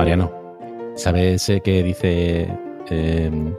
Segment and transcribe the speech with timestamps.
[0.00, 0.32] Mariano,
[0.94, 2.48] ¿sabes ese que dice...
[2.88, 3.54] eh,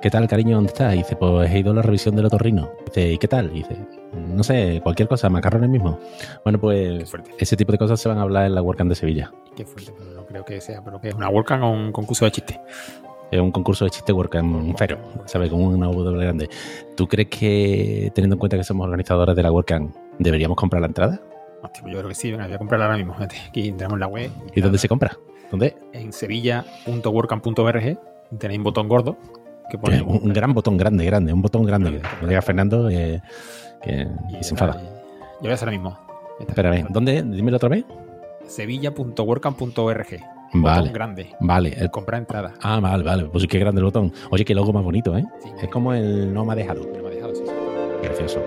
[0.00, 0.54] ¿Qué tal, cariño?
[0.54, 0.94] ¿Dónde estás?
[0.94, 2.70] Y dice, pues he ido a la revisión del otorrino.
[2.86, 3.46] Dice, ¿y qué tal?
[3.50, 3.76] Y dice,
[4.12, 5.98] no sé, cualquier cosa, macarrones mismo.
[6.44, 8.94] Bueno, Qué pues ese tipo de cosas se van a hablar en la WordCamp de
[8.94, 9.32] Sevilla.
[9.56, 12.26] Qué fuerte, pero no creo que sea, pero que es una WordCamp o un concurso
[12.26, 12.60] de chistes.
[13.32, 15.50] Es un concurso de chiste WordCamp cero, ¿sabes?
[15.50, 16.48] Con una W grande.
[16.96, 20.86] ¿Tú crees que, teniendo en cuenta que somos organizadores de la WordCamp, deberíamos comprar la
[20.86, 21.20] entrada?
[21.60, 23.16] Hostia, pues yo creo que sí, venga, voy a comprarla ahora mismo.
[23.18, 24.30] Aquí entramos en la web.
[24.54, 25.18] ¿Y dónde se compra?
[25.52, 25.76] ¿Dónde?
[25.92, 27.98] En sevilla.wordcamp.org
[28.38, 29.16] tenéis un botón gordo
[29.70, 32.00] que pone un, un gran botón grande, grande, un botón grande.
[32.20, 33.22] Lo diga Fernando eh,
[33.82, 34.08] que,
[34.40, 34.80] y se enfada.
[34.82, 34.88] Yo
[35.42, 35.98] voy a hacer ahora mismo.
[36.40, 37.22] Espérame, ¿dónde?
[37.22, 37.84] Dímelo otra vez.
[38.46, 40.06] Sevilla.wordcamp.org.
[40.54, 40.80] Vale.
[40.80, 41.30] Botón grande.
[41.40, 41.74] Vale.
[41.78, 42.54] el- Comprar entrada.
[42.62, 43.24] ah, vale, vale.
[43.26, 44.12] Pues qué grande el botón.
[44.30, 45.24] Oye, qué logo más bonito, ¿eh?
[45.42, 46.82] Sí, Es como el no me ha dejado.
[46.90, 47.52] Pero me ha dejado, sí, sí.
[48.02, 48.40] Precioso.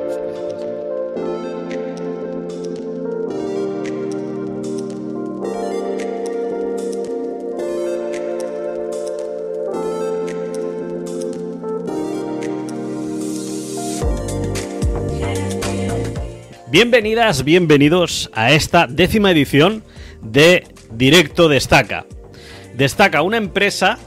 [16.76, 19.81] Bienvenidas, bienvenidos a esta décima edición
[20.21, 22.05] de Directo Destaca.
[22.76, 23.98] Destaca una empresa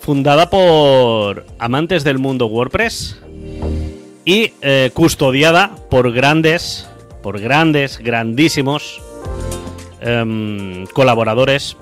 [0.00, 3.20] fundada por amantes del mundo WordPress
[4.24, 6.88] y eh, custodiada por grandes,
[7.22, 9.02] por grandes, grandísimos
[10.00, 11.76] em, colaboradores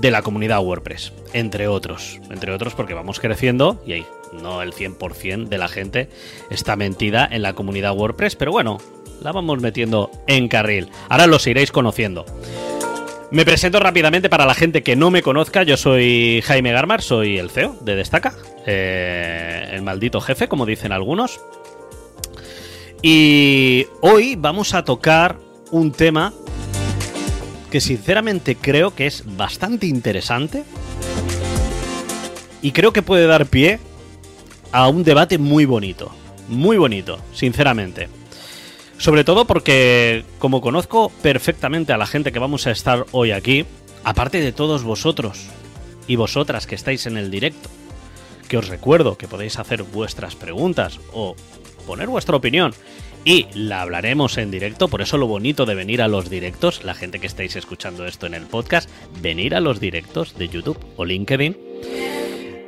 [0.00, 4.72] de la comunidad WordPress, entre otros, entre otros porque vamos creciendo y ahí no el
[4.72, 6.08] 100% de la gente
[6.50, 8.78] está mentida en la comunidad WordPress, pero bueno,
[9.22, 10.88] la vamos metiendo en carril.
[11.08, 12.24] Ahora los iréis conociendo.
[13.30, 15.64] Me presento rápidamente para la gente que no me conozca.
[15.64, 18.34] Yo soy Jaime Garmar, soy el CEO de Destaca,
[18.66, 21.40] eh, el maldito jefe, como dicen algunos.
[23.02, 25.38] Y hoy vamos a tocar
[25.70, 26.32] un tema
[27.70, 30.64] que sinceramente creo que es bastante interesante
[32.62, 33.80] y creo que puede dar pie
[34.72, 36.12] a un debate muy bonito,
[36.48, 38.08] muy bonito, sinceramente.
[38.98, 43.66] Sobre todo porque, como conozco perfectamente a la gente que vamos a estar hoy aquí,
[44.04, 45.46] aparte de todos vosotros
[46.06, 47.68] y vosotras que estáis en el directo,
[48.48, 51.36] que os recuerdo que podéis hacer vuestras preguntas o
[51.86, 52.72] poner vuestra opinión
[53.24, 56.94] y la hablaremos en directo, por eso lo bonito de venir a los directos, la
[56.94, 58.88] gente que estáis escuchando esto en el podcast,
[59.20, 61.56] venir a los directos de YouTube o LinkedIn.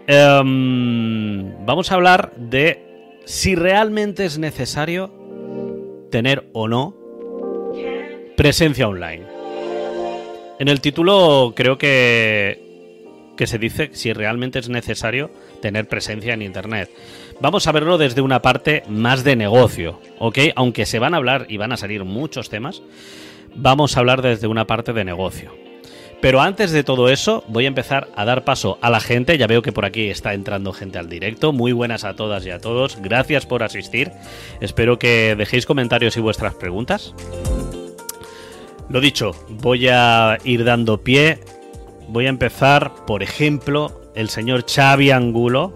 [0.08, 5.17] Em, vamos a hablar de si realmente es necesario
[6.10, 6.94] tener o no
[8.36, 9.26] presencia online.
[10.58, 15.30] En el título creo que, que se dice si realmente es necesario
[15.60, 16.90] tener presencia en Internet.
[17.40, 20.38] Vamos a verlo desde una parte más de negocio, ¿ok?
[20.56, 22.82] Aunque se van a hablar y van a salir muchos temas,
[23.54, 25.67] vamos a hablar desde una parte de negocio.
[26.20, 29.38] Pero antes de todo eso, voy a empezar a dar paso a la gente.
[29.38, 31.52] Ya veo que por aquí está entrando gente al directo.
[31.52, 32.98] Muy buenas a todas y a todos.
[33.00, 34.10] Gracias por asistir.
[34.60, 37.14] Espero que dejéis comentarios y vuestras preguntas.
[38.88, 41.38] Lo dicho, voy a ir dando pie.
[42.08, 45.72] Voy a empezar, por ejemplo, el señor Xavi Angulo.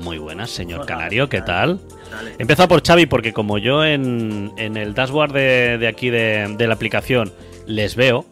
[0.00, 1.80] Muy buenas, señor Canario, ¿qué ¿qué tal?
[2.38, 6.66] Empezado por Xavi porque como yo en, en el dashboard de, de aquí de, de
[6.66, 7.32] la aplicación
[7.66, 8.24] les veo,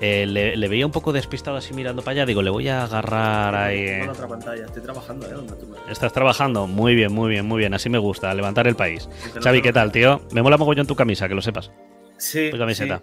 [0.00, 2.84] eh, le, le veía un poco despistado así mirando para allá, digo, le voy a
[2.84, 4.00] agarrar ahí.
[4.00, 4.64] Con otra pantalla.
[4.64, 5.34] Estoy trabajando, ¿eh?
[5.60, 6.66] Tú ¿Estás trabajando?
[6.66, 9.08] Muy bien, muy bien, muy bien, así me gusta, levantar el país.
[9.34, 10.20] No Xavi, ¿qué tal, tío?
[10.32, 11.70] Me mola mogollón tu camisa, que lo sepas.
[12.18, 12.50] Sí.
[12.50, 13.02] Tu camiseta.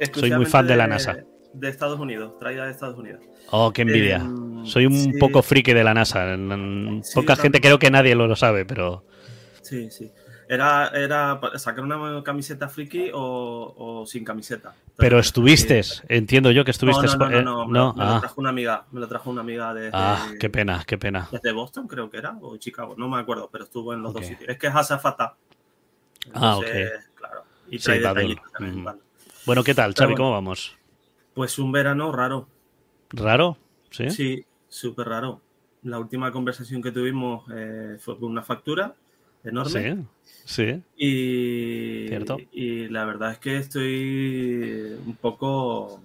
[0.00, 0.10] sí.
[0.14, 1.16] Soy muy fan de la NASA.
[1.54, 3.20] De Estados Unidos, traída de Estados Unidos.
[3.50, 4.16] Oh, qué envidia.
[4.16, 5.12] Em, Soy un sí.
[5.18, 6.34] poco friki de la NASA.
[7.14, 9.04] Poca gente creo que nadie lo, lo sabe, pero...
[9.60, 10.10] Sí, sí.
[10.52, 14.74] Era, era sacar una camiseta friki o, o sin camiseta.
[14.96, 15.80] Pero estuviste,
[16.10, 17.06] entiendo yo que No, estuviste...
[17.06, 18.84] no, no, no, eh, me, lo- ah, trajo una amiga.
[18.92, 21.26] Me lo trajo una amiga de, ah, qué pena, qué pena.
[21.32, 24.18] desde Boston, creo que era, o Chicago, no me acuerdo, pero estuvo en los Ok.
[24.18, 24.50] dos sitios.
[24.50, 25.36] Es que es azafata.
[26.34, 27.44] Ah, Entonces, Claro.
[27.70, 28.98] Y trae detallitos cuando.
[29.46, 30.12] Bueno, ¿qué tal, Xavi?
[30.12, 30.16] bueno.
[30.18, 30.76] ¿Cómo vamos?
[31.32, 32.46] Pues un verano raro.
[33.08, 33.56] ¿Raro?
[33.90, 34.10] ¿Sí?
[34.10, 35.40] Sí, súper raro.
[35.84, 38.94] La última conversación que tuvimos eh, fue con una factura
[39.44, 40.04] enorme.
[40.44, 40.82] Sí, sí.
[40.96, 42.38] Y, Cierto.
[42.52, 46.00] y la verdad es que estoy un poco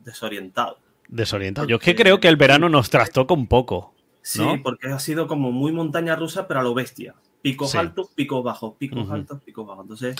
[0.00, 0.78] desorientado.
[1.08, 1.66] Desorientado.
[1.68, 3.94] Yo es que creo que el verano nos trastoca un poco.
[4.22, 4.62] Sí, ¿No?
[4.62, 7.14] porque ha sido como muy montaña rusa, pero a lo bestia.
[7.42, 7.78] Picos Sí.
[7.78, 9.84] altos, picos bajos, picos altos, picos bajos.
[9.84, 10.16] Entonces,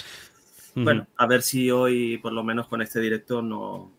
[0.74, 3.90] bueno, a ver si hoy, por lo menos con este directo, no,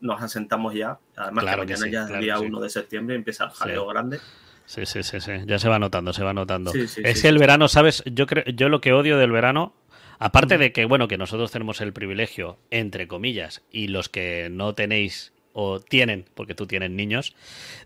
[0.00, 0.98] nos asentamos ya.
[1.16, 2.46] Además, Claro que que mañana sí, ya es claro día que sí.
[2.46, 4.18] 1 de septiembre, empieza el jaleo grande.
[4.66, 5.32] Sí, sí, sí, sí.
[5.46, 6.72] Ya se va notando, se va notando.
[6.72, 8.02] Sí, sí, es sí, que el verano, ¿sabes?
[8.06, 9.74] Yo creo, yo lo que odio del verano,
[10.18, 10.62] aparte Ujú.
[10.62, 15.32] de que, bueno, que nosotros tenemos el privilegio, entre comillas, y los que no tenéis
[15.52, 17.34] o tienen, porque tú tienes niños,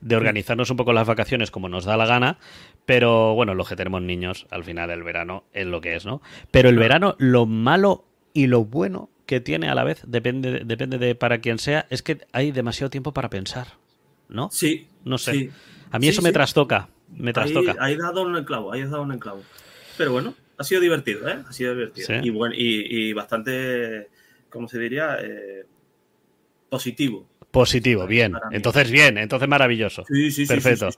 [0.01, 2.39] de organizarnos un poco las vacaciones como nos da la gana,
[2.87, 6.23] pero bueno, los que tenemos niños, al final el verano es lo que es, ¿no?
[6.51, 10.97] Pero el verano, lo malo y lo bueno que tiene a la vez, depende, depende
[10.97, 13.75] de para quien sea, es que hay demasiado tiempo para pensar,
[14.31, 14.49] ¿no?
[14.51, 14.89] Sí.
[15.05, 15.51] No sé.
[15.90, 16.32] A mí Sí, eso me sí.
[16.35, 17.76] trastoca, me Ahí, trastoca.
[17.81, 19.43] ahí dado en el clavo, ahí has dado en el clavo.
[19.96, 21.38] Pero bueno, ha sido divertido, ¿eh?
[21.49, 22.06] Ha sido divertido.
[22.06, 22.14] Sí.
[22.23, 24.08] Y, bueno, y, y bastante,
[24.50, 25.17] ¿cómo se diría?
[25.20, 25.64] Eh,
[26.69, 27.26] positivo.
[27.50, 28.35] Positivo, bien.
[28.52, 30.05] Entonces, bien, entonces maravilloso.
[30.06, 30.52] Sí, sí, sí.
[30.52, 30.90] Perfecto.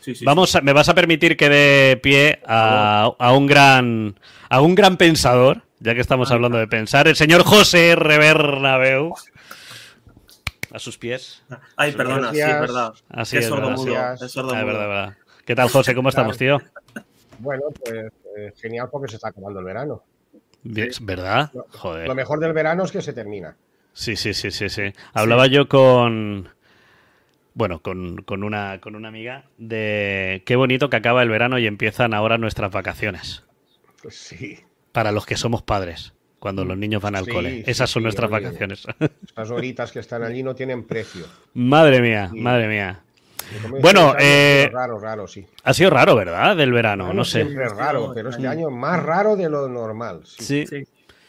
[0.00, 4.18] sí, Vamos, a- me vas a permitir que dé pie a, a un gran
[4.48, 8.18] a un gran pensador, ya que estamos hablando de pensar, el señor José R.
[8.18, 9.14] Bernabeu.
[10.72, 11.42] A sus pies.
[11.76, 12.94] Ay, perdona, sí, es verdad.
[13.08, 13.52] Así Qué es, sí.
[13.52, 13.60] es
[13.96, 14.66] Ah, es sordomudo.
[14.66, 15.16] verdad, verdad.
[15.44, 15.94] ¿Qué tal, José?
[15.94, 16.58] ¿Cómo estamos, tío?
[17.38, 20.02] Bueno, pues eh, genial porque se está acabando el verano.
[20.64, 21.50] ¿Verdad?
[21.54, 22.14] Lo Joder.
[22.14, 23.56] mejor del verano es que se termina.
[23.92, 24.92] Sí, sí, sí, sí, sí.
[25.12, 26.48] Hablaba yo con.
[27.54, 31.66] Bueno, con, con una, con una amiga de qué bonito que acaba el verano y
[31.66, 33.44] empiezan ahora nuestras vacaciones.
[34.02, 34.58] Pues sí.
[34.92, 37.50] Para los que somos padres, cuando los niños van al Sí, cole.
[37.64, 38.44] sí, Esas son sí, nuestras oye.
[38.44, 38.86] vacaciones.
[39.26, 41.24] Estas horitas que están allí no tienen precio.
[41.54, 42.40] madre mía, Sí.
[42.40, 43.00] madre mía.
[43.80, 45.46] Bueno, año ha sido eh, raro, raro, sí.
[45.62, 46.56] Ha sido raro, ¿verdad?
[46.56, 47.42] Del verano, Verano no sé.
[47.44, 50.22] Siempre es raro, pero este año más raro de lo normal.
[50.24, 50.64] Sí.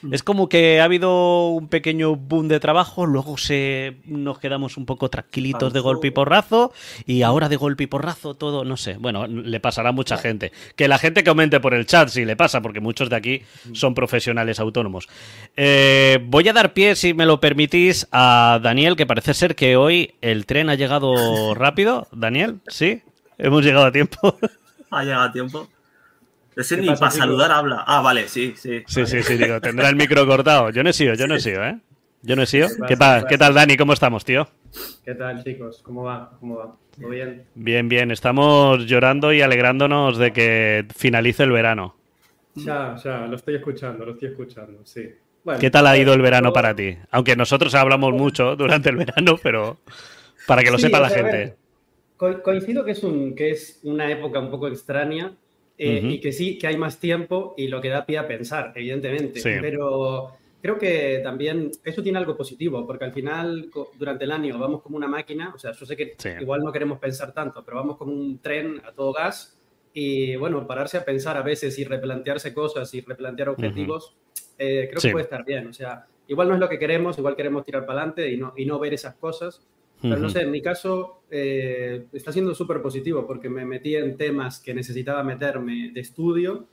[0.02, 0.10] Sí.
[0.12, 4.86] Es como que ha habido un pequeño boom de trabajo, luego se nos quedamos un
[4.86, 6.72] poco tranquilitos de golpe y porrazo,
[7.06, 8.98] y ahora de golpe y porrazo todo, no sé.
[8.98, 10.52] Bueno, le pasará a mucha gente.
[10.76, 13.42] Que la gente comente por el chat si le pasa, porque muchos de aquí
[13.74, 15.08] son profesionales autónomos.
[15.56, 19.78] Eh, voy a dar pie, si me lo permitís, a Daniel, que parece ser que
[19.78, 21.14] hoy el tren ha llegado
[21.56, 22.08] rápido.
[22.12, 23.02] Daniel, ¿sí?
[23.38, 24.38] Hemos llegado a tiempo.
[24.90, 25.68] Ha llegado a tiempo.
[26.58, 27.84] Ese ¿Qué ni pasa, para saludar habla.
[27.88, 28.84] Ah, vale, sí, sí.
[28.88, 30.70] Sí, sí, sí, digo, tendrá el micro cortado.
[30.72, 31.78] Yo no he sido, yo no he sido, ¿eh?
[32.22, 32.70] Yo no he sido.
[32.70, 33.20] ¿Qué ¿Qué, pasa?
[33.20, 33.78] pa- ¿Qué ¿Qué tal, Dani?
[33.78, 34.48] ¿Cómo estamos, tío?
[35.04, 35.82] ¿Qué tal, chicos?
[35.84, 36.38] ¿Cómo va?
[36.40, 36.76] ¿Cómo va?
[37.00, 37.46] ¿Todo bien?
[37.56, 38.12] Bien, bien.
[38.12, 41.96] Estamos llorando y alegrándonos de que finalice el verano.
[42.56, 45.08] Ya, ya, lo estoy escuchando, lo estoy escuchando, sí.
[45.44, 46.98] Bueno, ¿Qué tal ha ido el verano para ti?
[47.12, 49.78] Aunque nosotros hablamos mucho durante el verano, pero
[50.48, 51.44] para que lo Sí, sepa o la gente.
[51.44, 51.58] ver,
[52.18, 55.34] co- coincido que es, un, que es una época un poco extraña
[55.78, 56.08] eh, Ujú.
[56.08, 59.40] y que sí, que hay más tiempo y lo que da pie a pensar, evidentemente.
[59.40, 59.50] Sí.
[59.62, 60.32] Pero
[60.62, 64.98] creo que también eso tiene algo positivo, porque al final, durante el año, vamos como
[64.98, 66.30] una máquina, o sea, yo sé que Sí.
[66.42, 69.58] igual no queremos pensar tanto, pero vamos como un tren a todo gas
[69.94, 74.16] y bueno, pararse a pensar a veces y replantearse cosas y replantear objetivos,
[74.58, 75.08] eh, creo Sí.
[75.10, 75.68] que puede estar bien.
[75.68, 78.54] O sea, igual no es lo que queremos, igual queremos tirar para adelante y no,
[78.58, 79.62] y no ver esas cosas.
[80.02, 84.16] Pero no sé, en mi caso eh, está siendo súper positivo porque me metí en
[84.18, 86.68] temas que necesitaba meterme de estudio,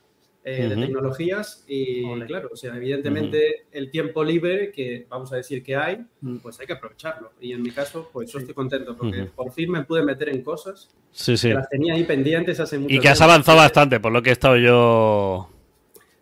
[0.47, 2.27] eh, de tecnologías y Ole.
[2.27, 6.37] claro, o sea, evidentemente el tiempo libre que vamos a decir que hay, Mm.
[6.37, 7.31] pues hay que aprovecharlo.
[7.41, 10.43] Y en mi caso, pues yo estoy contento porque por fin me pude meter en
[10.43, 11.47] cosas Sí, sí.
[11.47, 13.31] que las tenía ahí pendientes hace mucho Y que has tiempo.
[13.31, 15.49] avanzado bastante, por lo que he estado yo.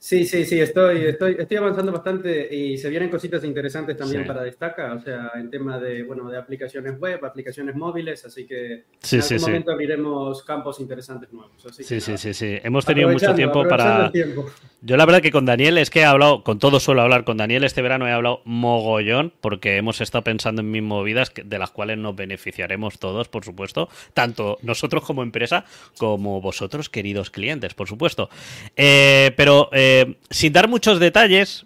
[0.05, 4.27] Sí, sí, sí, estoy, estoy, estoy avanzando bastante y se vienen cositas interesantes también Sí.
[4.27, 8.83] para Destaca, o sea, en tema de, bueno, de aplicaciones web, aplicaciones móviles, así que
[8.99, 9.45] Sí, en algún sí.
[9.45, 11.65] momento abriremos campos interesantes nuevos.
[11.65, 12.57] Así Sí, sí, sí, sí.
[12.65, 14.11] Hemos tenido mucho tiempo para.
[14.11, 14.45] tiempo.
[14.81, 17.37] Yo la verdad que con Daniel es que he hablado, con todo suelo hablar, con
[17.37, 21.71] Daniel este verano he hablado mogollón porque hemos estado pensando en mis movidas de las
[21.71, 25.63] cuales nos beneficiaremos todos, por supuesto, tanto nosotros como empresa
[25.97, 28.29] como vosotros, queridos clientes, por supuesto.
[28.75, 29.91] Eh, pero eh,
[30.29, 31.65] sin dar muchos detalles,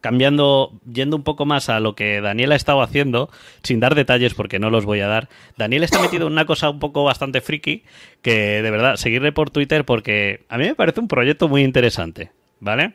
[0.00, 3.30] cambiando, yendo un poco más a lo que Daniel ha estado haciendo,
[3.62, 6.70] sin dar detalles porque no los voy a dar, Daniel está metido en una cosa
[6.70, 7.82] un poco bastante friki,
[8.22, 12.30] que de verdad, seguirle por Twitter porque a mí me parece un proyecto muy interesante,
[12.60, 12.94] ¿vale?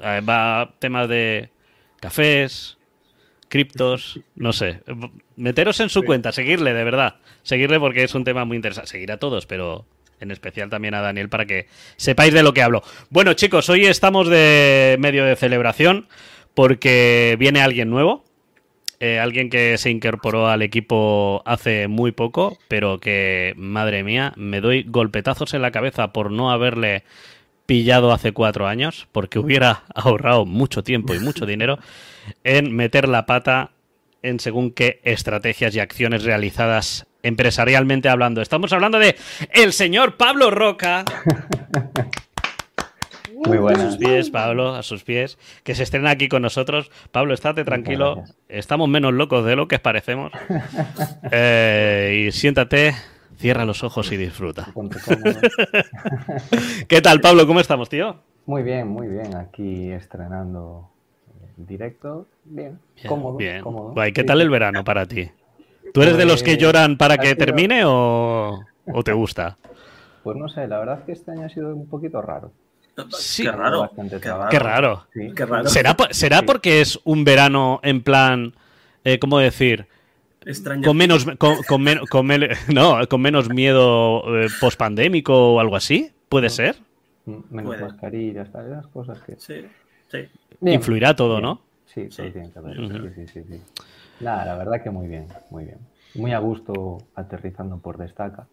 [0.00, 1.50] Eh, Va temas de
[2.00, 2.76] cafés,
[3.48, 4.80] criptos, no sé.
[5.36, 7.16] Meteros en su cuenta, seguirle, de verdad.
[7.42, 8.90] Seguirle porque es un tema muy interesante.
[8.90, 9.86] Seguir a todos, pero
[10.20, 12.82] en especial también a Daniel para que sepáis de lo que hablo.
[13.10, 16.08] Bueno, chicos, hoy estamos de medio de celebración
[16.54, 18.24] porque viene alguien nuevo.
[18.98, 24.62] eh, alguien que se incorporó al equipo hace muy poco, pero que, madre mía, me
[24.62, 27.04] doy golpetazos en la cabeza por no haberle
[27.66, 31.78] pillado hace cuatro años, porque hubiera ahorrado mucho tiempo y mucho dinero
[32.42, 33.72] en meter la pata
[34.22, 38.40] en según qué estrategias y acciones realizadas empresarialmente hablando.
[38.42, 39.16] Estamos hablando de
[39.52, 41.04] el señor Pablo Roca.
[43.34, 43.82] Muy A buenas.
[43.94, 46.90] sus pies, Pablo, a sus pies, que se estrena aquí con nosotros.
[47.12, 48.24] Pablo, estate tranquilo.
[48.48, 50.32] Estamos menos locos de lo que parecemos.
[51.30, 52.94] Eh, y siéntate,
[53.36, 54.68] cierra los ojos y disfruta.
[56.88, 57.46] ¿Qué tal, Pablo?
[57.46, 58.16] ¿Cómo estamos, tío?
[58.46, 59.36] Muy bien, muy bien.
[59.36, 60.88] Aquí estrenando
[61.56, 62.26] directo.
[62.44, 63.36] Bien, Bien, cómodo.
[63.36, 63.60] bien.
[63.60, 63.92] cómodo.
[63.92, 65.30] Guay, ¿Qué tal el verano para ti?
[65.92, 69.56] ¿Tú eres de los que Pues, lloran para que termine o, o te gusta?
[70.22, 72.52] Pues no sé, la verdad es que este año ha sido un poquito raro.
[73.10, 73.42] Sí.
[73.44, 73.80] Qué raro.
[73.80, 74.50] Bastante Qué trabajo.
[74.50, 74.50] raro.
[74.50, 75.06] Qué raro.
[75.12, 75.32] Sí.
[75.36, 75.68] Qué raro.
[75.68, 76.44] ¿Será, será Sí.
[76.46, 78.54] porque es un verano en plan,
[79.04, 79.86] eh, ¿cómo decir?
[80.44, 80.82] Extraño.
[80.82, 85.76] Con menos, con, con men- con men- no, con menos miedo eh, pospandémico o algo
[85.76, 86.10] así.
[86.28, 86.76] ¿Puede ser?
[87.26, 87.82] Mm, Menos Puede.
[87.82, 89.34] mascarillas, tal, esas cosas que...
[89.38, 89.66] Sí,
[90.10, 90.18] sí.
[90.60, 91.42] Bien, Influirá todo, bien.
[91.42, 91.60] ¿no?
[91.86, 92.16] Sí, Sí.
[92.22, 92.76] todo tiene que ver.
[92.76, 93.62] Sí, sí, sí, sí.
[94.20, 95.78] Nada, la verdad que muy bien, muy bien.
[96.14, 98.46] Muy a gusto aterrizando por destaca.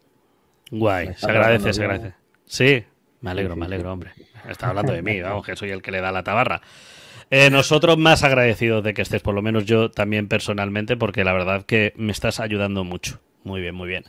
[0.72, 2.13] Guay, se agradece, se agradece.
[2.46, 2.84] Sí,
[3.22, 4.12] me alegro, Sí, sí, me alegro, hombre.
[4.50, 6.62] Está hablando de mí, vamos, que soy el que le da la tabarra.
[7.29, 11.34] Eh, nosotros más agradecidos de que estés, por lo menos yo también personalmente, porque la
[11.34, 13.20] verdad que me estás ayudando mucho.
[13.43, 14.03] Muy bien, muy bien.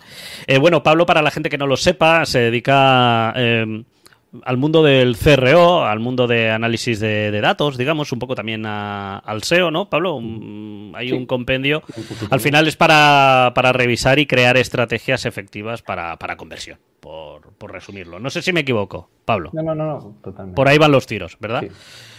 [0.47, 3.85] Eh, bueno, Pablo, para la gente que no lo sepa, se dedica eh,
[4.43, 8.67] al mundo del CRO, al mundo de análisis de, de datos, digamos, un poco también
[8.67, 10.15] a- al SEO, ¿no, Pablo?
[10.17, 11.15] Un- hay Sí.
[11.15, 11.83] un compendio.
[12.31, 17.73] Al final es para, para revisar y crear estrategias efectivas para, para conversión, por, por
[17.73, 18.19] resumirlo.
[18.21, 19.51] No sé si me equivoco, Pablo.
[19.53, 20.57] No, no, no, no, totalmente.
[20.57, 21.63] Por ahí van los tiros, ¿verdad?
[21.63, 21.69] Sí.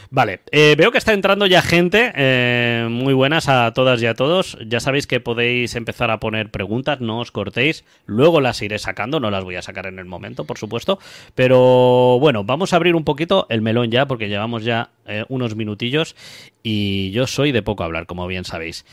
[0.10, 4.14] Vale, eh, veo que está entrando ya gente, eh, muy buenas a todas y a
[4.14, 4.58] todos.
[4.66, 7.84] Ya sabéis que podéis empezar a poner preguntas, no os cortéis.
[8.06, 11.00] Luego las iré sacando, no las voy a sacar en el momento, por supuesto.
[11.34, 15.56] Pero bueno, vamos a abrir un poquito el melón ya, porque llevamos ya eh, unos
[15.56, 16.16] minutillos
[16.62, 18.86] y yo soy de poco hablar, como bien sabéis.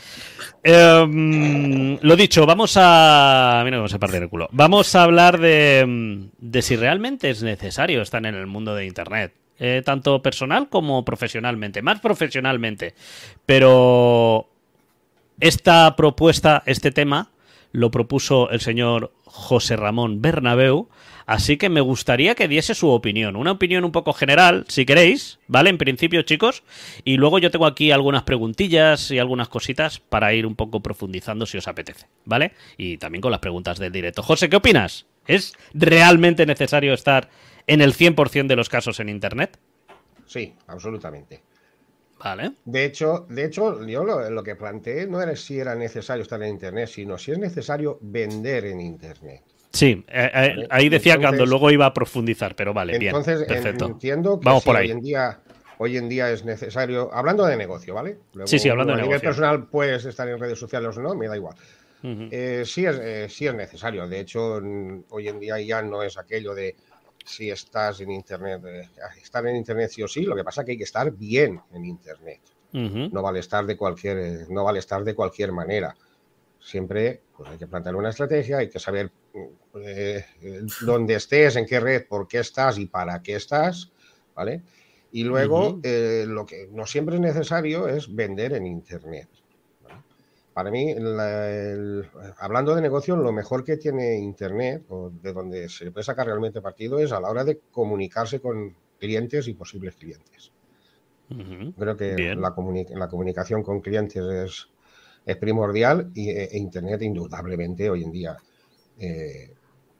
[0.63, 3.61] Em, lo dicho, vamos a.
[3.65, 4.49] Mira cómo se parte el culo.
[4.51, 9.42] Vamos a hablar de si realmente es necesario estar en el mundo de Internet.
[9.65, 11.81] Eh, tanto personal como profesionalmente.
[11.81, 12.95] Más profesionalmente.
[13.45, 14.49] Pero
[15.39, 17.31] esta propuesta, este tema,
[17.71, 20.89] lo propuso el señor José Ramón Bernabeu.
[21.25, 23.37] Así que me gustaría que diese su opinión.
[23.37, 25.69] Una opinión un poco general, si queréis, ¿vale?
[25.69, 26.63] En principio, chicos.
[27.05, 31.45] Y luego yo tengo aquí algunas preguntillas y algunas cositas para ir un poco profundizando
[31.45, 32.51] si os apetece, ¿vale?
[32.77, 34.23] Y también con las preguntas del directo.
[34.23, 35.05] José, ¿qué opinas?
[35.25, 37.29] ¿Es realmente necesario estar
[37.67, 39.57] en el 100% de los casos en Internet?
[40.25, 41.41] Sí, absolutamente.
[42.19, 42.53] Vale.
[42.63, 46.41] De hecho, de hecho yo lo, lo que planteé no era si era necesario estar
[46.41, 49.41] en Internet, sino si es necesario vender en Internet.
[49.71, 53.39] Sí, eh, eh, ahí decía que cuando Entonces- luego iba a profundizar, pero vale, Entonces,
[53.39, 53.85] bien, perfecto.
[53.87, 54.85] entiendo que Vamos sí, por ahí.
[54.85, 55.39] hoy en día
[55.79, 58.17] hoy en día es necesario, hablando de negocio, ¿vale?
[58.35, 59.27] Luego, Sí, sí, hablando de a nivel negocio.
[59.29, 61.55] personal puedes estar en redes sociales o no, me da igual.
[62.03, 64.07] Eh, sí, es, eh, sí es necesario.
[64.07, 64.61] De hecho,
[65.09, 66.75] hoy en día ya no es aquello de
[67.23, 68.63] si estás en Internet.
[68.65, 68.89] eh,
[69.21, 71.59] estar en Internet sí o sí, lo que pasa es que hay que estar bien
[71.71, 72.41] en Internet.
[72.73, 75.95] No vale estar de cualquier, eh, no vale estar de cualquier manera.
[76.59, 79.11] Siempre pues, hay que plantear una estrategia, hay que saber
[79.75, 80.25] eh,
[80.81, 83.91] dónde estés, en qué red, por qué estás y para qué estás,
[84.33, 84.63] ¿vale?
[85.11, 89.29] Y luego, eh, lo que no siempre es necesario es vender en Internet.
[90.53, 92.07] Para mí, la- el-
[92.37, 96.61] hablando de negocio, lo mejor que tiene Internet, o de donde se puede sacar realmente
[96.61, 100.51] partido, es a la hora de comunicarse con clientes y posibles clientes.
[101.77, 104.67] Creo que la, comuni- la comunicación con clientes es,
[105.25, 108.37] es primordial y e, e Internet indudablemente hoy en día
[108.99, 109.51] eh,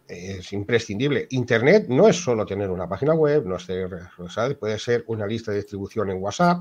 [0.07, 1.27] es imprescindible.
[1.31, 4.55] Internet no es solo tener una página web, no es ser- ¿sabes?
[4.57, 6.59] puede ser una lista de distribución en WhatsApp,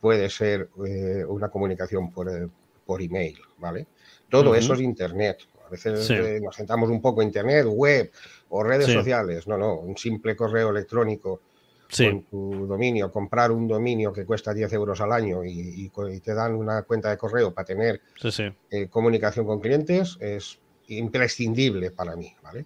[0.00, 2.48] puede ser eh, una comunicación por, eh,
[2.84, 3.86] por email, ¿vale?
[4.28, 5.38] Todo eso es Internet.
[5.66, 6.14] A veces Sí.
[6.14, 8.10] eh, nos sentamos un poco en Internet, web
[8.50, 8.92] o redes Sí.
[8.92, 9.46] sociales.
[9.46, 11.40] No, no, un simple correo electrónico
[11.88, 15.90] Sí, con tu dominio, comprar un dominio que cuesta 10 euros al año y,
[16.24, 18.00] te dan una cuenta de correo para tener
[18.70, 22.64] eh, comunicación con clientes es imprescindible para mí, ¿vale?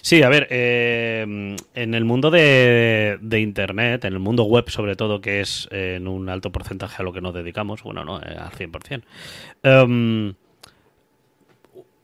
[0.00, 5.20] Sí, a ver, eh, en el mundo de, Internet, en el mundo web sobre todo,
[5.20, 8.36] que es eh, en un alto porcentaje a lo que nos dedicamos, bueno, no, eh,
[8.38, 9.02] al 100%.
[9.62, 10.34] em,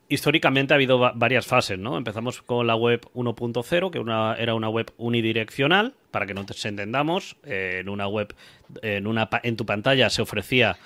[0.07, 1.97] históricamente ha habido va- varias fases, ¿no?
[1.97, 7.35] Empezamos con la web 1.0, que una, era una web unidireccional, para que nos entendamos.
[7.43, 8.33] en una web,
[8.81, 10.77] en, una, en tu pantalla se ofrecía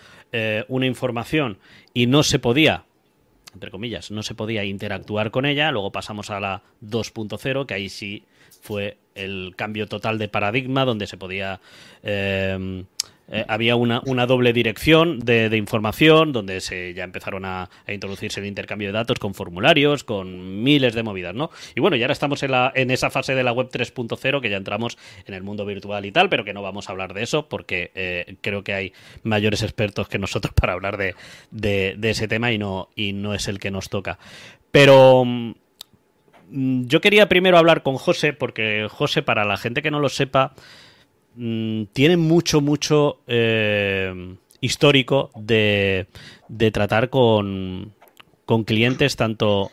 [0.68, 1.60] una información
[1.94, 2.86] y no se podía
[3.54, 5.72] entre comillas, no se podía interactuar con ella.
[5.72, 8.26] Luego pasamos a la 2.0, que ahí sí
[8.62, 11.60] fue el cambio total de paradigma, donde se podía...
[12.02, 12.86] eh,
[13.34, 17.92] eh, había una, una doble dirección de, de información, donde se ya empezaron a, a
[17.94, 21.50] introducirse el intercambio de datos con formularios, con miles de movidas, ¿no?
[21.76, 24.50] Y bueno, ya ahora estamos en, la, en esa fase de la web 3.0, que
[24.50, 27.24] ya entramos en el mundo virtual y tal, pero que no vamos a hablar de
[27.24, 31.16] eso, porque eh, creo que hay mayores expertos que nosotros para hablar de,
[31.52, 34.20] de- de ese tema y no, y no es el que nos toca.
[34.72, 35.52] Pero mm,
[36.88, 40.54] yo quería primero hablar con José, porque José, para la gente que no lo sepa,
[41.36, 46.08] mm, tiene mucho, mucho eh, histórico de,
[46.48, 47.94] de tratar con,
[48.46, 49.72] con clientes tanto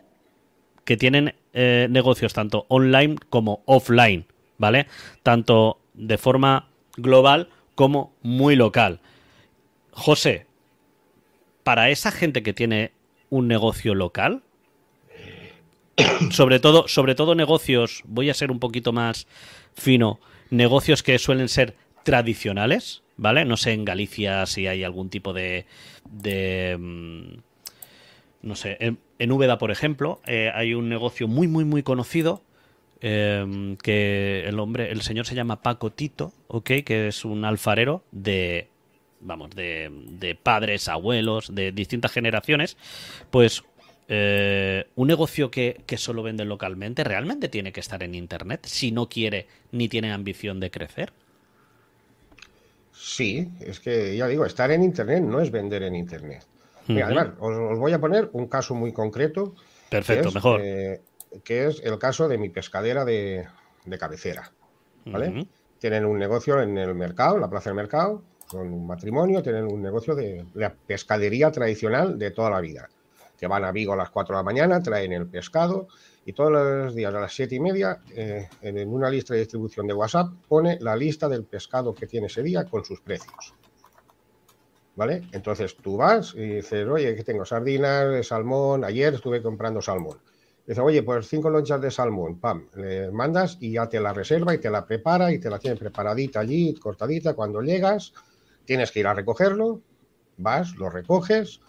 [0.85, 4.27] que tienen eh, negocios tanto online como offline,
[4.59, 4.87] ¿vale?
[5.23, 9.01] Tanto de forma global como muy local.
[9.93, 10.47] José,
[11.63, 12.93] para esa gente que tiene
[13.29, 14.43] un negocio local,
[16.31, 19.27] sobre todo, sobre todo negocios, voy a ser un poquito más
[19.75, 23.45] fino, negocios que suelen ser tradicionales, ¿vale?
[23.45, 25.67] No sé en Galicia si hay algún tipo de,
[26.11, 27.39] de mm,
[28.43, 32.43] no sé, en, en Úbeda, por ejemplo, eh, hay un negocio muy, muy, muy conocido
[33.01, 36.71] eh, que el hombre, el señor se llama Paco Tito, ¿ok?
[36.85, 38.69] Que es un alfarero de,
[39.21, 42.77] vamos, de, de padres, abuelos, de distintas generaciones.
[43.31, 43.65] Pues
[44.13, 48.91] eh, un negocio que, que solo vende localmente realmente tiene que estar en Internet si
[48.93, 51.13] no quiere ni tiene ambición de crecer.
[52.93, 56.45] Sí, es que ya digo, estar en Internet no es vender en Internet.
[56.87, 59.55] Mira, además, os, os voy a poner un caso muy concreto.
[59.55, 60.61] que Perfecto, es, mejor.
[60.63, 61.01] eh,
[61.45, 63.47] que es el caso de mi pescadera de,
[63.85, 64.53] de cabecera.
[65.05, 65.37] ¿vale?
[65.79, 69.65] Tienen un negocio en el mercado, en la plaza del mercado, son un matrimonio, tienen
[69.65, 72.91] un negocio de la pescadería tradicional de toda la vida.
[73.41, 75.89] Que van a Vigo a las 4 de la mañana, traen el pescado
[76.27, 79.87] y todos los días a las 7 y media, eh, en una lista de distribución
[79.87, 83.55] de WhatsApp, pone la lista del pescado que tiene ese día con sus precios.
[84.95, 85.23] ¿Vale?
[85.33, 90.19] Entonces tú vas y dices, oye, que tengo sardinas, salmón, ayer estuve comprando salmón.
[90.67, 94.55] Dice, oye, pues cinco lonchas de salmón, pam, le mandas y ya te la reserva
[94.55, 97.33] y te la prepara y te la tiene preparadita allí, cortadita.
[97.35, 98.13] Cuando llegas,
[98.67, 99.81] tienes que ir a recogerlo,
[100.37, 101.61] vas, lo recoges,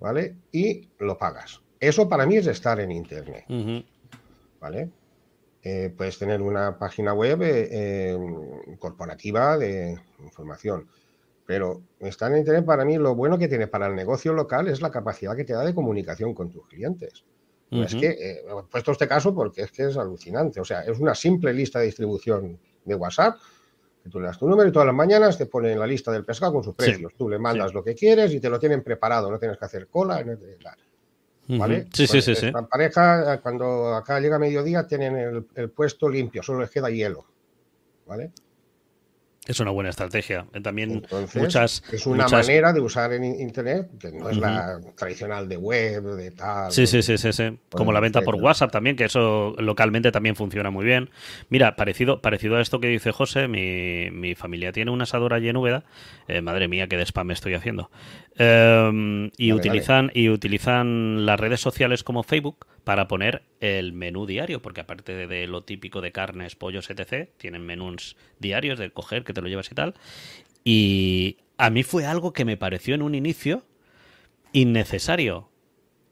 [0.00, 0.36] ¿vale?
[0.52, 1.60] Y lo pagas.
[1.80, 3.44] Eso para mí es estar en Internet.
[4.60, 4.90] ¿vale?
[5.62, 8.18] Eh, puedes tener una página web eh, eh,
[8.78, 10.88] corporativa de información,
[11.46, 14.80] pero estar en Internet para mí lo bueno que tiene para el negocio local es
[14.82, 17.24] la capacidad que te da de comunicación con tus clientes.
[17.70, 20.60] No Es que eh, he puesto este caso porque es que es alucinante.
[20.60, 23.36] O sea, es una simple lista de distribución de WhatsApp
[24.04, 26.26] que tú le das tu número y todas las mañanas te ponen la lista del
[26.26, 27.14] pescado con sus Sí, precios.
[27.16, 29.30] Tú le mandas lo que quieres y te lo tienen preparado.
[29.30, 30.22] No tienes que hacer cola.
[30.22, 30.58] no te-
[31.58, 31.76] ¿Vale?
[31.78, 31.88] Ujú.
[31.92, 32.46] Sí, sí, Pues sí, sí.
[32.46, 37.24] esta pareja, cuando acá llega mediodía, tienen el, el puesto limpio, solo les queda hielo.
[38.06, 38.32] ¿Vale?
[39.46, 40.46] Es una buena estrategia.
[40.54, 41.82] Eh, También Entonces, muchas.
[41.92, 46.02] es una muchas- manera de usar en internet que no es la tradicional de web,
[46.16, 46.72] de tal.
[46.72, 47.58] Sí, sí, sí, sí, sí.
[47.70, 48.36] Como la venta por.
[48.36, 51.10] WhatsApp también, que eso localmente también funciona muy bien.
[51.50, 55.48] Mira, parecido, parecido a esto que dice José, mi, mi familia tiene una asadora allí
[55.50, 55.84] en Úbeda.
[56.26, 57.90] Eh, madre mía, qué de spam estoy haciendo.
[58.38, 64.26] Eh, y, Dale, utilizan, y utilizan las redes sociales como Facebook para poner el menú
[64.26, 69.24] diario, porque aparte de, lo típico de carnes, pollos, etc., tienen menús diarios de coger,
[69.24, 69.94] que te lo llevas y tal.
[70.64, 73.64] Y a mí fue algo que me pareció en un inicio
[74.52, 75.48] innecesario.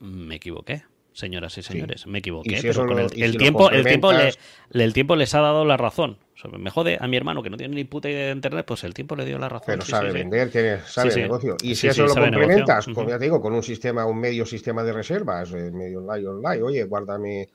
[0.00, 2.56] Me equivoqué, señoras y señores, me equivoqué.
[2.56, 4.32] Si pero con el, si tiempo, el, tiempo le,
[4.72, 6.18] el tiempo les ha dado la razón.
[6.34, 8.64] O sea, me jode a mi hermano que no tiene ni puta idea de internet,
[8.66, 9.66] pues el tiempo le dio la razón.
[9.66, 11.56] Pero Sí, sabe sí, vender, tiene, sabe negocio.
[11.62, 13.10] Y si eso lo complementas, como Ujú.
[13.10, 16.62] ya te digo, con un sistema, un medio sistema de reservas, eh, medio online, online,
[16.62, 17.48] oye, guárdame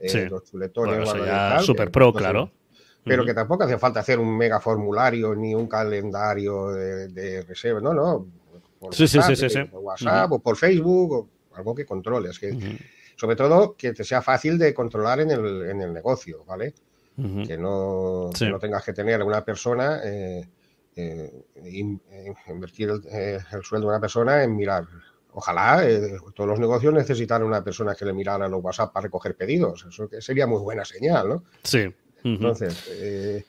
[0.00, 2.50] eh, los chuletones, Bueno, guárdame tal, super pro, entonces, claro.
[3.04, 7.80] Pero que tampoco hace falta hacer un mega formulario ni un calendario de, de reserva,
[7.80, 8.26] no, no.
[8.78, 9.64] Por Sí, WhatsApp, sí, sí, eh, sí.
[9.64, 12.38] por WhatsApp o por Facebook o algo que controles.
[12.38, 12.78] Que,
[13.16, 16.74] Sobre todo que te sea fácil de controlar en el, en el negocio, ¿vale?
[17.46, 18.46] que no, Sí.
[18.46, 20.48] que no tengas que tener a una persona, eh,
[20.96, 24.84] eh, in- eh, invertir el, eh, el sueldo de una persona en mirar.
[25.34, 29.36] Ojalá eh, todos los negocios necesitaran una persona que le mirara los WhatsApp para recoger
[29.36, 29.86] pedidos.
[29.88, 31.44] Eso que sería muy buena señal, ¿no?
[31.62, 31.86] Sí.
[32.24, 33.44] Entonces, eh,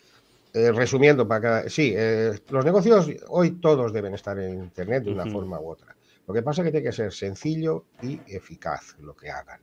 [0.54, 5.12] eh, resumiendo, para que, sí, eh, los negocios hoy todos deben estar en Internet de
[5.12, 5.93] una forma u otra.
[6.28, 9.60] Lo que pasa es que tiene que ser sencillo y eficaz lo que hagan.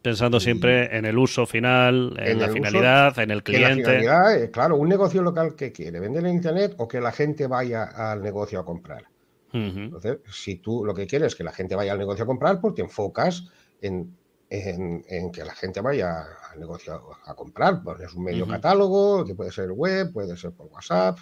[0.00, 3.68] Pensando siempre en el uso final, en, En la uso, finalidad, en el Que la
[3.68, 3.84] cliente.
[3.90, 7.84] finalidad, claro, un negocio local que quiere vender en internet o que la gente vaya
[7.84, 9.04] al negocio a comprar.
[9.52, 12.58] Entonces, si tú lo que quieres es que la gente vaya al negocio a comprar,
[12.62, 13.44] pues te enfocas
[13.82, 14.16] en,
[14.48, 17.82] en- en que la gente vaya al negocio a, a comprar.
[17.82, 21.18] Pones un medio catálogo, que puede ser web, puede ser por WhatsApp,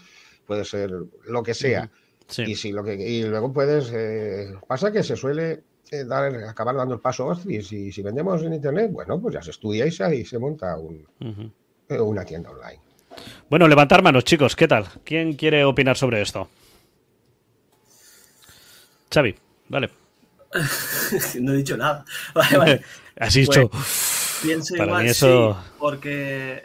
[0.46, 0.92] puede ser
[1.26, 1.90] lo que sea.
[2.31, 2.43] Sí.
[2.43, 3.90] Y, si lo que, y luego puedes.
[3.93, 8.55] eh, pasa que se suele eh, dar, acabar dando el paso, y si vendemos en
[8.55, 11.05] internet, bueno, pues ya se estudia y se, y se monta un-
[11.88, 12.81] eh, una tienda online.
[13.51, 14.87] Bueno, levantar manos, chicos, ¿qué tal?
[15.05, 16.49] ¿Quién quiere opinar sobre esto?
[19.12, 19.35] Xavi,
[19.69, 19.90] vale.
[21.40, 22.05] no he dicho nada.
[22.35, 22.83] Vale, vale.
[23.19, 23.71] Has dicho.
[24.43, 26.64] Pienso Para igual, mí eso- sí, porque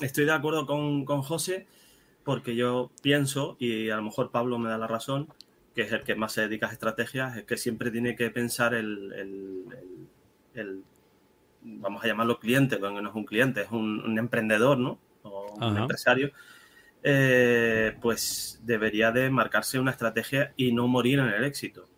[0.00, 1.66] estoy de acuerdo con, con José,
[2.28, 5.28] porque yo pienso, y a lo mejor Pablo me da la razón,
[5.74, 8.74] que es el que más se dedica a estrategias, es que siempre tiene que pensar
[8.74, 9.64] el,
[10.52, 10.82] el,
[11.62, 14.98] vamos a llamarlo cliente, porque no es un cliente, es un, emprendedor, ¿no?
[15.22, 16.30] O un empresario,
[17.02, 21.88] eh, pues debería de marcarse una estrategia y no morir en el éxito,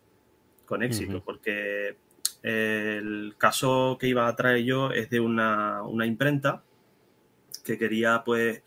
[0.65, 1.97] con éxito, porque
[2.41, 6.63] el caso que iba a traer yo es de una, una imprenta
[7.65, 8.63] que quería, pues,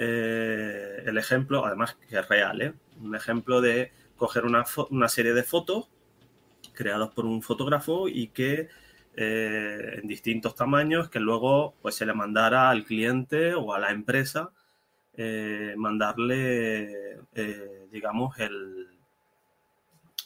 [0.00, 2.72] eh, el ejemplo, además que es real, ¿eh?
[3.00, 5.88] un ejemplo de coger una, una, serie de fotos
[6.72, 8.68] creadas por un fotógrafo y que
[9.16, 13.90] eh, en distintos tamaños, que luego pues, se le mandara al cliente o a la
[13.90, 14.52] empresa,
[15.76, 17.18] mandarle,
[17.90, 18.86] digamos, el,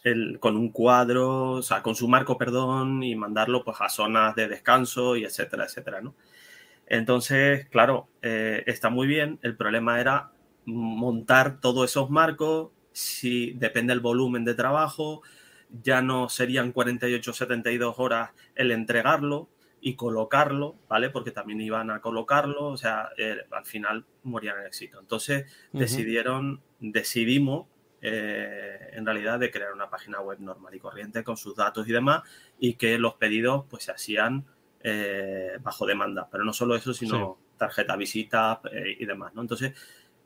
[0.04, 4.34] el, con un cuadro, o sea, con su marco, perdón, y mandarlo pues, a zonas
[4.34, 6.14] de descanso y etcétera, etcétera, ¿no?
[6.92, 9.38] Entonces, claro, eh, está muy bien.
[9.40, 10.32] El problema era
[10.66, 12.70] montar todos esos marcos.
[12.92, 15.22] Si depende del volumen de trabajo,
[15.70, 19.48] ya no serían 48 72 horas el entregarlo
[19.80, 21.08] y colocarlo, ¿vale?
[21.08, 25.00] Porque también iban a colocarlo, o sea, eh, al final morían en éxito.
[25.00, 27.68] Entonces decidieron, decidimos
[28.02, 31.92] eh, en realidad de crear una página web normal y corriente con sus datos y
[31.92, 32.22] demás
[32.58, 34.44] y que los pedidos pues se hacían
[34.82, 36.28] eh, bajo demanda.
[36.30, 39.42] Pero no solo eso, sino tarjeta visita eh, y demás, ¿no?
[39.42, 39.72] Entonces,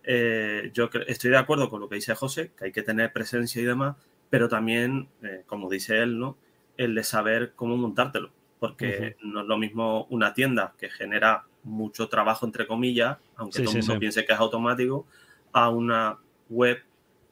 [0.03, 3.61] eh, yo estoy de acuerdo con lo que dice José, que hay que tener presencia
[3.61, 3.97] y demás,
[4.31, 5.09] pero también,
[5.47, 6.37] como dice él, ¿no?
[6.77, 8.31] El de saber cómo montártelo.
[8.59, 13.77] Porque no es lo mismo una tienda que genera mucho trabajo, entre comillas, aunque todo
[13.77, 15.07] el mundo piense que es automático,
[15.53, 16.83] a una web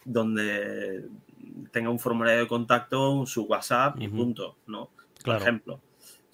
[0.05, 1.09] donde
[1.71, 4.91] tenga un formulario de contacto, su WhatsApp y punto, ¿no?
[5.25, 5.81] Por ejemplo.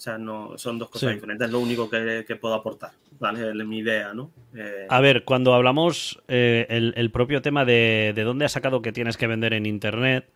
[0.01, 3.51] O sea, no, son dos cosas diferentes, es lo único que, puedo aportar, ¿vale?
[3.51, 4.31] Es mi idea, ¿no?
[4.57, 8.93] Eh, a ver, cuando hablamos eh, el, propio tema de, de dónde has sacado que
[8.93, 10.31] tienes que vender en Internet,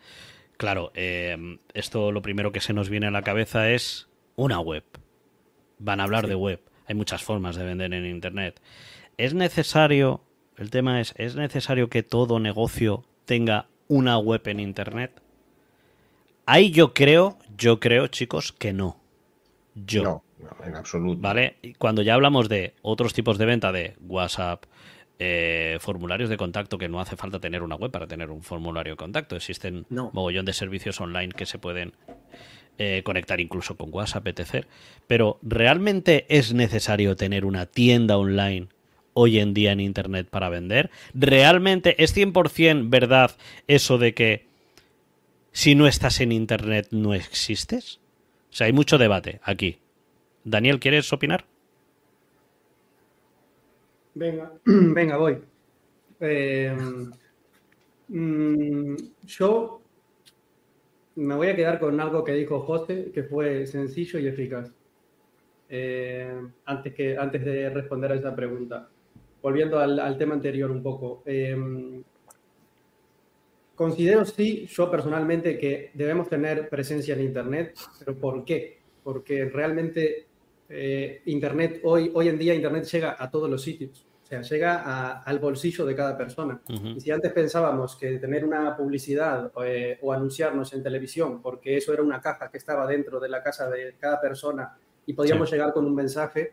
[0.59, 4.85] claro, eh, esto lo primero que se nos viene a la cabeza es una web.
[5.79, 6.61] Van a hablar de web.
[6.87, 8.61] Hay muchas formas de vender en Internet.
[9.17, 10.21] Es necesario,
[10.59, 15.23] el tema es, ¿es necesario que todo negocio tenga una web en Internet?
[16.45, 19.03] Ahí yo creo, yo creo, chicos, que no
[19.75, 20.03] yo.
[20.03, 20.25] No,
[20.65, 21.21] en absoluto.
[21.21, 21.57] ¿Vale?
[21.79, 24.65] Cuando ya hablamos de otros tipos de venta de WhatsApp,
[25.19, 28.95] eh, formularios de contacto, que no hace falta tener una web para tener un formulario
[28.95, 29.37] de contacto.
[29.37, 31.93] Existen un mogollón de servicios online que se pueden
[32.79, 34.67] eh, conectar incluso con WhatsApp, etc.
[35.07, 38.67] Pero ¿realmente es necesario tener una tienda online
[39.13, 40.91] hoy en día en Internet para vender?
[41.15, 43.31] ¿Realmente es 100% verdad
[43.69, 44.47] eso de que
[45.53, 48.01] si no estás en Internet no existes?
[48.55, 49.81] O sea, hay mucho debate aquí.
[50.45, 51.45] Daniel, ¿quieres opinar?
[54.15, 55.39] Venga, venga, voy.
[56.21, 56.73] Eh,
[58.07, 58.95] mm,
[59.27, 59.81] yo
[61.17, 64.71] me voy a quedar con algo que dijo José, que fue sencillo y eficaz.
[65.69, 68.89] Eh, antes, que, antes de responder a esa pregunta.
[69.43, 71.25] Volviendo al, tema anterior un poco.
[71.27, 71.57] Eh,
[73.75, 78.79] Considero sí, yo personalmente, que debemos tener presencia en Internet, pero ¿por qué?
[79.03, 80.27] Porque realmente
[80.69, 85.23] eh, Internet, hoy, hoy en día Internet llega a todos los sitios, o sea, llega
[85.23, 86.63] al bolsillo de cada persona.
[86.97, 91.93] Y si antes pensábamos que tener una publicidad eh, o anunciarnos en televisión, porque eso
[91.93, 95.73] era una caja que estaba dentro de la casa de cada persona y podíamos llegar
[95.73, 96.53] con un mensaje,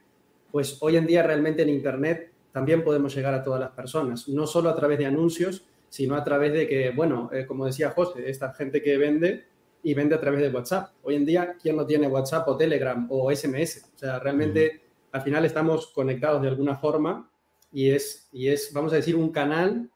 [0.51, 4.45] pues hoy en día realmente en Internet también podemos llegar a todas las personas, no
[4.45, 8.29] solo a través de anuncios, sino a través de que, bueno, eh, como decía José,
[8.29, 9.45] esta gente que vende
[9.83, 10.93] y vende a través de WhatsApp.
[11.03, 13.89] Hoy en día, ¿quién no tiene WhatsApp o Telegram o SMS?
[13.93, 17.29] O sea, realmente al final estamos conectados de alguna forma
[17.73, 19.89] y es, y es, vamos a decir, un canal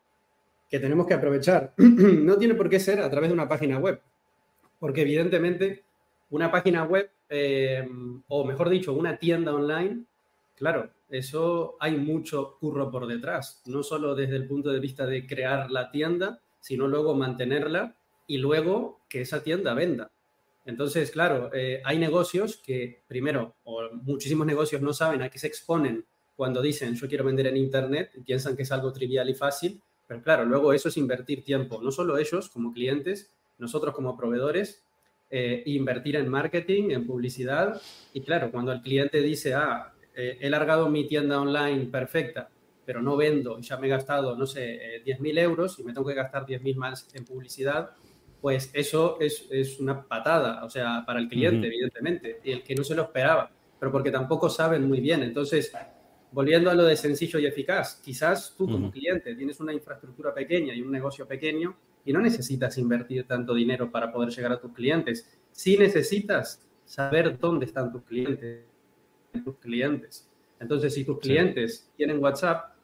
[0.69, 1.73] que tenemos que aprovechar.
[1.77, 4.01] no tiene por qué ser a través de una página web,
[4.79, 5.85] porque evidentemente
[6.29, 7.87] una página web, eh,
[8.27, 10.03] o mejor dicho, una tienda online,
[10.55, 15.27] claro, eso hay mucho curro por detrás, no solo desde el punto de vista de
[15.27, 17.95] crear la tienda, sino luego mantenerla
[18.27, 20.11] y luego que esa tienda venda.
[20.65, 25.47] Entonces, claro, eh, hay negocios que, primero, o muchísimos negocios no saben a qué se
[25.47, 29.35] exponen cuando dicen yo quiero vender en Internet y piensan que es algo trivial y
[29.35, 34.17] fácil, pero claro, luego eso es invertir tiempo, no solo ellos como clientes, nosotros como
[34.17, 34.83] proveedores,
[35.29, 37.81] eh, invertir en marketing, en publicidad,
[38.13, 42.49] y claro, cuando el cliente dice, ah, eh, he largado mi tienda online perfecta,
[42.85, 45.93] pero no vendo y ya me he gastado, no sé, 10.000 eh, euros y me
[45.93, 47.91] tengo que gastar 10.000 más en publicidad,
[48.41, 52.75] pues eso es, es, una patada, o sea, para el cliente, evidentemente, y el que
[52.75, 53.49] no se lo esperaba,
[53.79, 55.23] pero porque tampoco saben muy bien.
[55.23, 55.73] Entonces,
[56.31, 60.75] volviendo a lo de sencillo y eficaz, quizás tú como cliente tienes una infraestructura pequeña
[60.75, 64.73] y un negocio pequeño y no necesitas invertir tanto dinero para poder llegar a tus
[64.73, 65.27] clientes.
[65.51, 68.74] Sí necesitas saber dónde están tus clientes.
[69.43, 70.27] Tus clientes.
[70.59, 72.75] Entonces, si tus clientes tienen WhatsApp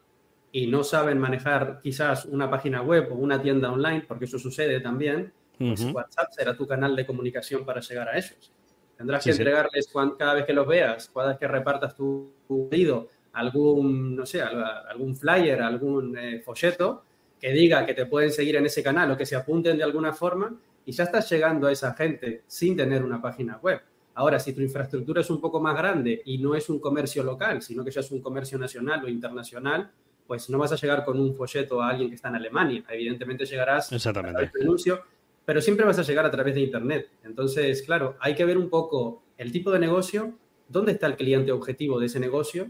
[0.52, 4.80] y no saben manejar quizás una página web o una tienda online, porque eso sucede
[4.80, 8.52] también, pues WhatsApp será tu canal de comunicación para llegar a ellos.
[8.96, 9.88] Tendrás que entregarles
[10.18, 12.32] cada vez que los veas, cada vez que repartas tu,
[12.70, 17.04] pedido, algún, no sé, algún flyer, algún eh, folleto
[17.40, 20.12] que diga que te pueden seguir en ese canal o que se apunten de alguna
[20.12, 23.80] forma y ya estás llegando a esa gente sin tener una página web.
[24.14, 27.62] Ahora, si tu infraestructura es un poco más grande y no es un comercio local,
[27.62, 29.90] sino que ya es un comercio nacional o internacional,
[30.26, 32.84] pues no vas a llegar con un folleto a alguien que está en Alemania.
[32.90, 34.50] Evidentemente llegarás Exactamente.
[34.54, 35.02] al anuncio,
[35.44, 37.10] pero siempre vas a llegar a través de Internet.
[37.24, 40.34] Entonces, claro, hay que ver un poco el tipo de negocio,
[40.68, 42.68] dónde está el cliente objetivo de ese negocio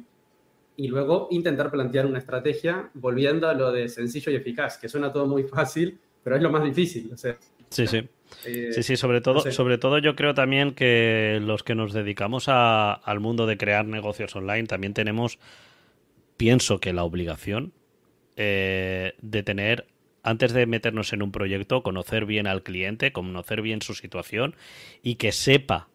[0.76, 5.12] y luego intentar plantear una estrategia volviendo a lo de sencillo y eficaz, que suena
[5.12, 7.12] todo muy fácil, pero es lo más difícil.
[7.68, 8.08] sí, sí.
[8.44, 12.48] Eh, sí, sí, sobre todo, sobre todo yo creo también que los que nos dedicamos
[12.48, 15.38] al mundo de crear negocios online también tenemos
[16.36, 17.72] pienso que la obligación
[18.36, 19.86] eh, de tener,
[20.22, 24.56] antes de meternos en un proyecto, conocer bien al cliente, conocer bien su situación
[25.02, 25.88] y que sepa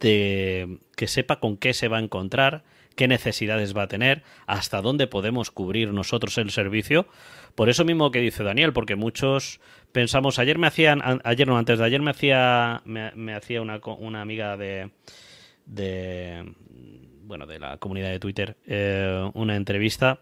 [0.00, 2.64] de, que sepa con qué se va a encontrar,
[2.96, 7.06] qué necesidades va a tener, hasta dónde podemos cubrir nosotros el servicio.
[7.54, 9.60] Por eso mismo que dice Daniel, porque muchos
[9.94, 14.22] pensamos, ayer me hacían, ayer no, antes de ayer me hacía, me, hacía una, una
[14.22, 14.90] amiga de,
[15.66, 16.52] de
[17.22, 20.18] bueno, de la comunidad de Twitter, eh, una entrevista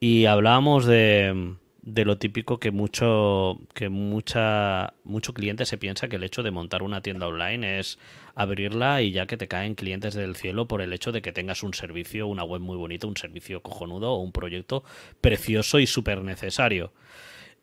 [0.00, 6.16] y hablábamos de, de lo típico que mucho que mucha mucho cliente se piensa que
[6.16, 8.00] el hecho de montar una tienda online es
[8.34, 11.62] abrirla y ya que te caen clientes del cielo por el hecho de que tengas
[11.62, 14.82] un servicio, una web muy bonita, un servicio cojonudo o un proyecto
[15.20, 16.92] precioso y súper necesario.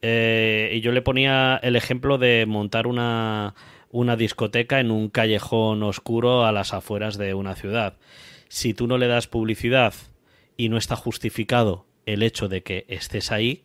[0.01, 3.53] Eh, y yo le ponía el ejemplo de montar una,
[3.91, 7.97] una discoteca en un callejón oscuro a las afueras de una ciudad
[8.49, 9.93] si tú no le das publicidad
[10.57, 13.63] y no está justificado el hecho de que estés ahí,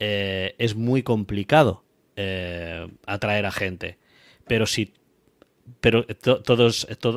[0.00, 1.84] eh, es muy complicado
[2.16, 3.98] eh, atraer a gente.
[4.48, 4.92] Pero si
[5.80, 6.70] pero todo,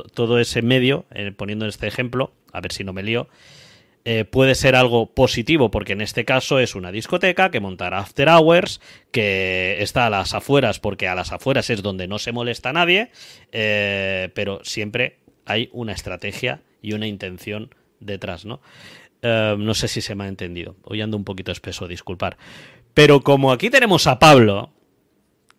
[0.04, 1.06] todo, ese medio,
[1.38, 3.30] poniendo este ejemplo, a ver si no me lío,
[4.32, 8.82] puede ser algo positivo, porque en este caso es una discoteca que montará after hours,
[9.12, 12.74] que está a las afueras, porque a las afueras es donde no se molesta a
[12.74, 13.12] nadie,
[13.52, 18.62] pero siempre hay una estrategia y una intención detrás, ¿no?
[19.22, 20.76] Eh, no sé si se me ha entendido.
[20.84, 22.38] Hoy ando un poquito espeso, disculpar.
[22.94, 24.72] Pero como aquí tenemos a Pablo,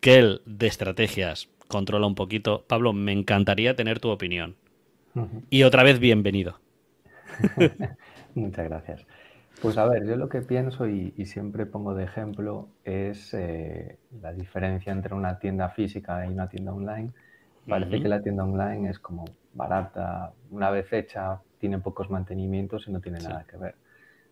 [0.00, 4.56] que él de estrategias controla un poquito, Pablo, me encantaría tener tu opinión.
[5.50, 6.60] Y otra vez, bienvenido.
[8.34, 9.06] Muchas gracias.
[9.62, 14.32] Pues a ver, yo lo que pienso y, siempre pongo de ejemplo es eh, la
[14.32, 17.10] diferencia entre una tienda física y una tienda online.
[17.68, 22.92] Parece que la tienda online es como barata, una vez hecha, tiene pocos mantenimientos y
[22.92, 23.74] no tiene nada que ver.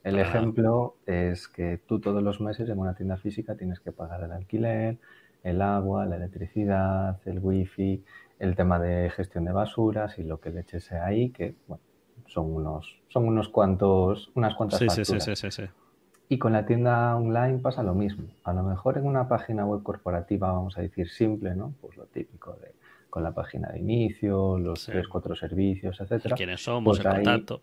[0.03, 4.23] El ejemplo es que tú todos los meses en una tienda física tienes que pagar
[4.23, 4.97] el alquiler,
[5.43, 8.03] el agua, la electricidad, el wifi,
[8.39, 11.83] el tema de gestión de basuras y lo que le eches ahí, que bueno,
[12.29, 15.63] son unos, son unos cuantos, unas cuantas sí, Sí, sí, sí,
[16.29, 18.29] Y con la tienda online pasa lo mismo.
[18.45, 21.75] A lo mejor en una página web corporativa, vamos a decir simple, ¿no?
[21.81, 22.75] Pues lo típico de
[23.11, 26.37] con la página de inicio, los tres, cuatro servicios, etcétera.
[26.37, 26.99] ¿Quiénes somos?
[26.99, 27.61] Pues el contacto.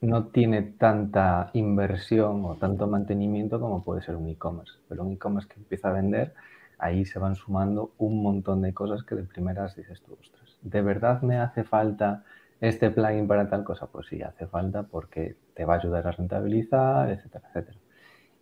[0.00, 4.74] No tiene tanta inversión o tanto mantenimiento como puede ser un e-commerce.
[4.88, 6.34] Pero un e-commerce que empieza a vender,
[6.78, 10.82] ahí se van sumando un montón de cosas que de primeras dices tú, ostras, ¿de
[10.82, 12.24] verdad me hace falta
[12.62, 13.88] este plugin para tal cosa?
[13.88, 17.78] Pues sí, hace falta porque te va a ayudar a rentabilizar, etcétera, etcétera.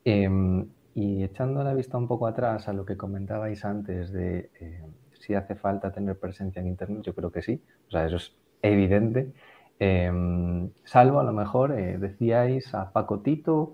[0.04, 4.82] Em, y echando la vista un poco atrás a lo que comentabais antes de eh,
[5.14, 8.34] si hace falta tener presencia en Internet, yo creo que sí, o sea, eso es
[8.60, 9.32] evidente.
[9.78, 13.72] Em, salvo a lo mejor, eh, decíais a Pacotito,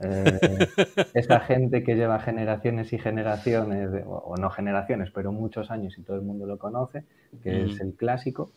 [0.00, 0.38] eh,
[1.14, 6.16] esa gente que lleva generaciones y generaciones, o no generaciones, pero muchos años y todo
[6.16, 7.04] el mundo lo conoce,
[7.42, 8.50] que es el clásico.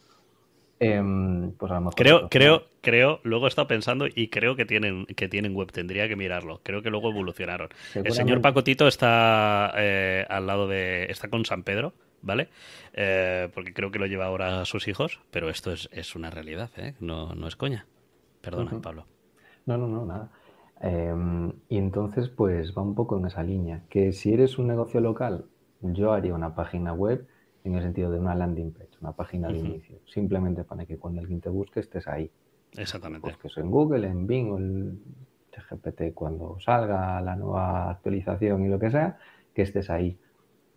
[0.80, 4.66] Em, pues a lo mejor creo, creo, creo, luego he estado pensando y creo que
[4.66, 6.62] tienen, que tienen web, tendría que mirarlo.
[6.64, 7.70] Creo que luego evolucionaron.
[7.94, 11.06] El señor Pacotito está eh, al lado de.
[11.06, 12.50] está con San Pedro ¿vale?
[12.94, 16.70] Eh, porque creo que lo lleva ahora a sus hijos, pero esto es, una realidad,
[16.78, 16.96] ¿eh?
[17.00, 17.86] no, no es coña.
[18.42, 19.06] Perdona, Pablo.
[19.66, 20.32] No, no, no, nada.
[20.82, 25.02] Em, y entonces, pues va un poco en esa línea, que si eres un negocio
[25.02, 25.46] local,
[25.82, 27.28] yo haría una página web
[27.70, 31.22] en el sentido de una landing page, una página de inicio, simplemente para que cuando
[31.22, 32.30] alguien te busque estés ahí.
[32.78, 33.36] Exactamente.
[33.42, 35.00] Que en Google, en Bing o el
[35.70, 39.18] GPT cuando salga la nueva actualización y lo que sea,
[39.54, 40.18] que estés ahí.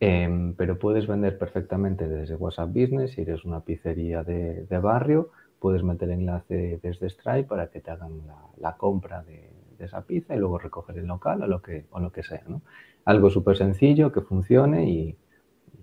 [0.01, 5.85] Em, pero puedes vender perfectamente desde WhatsApp Business, si eres una pizzería de, barrio, puedes
[5.85, 8.23] meter enlace desde Stripe para que te hagan
[8.59, 12.11] la, compra de, esa pizza y luego recoger el local o lo que, o lo
[12.13, 12.43] que sea.
[12.47, 12.63] ¿no?
[13.05, 15.17] Algo súper sencillo que funcione y,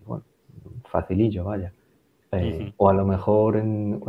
[0.06, 0.24] bueno,
[0.86, 1.74] facilillo, vaya.
[2.32, 4.00] Eh, o a lo mejor, en,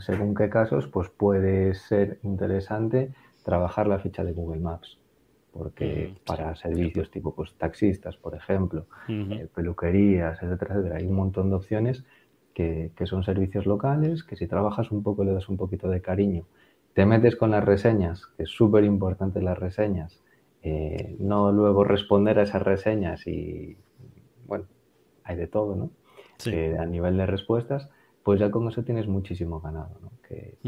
[0.00, 4.98] según qué casos, pues puede ser interesante trabajar la ficha de Google Maps.
[5.52, 11.50] Porque para servicios tipo pues, taxistas, por ejemplo, eh, peluquerías, etcétera, etcétera, hay un montón
[11.50, 12.04] de opciones
[12.54, 16.00] que, que, son servicios locales, que si trabajas un poco, le das un poquito de
[16.00, 16.44] cariño,
[16.94, 20.20] te metes con las reseñas, que es súper importante las reseñas,
[20.62, 23.76] eh, no luego responder a esas reseñas y,
[24.46, 24.66] bueno,
[25.24, 25.90] hay de todo, ¿no?
[26.46, 27.88] Eh, a nivel de respuestas,
[28.22, 30.10] pues ya con eso tienes muchísimo ganado, ¿no?
[30.26, 30.58] Que,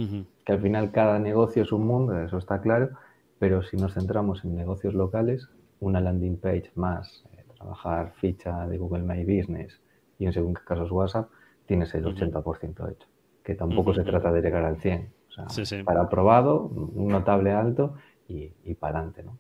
[0.45, 2.91] que, al final cada negocio es un mundo, eso está claro,
[3.39, 5.49] pero si nos centramos en negocios locales,
[5.81, 9.81] una landing page más, eh, trabajar ficha de Google My Business
[10.19, 11.29] y en según qué casos WhatsApp,
[11.67, 13.09] tienes el 80% hecho,
[13.43, 15.11] que tampoco se trata de llegar al 100.
[15.29, 17.95] O sea, para aprobado, un notable alto
[18.29, 19.39] y, y para adelante, ¿no?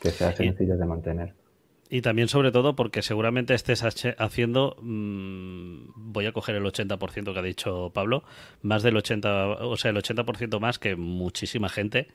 [0.00, 1.34] Que sea sencillo de mantener.
[1.90, 7.38] Y también, sobre todo, porque seguramente estés haciendo, mm, voy a coger el 80% que
[7.38, 8.24] ha dicho Pablo,
[8.62, 12.08] más del 80%, o sea, el 80% más que muchísima gente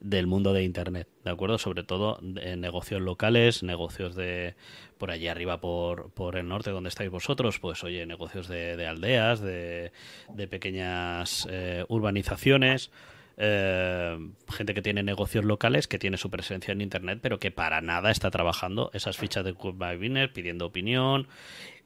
[0.00, 1.58] del mundo de Internet, ¿de acuerdo?
[1.58, 4.56] Sobre todo en negocios locales, negocios de
[4.98, 9.40] por allí arriba, por, por el norte, donde estáis vosotros, pues oye, negocios de, aldeas,
[9.40, 9.92] de,
[10.34, 12.90] de pequeñas eh, urbanizaciones
[13.36, 14.18] eh,
[14.48, 18.10] gente que tiene negocios locales, que tiene su presencia en Internet, pero que para nada
[18.10, 21.28] está trabajando esas fichas de Google My pidiendo opinión,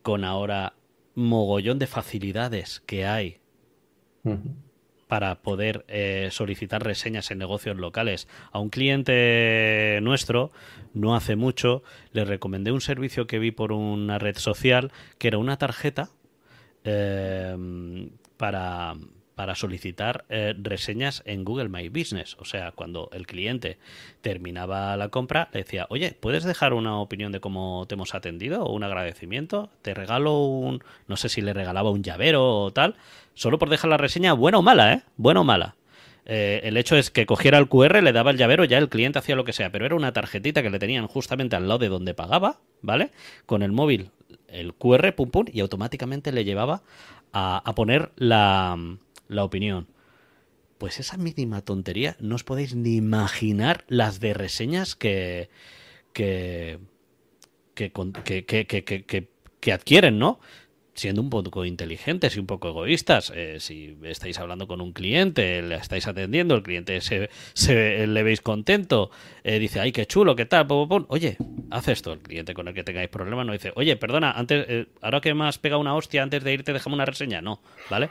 [0.02, 0.74] con ahora
[1.14, 3.40] mogollón de facilidades que hay
[5.06, 8.28] para poder eh, solicitar reseñas en negocios locales.
[8.50, 10.50] A un cliente nuestro,
[10.94, 11.82] no hace mucho,
[12.12, 16.11] le recomendé un servicio que vi por una red social, que era una tarjeta
[16.85, 17.56] eh,
[18.37, 18.94] para
[19.37, 22.37] para solicitar eh, reseñas en Google My Business.
[22.40, 23.77] O sea, cuando el cliente
[24.22, 28.64] terminaba la compra, le decía, oye, ¿puedes dejar una opinión de cómo te hemos atendido
[28.64, 29.68] o un agradecimiento?
[29.83, 32.96] Te regalo un, no sé si le regalaba un llavero o tal,
[33.35, 35.03] solo por dejar la reseña, buena o mala, ¿eh?
[35.18, 35.77] Buena o mala.
[36.25, 39.18] Eh, el hecho es que cogiera el QR, le daba el llavero, ya el cliente
[39.18, 41.90] hacía lo que sea, pero era una tarjetita que le tenían justamente al lado de
[41.90, 43.11] donde pagaba, ¿vale?
[43.44, 44.12] Con el móvil,
[44.49, 46.81] el QR, pum pum, y automáticamente le llevaba
[47.38, 48.79] a poner la,
[49.29, 49.89] la opinión.
[50.79, 55.49] Pues esa mínima tontería no os podéis ni imaginar las de reseñas que
[56.12, 56.79] que
[57.75, 59.27] que, que,
[59.61, 60.41] que, adquieren, ¿no?
[60.96, 63.30] Siendo un poco inteligentes y un poco egoístas.
[63.35, 68.40] Eh, si estáis hablando con un cliente, le estáis atendiendo, el cliente se, le veis
[68.40, 69.11] contento,
[69.44, 70.66] eh, dice, ay, qué chulo, qué tal,
[71.09, 71.37] oye,
[71.70, 72.14] haz esto.
[72.14, 75.35] El cliente con el que tengáis problemas no dice, oye, perdona, antes, eh, ahora que
[75.35, 77.40] me has pegado una hostia antes de irte, déjame una reseña.
[77.40, 78.11] No, ¿vale?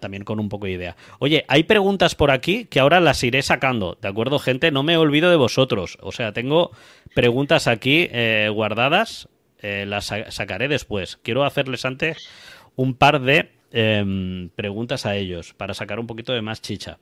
[0.00, 0.96] también con un poco de idea.
[1.20, 4.72] Oye, hay preguntas por aquí que ahora las iré sacando, ¿de acuerdo, gente?
[4.72, 5.98] No me olvido de vosotros.
[6.00, 6.72] O sea, tengo
[7.14, 8.08] preguntas aquí
[8.52, 9.28] guardadas
[9.66, 11.18] eh, las sacaré después.
[11.22, 12.28] Quiero hacerles antes
[12.76, 16.98] un par de em, preguntas a ellos para sacar un poquito de más chicha.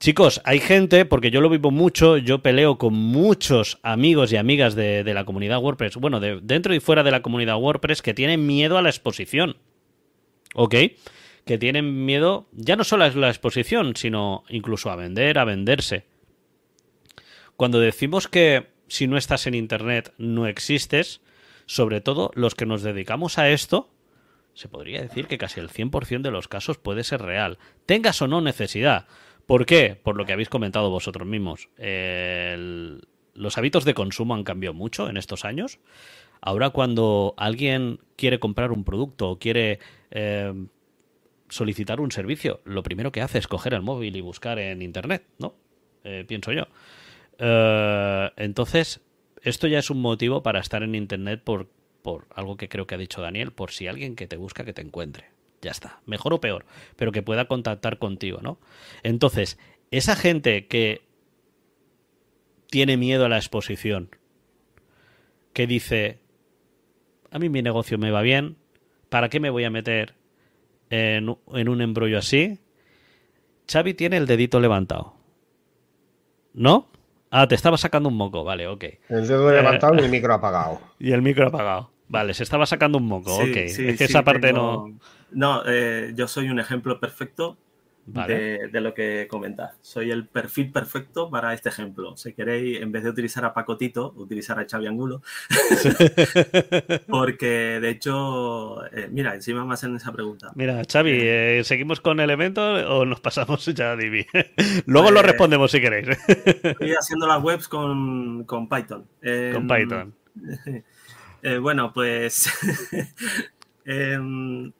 [0.00, 4.74] Chicos, hay gente, porque yo lo vivo mucho, yo peleo con muchos amigos y amigas
[4.74, 8.46] de, la comunidad WordPress, bueno, de, dentro y fuera de la comunidad WordPress, que tienen
[8.46, 9.56] miedo a la exposición.
[10.54, 10.74] ¿Ok?
[11.44, 16.04] Que tienen miedo, ya no solo a la exposición, sino incluso a vender, a venderse.
[17.56, 21.20] Cuando decimos que si no estás en Internet no existes,
[21.66, 23.90] sobre todo los que nos dedicamos a esto,
[24.54, 28.26] se podría decir que casi el 100% de los casos puede ser real, tengas o
[28.26, 29.06] no necesidad.
[29.46, 29.98] ¿Por qué?
[30.02, 31.68] Por lo que habéis comentado vosotros mismos.
[33.34, 35.78] los hábitos de consumo han cambiado mucho en estos años.
[36.40, 39.78] Ahora cuando alguien quiere comprar un producto o quiere
[40.10, 40.52] eh,
[41.48, 45.24] solicitar un servicio, lo primero que hace es coger el móvil y buscar en Internet,
[45.38, 45.54] ¿no?
[46.04, 46.66] Eh, pienso yo.
[47.38, 49.00] Eh, entonces,
[49.42, 51.68] esto ya es un motivo para estar en Internet por,
[52.02, 54.72] por algo que creo que ha dicho Daniel, por si alguien que te busca que
[54.72, 55.26] te encuentre.
[55.60, 56.66] Ya está, mejor o peor,
[56.96, 58.58] pero que pueda contactar contigo, ¿no?
[59.02, 59.58] Entonces,
[59.90, 61.02] esa gente que
[62.70, 64.10] tiene miedo a la exposición,
[65.52, 66.20] que dice,
[67.30, 68.56] a mí mi negocio me va bien,
[69.08, 70.14] ¿para qué me voy a meter
[70.90, 72.60] en, en un embrollo así?
[73.70, 75.14] Xavi tiene el dedito levantado.
[76.54, 76.88] ¿No?
[77.30, 78.84] Ah, te estaba sacando un moco, vale, ok.
[79.08, 80.80] El dedo levantado y el micro apagado.
[80.98, 81.90] Y el micro apagado.
[82.08, 83.56] Vale, se estaba sacando un moco, ok.
[83.56, 84.98] es que esa parte no.
[85.30, 87.58] No, eh, yo soy un ejemplo perfecto
[88.12, 89.76] de, de, lo que comentas.
[89.82, 92.16] Soy el perfil perfecto para este ejemplo.
[92.16, 95.22] Si queréis, en vez de utilizar a Pacotito, utilizar a Xavi Angulo.
[97.08, 100.50] Porque, de hecho, eh, mira, encima me hacen esa pregunta.
[100.54, 104.26] Mira, Xavi, eh, ¿seguimos con elementos o nos pasamos ya a Divi?
[104.86, 106.08] Luego lo Pues- respondemos si queréis.
[106.28, 109.06] Estoy haciendo las webs con, con Python.
[109.52, 110.14] Con Python.
[111.42, 112.50] eh, bueno, pues...
[113.84, 114.72] em,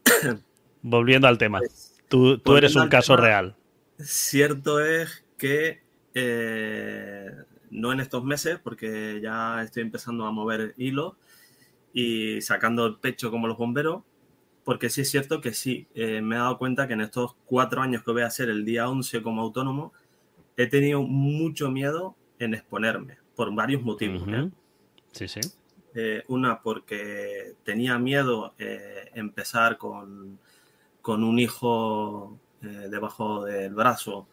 [0.82, 1.58] Volviendo al tema.
[1.58, 3.54] pues, Tú, tú eres un caso real.
[3.98, 5.82] Cierto es que
[6.14, 7.30] eh,
[7.70, 11.14] no en estos meses, porque ya estoy empezando a mover hilos
[11.92, 14.02] y sacando el pecho como los bomberos,
[14.64, 17.80] porque sí es cierto que sí, eh, me he dado cuenta que en estos cuatro
[17.80, 19.92] años que voy a hacer el día 11 como autónomo,
[20.56, 24.24] he tenido mucho miedo en exponerme, por varios motivos.
[24.28, 24.50] ¿eh?
[25.12, 25.40] Sí, sí.
[25.94, 28.54] Eh, una, porque tenía miedo
[29.14, 30.38] empezar con,
[31.08, 34.28] con un hijo eh, debajo del brazo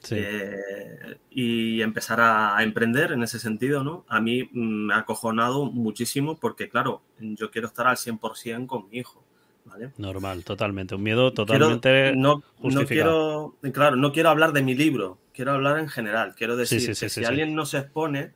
[0.00, 0.16] sí.
[0.18, 4.04] eh, y empezar a, a emprender en ese sentido, ¿no?
[4.08, 8.88] A mí mm, me ha acojonado muchísimo porque, claro, yo quiero estar al 100% con
[8.88, 9.24] mi hijo,
[9.66, 9.92] ¿vale?
[9.98, 10.96] Normal, totalmente.
[10.96, 13.54] Un miedo totalmente no, no justificado.
[13.60, 16.34] quiero, claro, no quiero hablar de mi libro, quiero hablar en general.
[16.34, 18.32] Quiero decir sí, que si alguien no se expone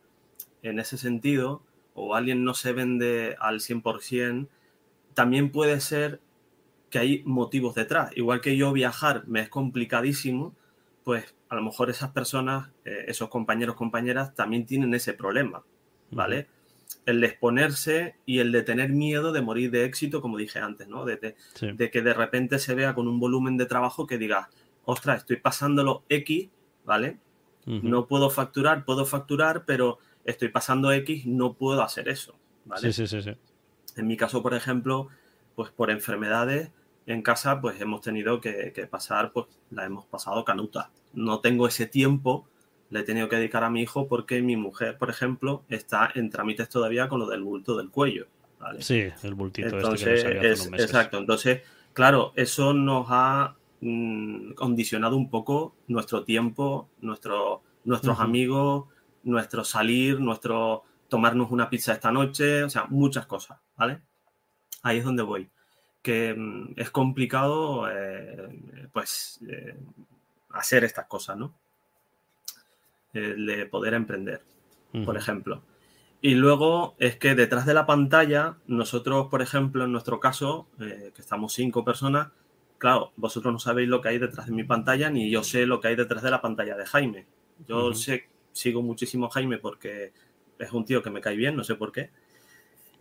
[0.63, 1.65] en ese sentido
[1.95, 4.47] o alguien no se vende al 100%,
[5.13, 6.21] también puede ser
[6.91, 8.11] que hay motivos detrás.
[8.17, 10.55] Igual que yo viajar me es complicadísimo,
[11.05, 15.63] pues a lo mejor esas personas, eh, esos compañeros, compañeras, también tienen ese problema,
[16.11, 16.49] ¿vale?
[17.07, 20.89] El de exponerse y el de tener miedo de morir de éxito, como dije antes,
[20.89, 21.05] ¿no?
[21.05, 21.71] De, de- Sí.
[21.73, 24.51] de que de repente se vea con un volumen de trabajo que diga,
[24.85, 26.49] ostras, estoy pasándolo X,
[26.85, 27.19] ¿vale?
[27.67, 32.35] No puedo facturar, puedo facturar, pero estoy pasando X, no puedo hacer eso,
[32.65, 32.93] ¿vale?
[32.93, 33.37] Sí, sí, sí, sí.
[33.97, 35.09] En mi caso, por ejemplo,
[35.55, 36.71] pues por enfermedades
[37.13, 40.91] en casa, pues hemos tenido que, que pasar, pues la hemos pasado canuta.
[41.13, 42.47] No tengo ese tiempo,
[42.91, 46.31] le he tenido que dedicar a mi hijo porque mi mujer, por ejemplo, está en
[46.31, 48.27] trámites todavía con lo del bulto del cuello,
[48.59, 48.83] ¿vale?
[48.83, 50.87] Sí, el bultito este que Entonces, nos salió hace es- unos meses.
[50.91, 51.19] exacto.
[51.19, 58.87] Entonces, claro, eso nos ha mm, condicionado un poco nuestro tiempo, nuestro, nuestros amigos,
[59.23, 64.01] nuestro salir, nuestro tomarnos una pizza esta noche, o sea, muchas cosas, ¿vale?
[64.83, 65.51] Ahí es donde voy.
[66.03, 69.77] Que mm, es complicado, eh, pues, eh,
[70.51, 71.55] hacer estas cosas, ¿no?
[73.13, 74.43] El de poder emprender
[75.05, 75.63] por ejemplo.
[76.23, 81.13] Y luego es que detrás de la pantalla, nosotros, por ejemplo, en nuestro caso, eh,
[81.15, 82.29] que estamos cinco personas,
[82.79, 85.81] claro, vosotros no sabéis lo que hay detrás de mi pantalla, ni yo sé lo
[85.81, 87.27] que hay detrás de la pantalla de Jaime.
[87.67, 90.13] Yo sé, sigo muchísimo a Jaime porque
[90.59, 92.11] es un tío que me cae bien, no sé por qué.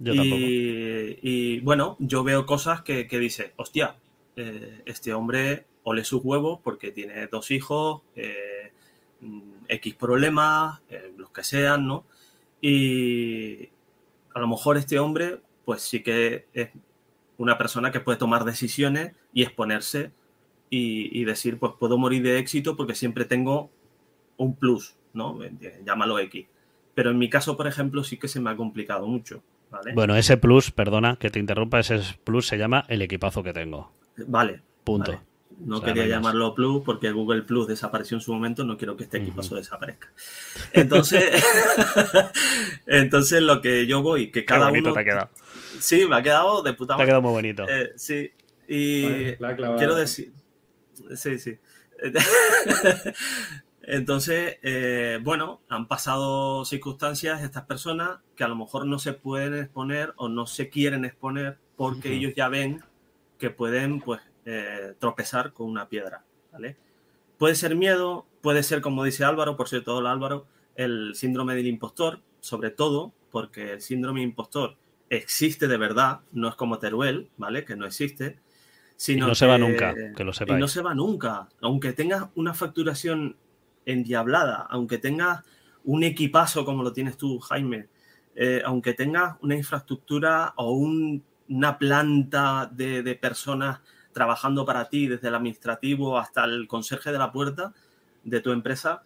[0.01, 3.95] Y, bueno, yo veo cosas que, que dice, hostia,
[4.35, 8.71] eh, este hombre ole sus huevos porque tiene dos hijos, eh,
[9.67, 12.05] X problemas, eh, los que sean, ¿no?
[12.61, 13.69] Y
[14.33, 16.69] a lo mejor este hombre, pues sí que es
[17.37, 20.11] una persona que puede tomar decisiones y exponerse
[20.69, 23.69] y, y decir, pues puedo morir de éxito porque siempre tengo
[24.37, 25.39] un plus, ¿no?
[25.85, 26.47] Llámalo X.
[26.95, 29.93] Pero en mi caso, por ejemplo, sí que se me ha complicado mucho, ¿vale?
[29.93, 33.91] Bueno, ese plus, perdona que te interrumpa, ese plus se llama el equipazo que tengo.
[34.27, 34.61] Vale.
[34.83, 35.11] Punto.
[35.13, 35.23] vale.
[35.61, 36.17] No O sea, quería no hay más.
[36.23, 40.07] llamarlo Plus porque Google Plus desapareció en su momento, no quiero que este equipazo desaparezca.
[40.71, 41.43] Entonces,
[42.87, 44.93] entonces lo que yo voy, que Qué cada bonito uno...
[44.93, 45.29] te ha quedado.
[45.79, 47.07] Sí, me ha quedado de puta Te ha madre.
[47.07, 47.65] quedado muy bonito.
[47.67, 48.31] Eh, sí,
[48.69, 50.31] y Vale, quiero decir,
[51.15, 51.57] sí, sí.
[53.91, 59.55] Entonces, eh, bueno, han pasado circunstancias estas personas que a lo mejor no se pueden
[59.55, 62.83] exponer o no se quieren exponer porque ellos ya ven
[63.39, 66.77] que pueden, pues, eh, tropezar con una piedra, ¿vale?
[67.39, 71.65] Puede ser miedo, puede ser, como dice Álvaro, por cierto, hola Álvaro, el síndrome del
[71.65, 74.77] impostor, sobre todo porque el síndrome del impostor
[75.09, 77.65] existe de verdad, no es como Teruel, ¿vale?
[77.65, 78.37] Que no existe.
[78.37, 80.59] Y Sino no se va nunca, que lo y sepáis.
[80.59, 81.49] no se va nunca.
[81.61, 83.35] Aunque tengas una facturación
[83.91, 85.43] endiablada, aunque tengas
[85.83, 87.87] un equipazo como lo tienes tú, Jaime,
[88.35, 93.79] eh, aunque tengas una infraestructura o un- una planta de, de personas
[94.13, 97.73] trabajando para ti, desde el administrativo hasta el conserje de la puerta
[98.23, 99.03] de tu empresa,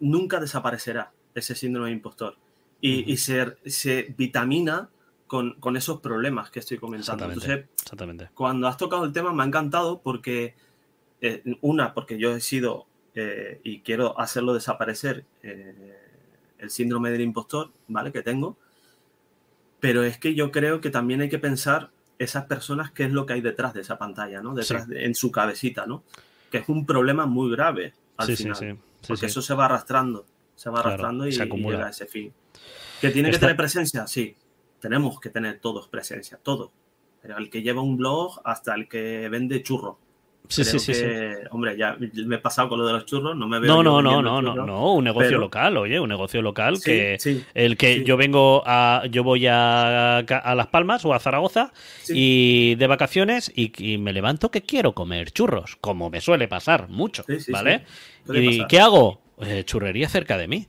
[0.00, 2.36] nunca desaparecerá ese síndrome de impostor.
[2.80, 4.88] Y, se, se vitamina
[5.26, 7.24] con, con esos problemas que estoy comentando.
[7.24, 7.44] Exactamente.
[7.46, 8.30] Entonces, Exactamente.
[8.34, 10.54] cuando has tocado el tema me ha encantado porque,
[11.20, 12.86] eh, una, porque yo he sido
[13.16, 15.98] eh, y quiero hacerlo desaparecer eh,
[16.58, 18.12] el síndrome del impostor, ¿vale?
[18.12, 18.56] Que tengo.
[19.80, 23.26] Pero es que yo creo que también hay que pensar esas personas qué es lo
[23.26, 24.54] que hay detrás de esa pantalla, ¿no?
[24.54, 24.90] Detrás Sí.
[24.90, 26.02] de- en su cabecita, ¿no?
[26.50, 28.54] que es un problema muy grave al Sí, final.
[28.56, 28.66] sí.
[29.08, 31.76] Porque eso se va arrastrando, se va Claro, arrastrando y, se y acumula.
[31.76, 32.32] llega a ese fin.
[33.00, 34.06] ¿Que tiene que tener presencia?
[34.06, 34.36] Sí,
[34.80, 36.70] tenemos que tener todos presencia, todos.
[37.20, 39.96] Pero el que lleva un blog hasta el que vende churros.
[40.48, 41.02] Sí, sí, Creo sí, sí.
[41.02, 43.68] que, Hombre, ya me he pasado con lo de los churros, no me veo.
[43.68, 46.82] No, no, no, no, no, no, un negocio pero- local, oye, un negocio local Sí,
[46.84, 51.18] que sí, el que yo vengo a yo voy a, a Las Palmas o a
[51.18, 51.72] Zaragoza
[52.08, 56.88] y de vacaciones y, y me levanto que quiero comer churros, como me suele pasar
[56.88, 57.84] mucho, ¿vale?
[58.28, 58.66] ¿Y pasar.
[58.68, 59.20] qué hago?
[59.40, 60.66] Eh, churrería cerca de mí.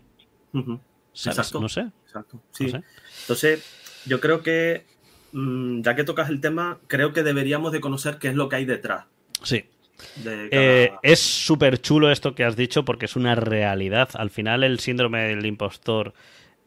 [1.13, 1.59] Exacto.
[1.61, 2.39] No sé, Exacto.
[2.59, 2.83] no sé.
[3.21, 4.85] Entonces, yo creo que,
[5.33, 8.57] mm, ya que tocas el tema, creo que deberíamos de conocer qué es lo que
[8.57, 9.05] hay detrás
[9.43, 9.63] Sí.
[10.23, 10.43] cada...
[10.51, 14.09] Eh, es súper chulo esto que has dicho porque es una realidad.
[14.13, 16.13] Al final el síndrome del impostor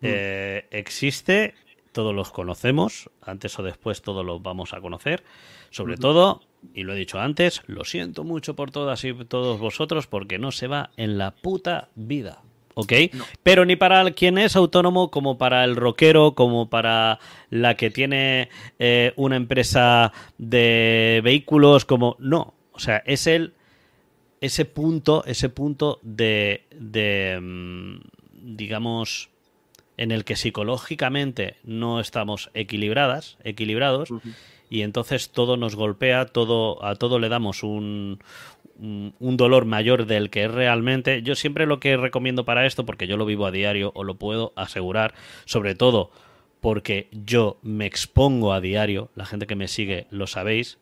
[0.03, 0.07] Mm.
[0.09, 1.55] eh, existe,
[1.93, 5.23] todos los conocemos, antes o después todos los vamos a conocer.
[5.69, 6.01] Sobre Ujú.
[6.01, 6.43] todo,
[6.75, 10.53] y lo he dicho antes, lo siento mucho por todas y todos vosotros porque no
[10.53, 12.43] se va en la puta vida.
[12.75, 12.93] ¿Ok?
[13.13, 13.25] No.
[13.43, 17.19] Pero ni para quien es autónomo, como para el rockero, como para
[17.51, 18.49] la que tiene
[18.79, 22.17] eh, una empresa de vehículos, como.
[22.21, 22.55] No.
[22.81, 23.53] O sea, es el.
[24.41, 26.65] Ese punto, ese punto de.
[26.75, 28.01] de mm,
[28.57, 29.29] digamos.
[29.99, 34.09] En el que psicológicamente no estamos equilibradas, equilibrados,
[34.71, 38.19] y entonces todo nos golpea, todo, a todo le damos un,
[38.79, 41.21] un, un dolor mayor del que es realmente.
[41.21, 44.15] Yo siempre lo que recomiendo para esto, porque yo lo vivo a diario, o lo
[44.15, 45.13] puedo asegurar,
[45.45, 46.11] sobre todo
[46.61, 50.79] porque yo me expongo a diario, la gente que me sigue lo sabéis,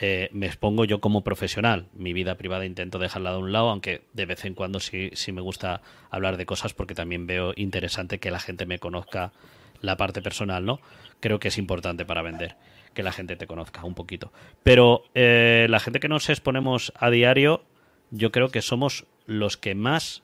[0.00, 1.86] eh, me expongo yo como profesional.
[1.92, 5.32] Mi vida privada intento dejarla de un lado, aunque de vez en cuando sí, sí
[5.32, 9.32] me gusta hablar de cosas porque también veo interesante que la gente me conozca
[9.80, 10.80] la parte personal, ¿no?
[11.20, 12.56] Creo que es importante para vender
[12.94, 14.32] que la gente te conozca un poquito.
[14.62, 17.64] Pero eh, la gente que nos exponemos a diario,
[18.10, 20.22] yo creo que somos los que más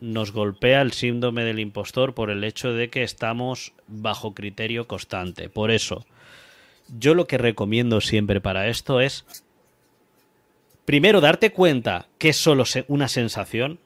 [0.00, 5.48] nos golpea el síndrome del impostor por el hecho de que estamos bajo criterio constante.
[5.48, 6.06] Por eso,
[6.98, 9.24] yo lo que recomiendo siempre para esto es,
[10.84, 13.78] primero, darte cuenta que es solo una sensación,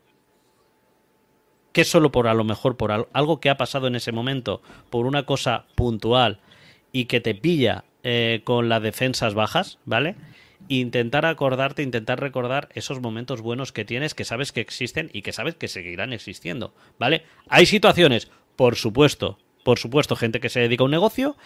[1.72, 4.12] que es solo por a lo mejor por al- algo que ha pasado en ese
[4.12, 6.38] momento, por una cosa puntual
[6.92, 10.14] y que te pilla eh, con las defensas bajas, ¿vale?
[10.68, 15.32] Intentar acordarte, intentar recordar esos momentos buenos que tienes, que sabes que existen y que
[15.32, 17.24] sabes que seguirán existiendo, ¿vale?
[17.48, 21.36] Hay situaciones, por supuesto, por supuesto, gente que se dedica a un negocio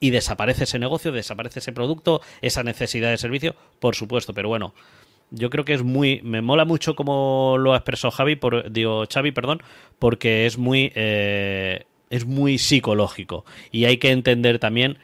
[0.00, 4.74] y desaparece ese negocio, desaparece ese producto, esa necesidad de servicio, por supuesto, pero bueno,
[5.30, 6.20] yo creo que es muy.
[6.24, 9.62] Me mola mucho como lo ha expresado Javi, por, digo, Xavi, perdón,
[9.98, 10.90] porque es muy.
[10.96, 13.44] eh, es muy psicológico.
[13.70, 14.98] Y hay que entender también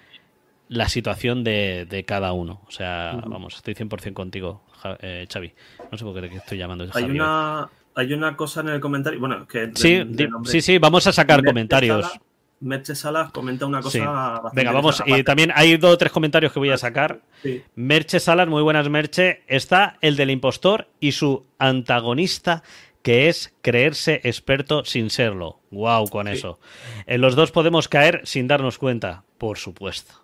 [0.69, 2.61] la situación de, de cada uno.
[2.67, 4.63] O sea, vamos, estoy 100% contigo,
[5.01, 5.53] eh, Xavi.
[5.91, 6.85] No sé por qué te estoy llamando.
[6.85, 9.71] Hay Javi una, hay una cosa en el comentario, bueno, que...
[9.75, 12.19] Sí, de sí, sí, vamos a sacar comentarios.
[12.61, 14.05] Merche Salas comenta una cosa Sí.
[14.05, 15.03] bastante Venga, vamos.
[15.07, 17.21] Y también hay dos o tres comentarios que voy a sacar.
[17.43, 17.63] Sí.
[17.75, 19.43] Merche Salas, muy buenas Merche.
[19.47, 22.63] Está el del impostor y su antagonista,
[23.03, 25.61] que es creerse experto sin serlo.
[25.71, 26.33] Wow, con Sí.
[26.33, 26.59] eso.
[27.07, 30.15] En los dos podemos caer sin darnos cuenta, por supuesto.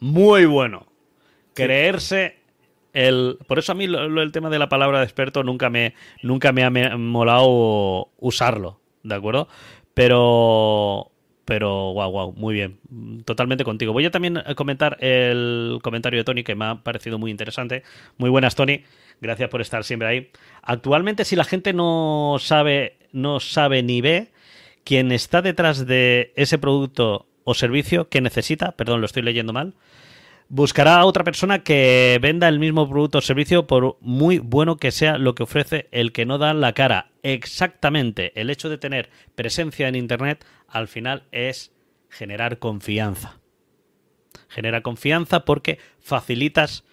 [0.00, 0.86] Muy bueno.
[1.54, 2.38] Creerse
[2.94, 3.38] el.
[3.46, 5.94] Por eso a mí lo- lo- el tema de la palabra de experto nunca me,
[6.22, 9.48] nunca me ha me- molado usarlo, ¿de acuerdo?
[9.92, 11.10] Pero.
[11.48, 12.78] Pero, wow, wow, muy bien.
[13.24, 13.94] Totalmente contigo.
[13.94, 17.84] Voy a también a comentar el comentario de Tony, que me ha parecido muy interesante.
[18.18, 18.84] Muy buenas, Tony.
[19.22, 20.30] Gracias por estar siempre ahí.
[20.60, 24.28] Actualmente, si la gente no sabe, no sabe ni ve,
[24.84, 29.72] quien está detrás de ese producto o servicio que necesita, perdón, lo estoy leyendo mal,
[30.48, 34.90] buscará a otra persona que venda el mismo producto o servicio por muy bueno que
[34.90, 37.10] sea lo que ofrece el que no da la cara.
[37.22, 41.72] Exactamente, el hecho de tener presencia en Internet al final es
[42.08, 43.38] generar confianza.
[44.48, 46.84] Genera confianza porque facilitas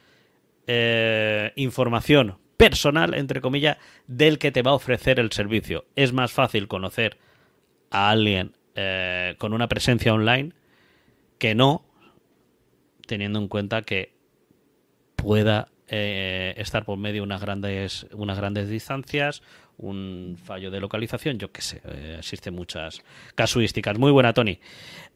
[0.68, 3.78] eh, información personal, entre comillas,
[4.08, 5.86] del que te va a ofrecer el servicio.
[5.96, 7.18] Es más fácil conocer
[7.92, 10.54] a alguien eh, con una presencia online
[11.38, 11.86] que no
[13.08, 14.14] teniendo en cuenta que
[15.16, 19.42] pueda eh, estar por medio de unas grandes, unas grandes distancias,
[19.78, 23.02] un fallo de localización, yo qué sé, eh, existen muchas
[23.36, 23.98] casuísticas.
[23.98, 24.60] Muy buena, Tony.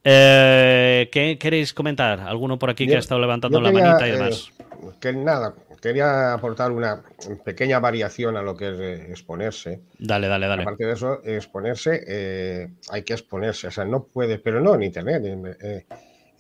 [0.04, 2.20] Eh, ¿Qué queréis comentar?
[2.20, 4.52] ¿Alguno por aquí que ha estado levantando la manita y demás?
[5.00, 7.02] que nada, quería aportar una
[7.44, 9.82] pequeña variación a lo que es exponerse.
[9.98, 10.62] Dale, dale, dale.
[10.64, 13.68] Aparte de eso, exponerse, eh, hay que exponerse.
[13.68, 15.24] O sea, no puede, pero no en Internet.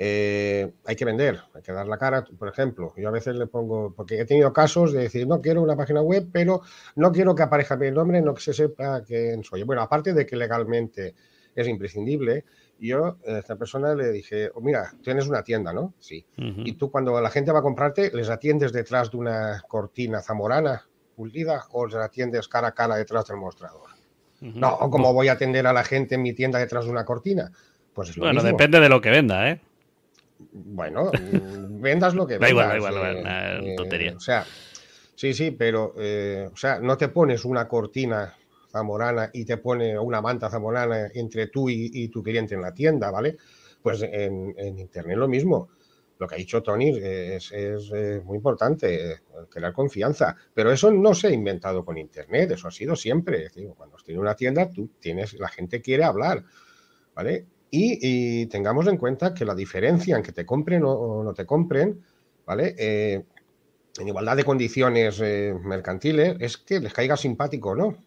[0.01, 2.93] Eh, hay que vender, hay que dar la cara, por ejemplo.
[2.95, 6.01] Yo a veces le pongo, porque he tenido casos de decir, no quiero una página
[6.01, 6.61] web, pero
[6.95, 9.63] no quiero que aparezca mi nombre, no que se sepa quién soy.
[9.63, 11.15] Bueno, aparte de que legalmente
[11.53, 12.45] es imprescindible,
[12.79, 15.93] yo a esta persona le dije, oh, mira, tienes una tienda, ¿no?
[15.99, 16.25] Sí.
[16.37, 20.87] Y tú cuando la gente va a comprarte, ¿les atiendes detrás de una cortina zamorana
[21.13, 23.89] pulida o les atiendes cara a cara detrás del mostrador?
[24.39, 27.51] No, ¿cómo voy a atender a la gente en mi tienda detrás de una cortina?
[27.93, 28.47] Pues es lo Bueno, mismo.
[28.57, 29.59] depende de lo que venda, ¿eh?
[30.39, 32.51] Bueno, mm, vendas lo que Da vendas.
[32.51, 34.15] igual, da igual, da eh, igual, eh, tontería.
[34.15, 34.45] O sea,
[35.15, 38.35] sí, sí, pero, eh, o sea, no te pones una cortina
[38.71, 42.73] zamorana y te pone una manta zamorana entre tú y, y tu cliente en la
[42.73, 43.37] tienda, ¿vale?
[43.81, 45.69] Pues en, en Internet lo mismo.
[46.19, 49.17] Lo que ha dicho Tony es, es, eh, muy importante, eh,
[49.49, 50.35] crear confianza.
[50.53, 53.49] Pero eso no se ha inventado con Internet, eso ha sido siempre.
[53.77, 56.43] Cuando tienes una tienda, tú tienes, la gente quiere hablar,
[57.15, 57.45] ¿vale?
[57.71, 61.33] Y, y tengamos en cuenta que la diferencia en que te compren o, o no
[61.33, 62.03] te compren,
[62.45, 62.75] ¿vale?
[62.77, 63.23] Eh,
[63.99, 67.97] en igualdad de condiciones eh, mercantiles, es que les caiga simpático o no.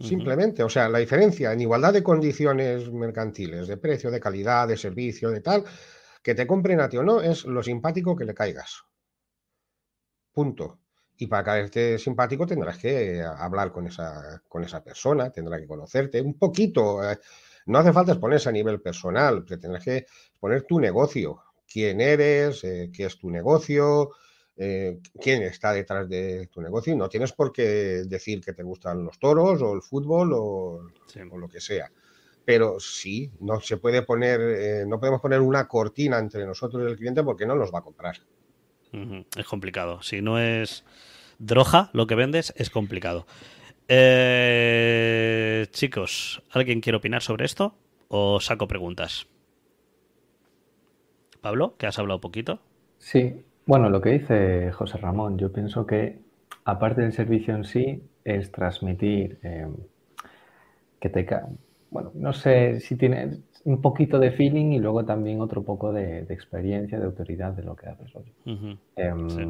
[0.00, 4.76] Simplemente, o sea, la diferencia en igualdad de condiciones mercantiles, de precio, de calidad, de
[4.76, 5.64] servicio, de tal,
[6.22, 8.84] que te compren a ti o no, es lo simpático que le caigas.
[10.32, 10.80] Punto.
[11.16, 16.20] Y para caerte simpático tendrás que hablar con esa, con esa persona, tendrá que conocerte
[16.20, 17.08] un poquito.
[17.08, 17.18] eh,
[17.66, 21.40] no hace falta exponerse a nivel personal, pero tendrás que exponer tu negocio,
[21.70, 24.10] quién eres, eh, qué es tu negocio,
[24.56, 26.94] eh, quién está detrás de tu negocio.
[26.94, 31.20] No tienes por qué decir que te gustan los toros o el fútbol o, Sí.
[31.30, 31.90] o lo que sea.
[32.44, 36.90] Pero sí, no se puede poner, eh, no podemos poner una cortina entre nosotros y
[36.90, 38.16] el cliente porque no nos va a comprar.
[39.36, 40.02] Es complicado.
[40.02, 40.84] Si no es
[41.38, 43.26] droga lo que vendes, es complicado.
[43.88, 47.74] Eh, chicos, ¿alguien quiere opinar sobre esto?
[48.08, 49.26] ¿O saco preguntas?
[51.40, 52.60] Pablo, que has hablado poquito.
[52.98, 56.18] Sí, bueno, lo que dice José Ramón, yo pienso que
[56.64, 59.66] aparte del servicio en sí, es transmitir eh,
[61.00, 61.26] que te...
[61.90, 66.24] Bueno, no sé si tienes un poquito de feeling y luego también otro poco de,
[66.24, 68.32] de experiencia, de autoridad de lo que haces hoy.
[68.96, 69.42] Em, Sí.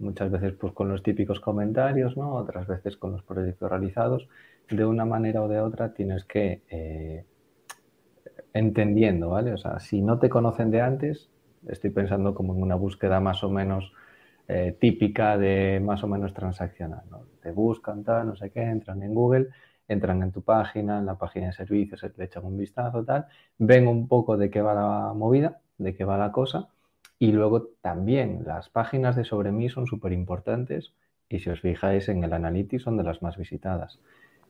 [0.00, 2.34] Muchas veces pues con los típicos comentarios, ¿no?
[2.34, 4.26] Otras veces con los proyectos realizados.
[4.70, 7.24] De una manera o de otra tienes que eh,
[8.52, 9.52] entendiendo, ¿vale?
[9.52, 11.28] O sea, si no te conocen de antes,
[11.68, 13.92] estoy pensando como en una búsqueda más o menos
[14.48, 17.22] eh, típica de más o menos transaccional, ¿no?
[17.42, 19.48] Te buscan, tal, no sé qué, entran en Google,
[19.90, 23.26] entran en tu página, en la página de servicios, le echan un vistazo, tal,
[23.58, 26.68] ven un poco de qué va la movida, de qué va la cosa,
[27.18, 30.92] y luego también las páginas de sobre mí son súper importantes
[31.28, 33.98] y si os fijáis en el Analytics son de las más visitadas.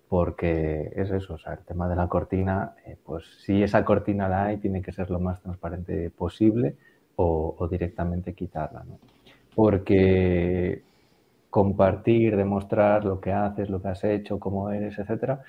[0.08, 4.28] Porque es eso, o sea, el tema de la cortina, eh, pues si esa cortina
[4.28, 6.76] la hay, tiene que ser lo más transparente posible
[7.16, 8.98] o, o directamente quitarla, ¿no?
[9.54, 10.82] Porque
[11.50, 15.42] compartir, demostrar lo que haces, lo que has hecho, cómo eres, etcétera,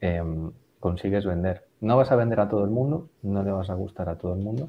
[0.00, 1.64] em, consigues vender.
[1.80, 4.34] No vas a vender a todo el mundo, no le vas a gustar a todo
[4.34, 4.68] el mundo,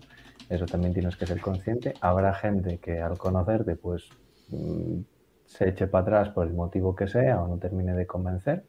[0.49, 1.93] eso también tienes que ser consciente.
[2.01, 4.09] Habrá gente que al conocerte, pues
[4.49, 4.99] mm,
[5.45, 8.63] se eche para atrás por el motivo que sea o no termine de convencer,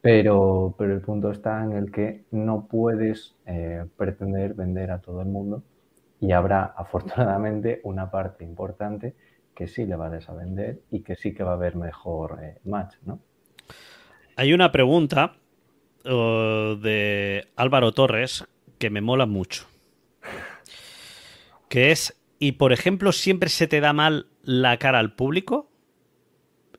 [0.00, 5.20] pero, pero el punto está en el que no puedes eh, pretender vender a todo
[5.22, 5.62] el mundo
[6.20, 9.14] y habrá afortunadamente una parte importante
[9.60, 12.56] que sí le vayas a vender y que sí que va a haber mejor eh,
[12.64, 13.20] match, ¿no?
[14.34, 15.36] Hay una pregunta
[16.06, 18.46] oh, de Álvaro Torres
[18.78, 19.66] que me mola mucho.
[21.68, 25.70] Que es, ¿y por ejemplo siempre se te da mal la cara al público?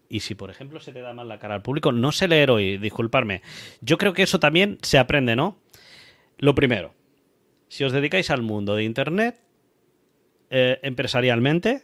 [0.09, 2.49] Y si por ejemplo se te da mal la cara al público, no sé leer
[2.49, 3.43] hoy, disculparme.
[3.81, 5.59] Yo creo que eso también se aprende, ¿no?
[6.39, 6.95] Lo primero,
[7.67, 9.39] si os dedicáis al mundo de Internet,
[10.49, 11.83] eh, empresarialmente,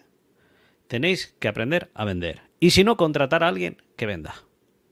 [0.87, 2.41] tenéis que aprender a vender.
[2.59, 4.35] Y si no, contratar a alguien que venda.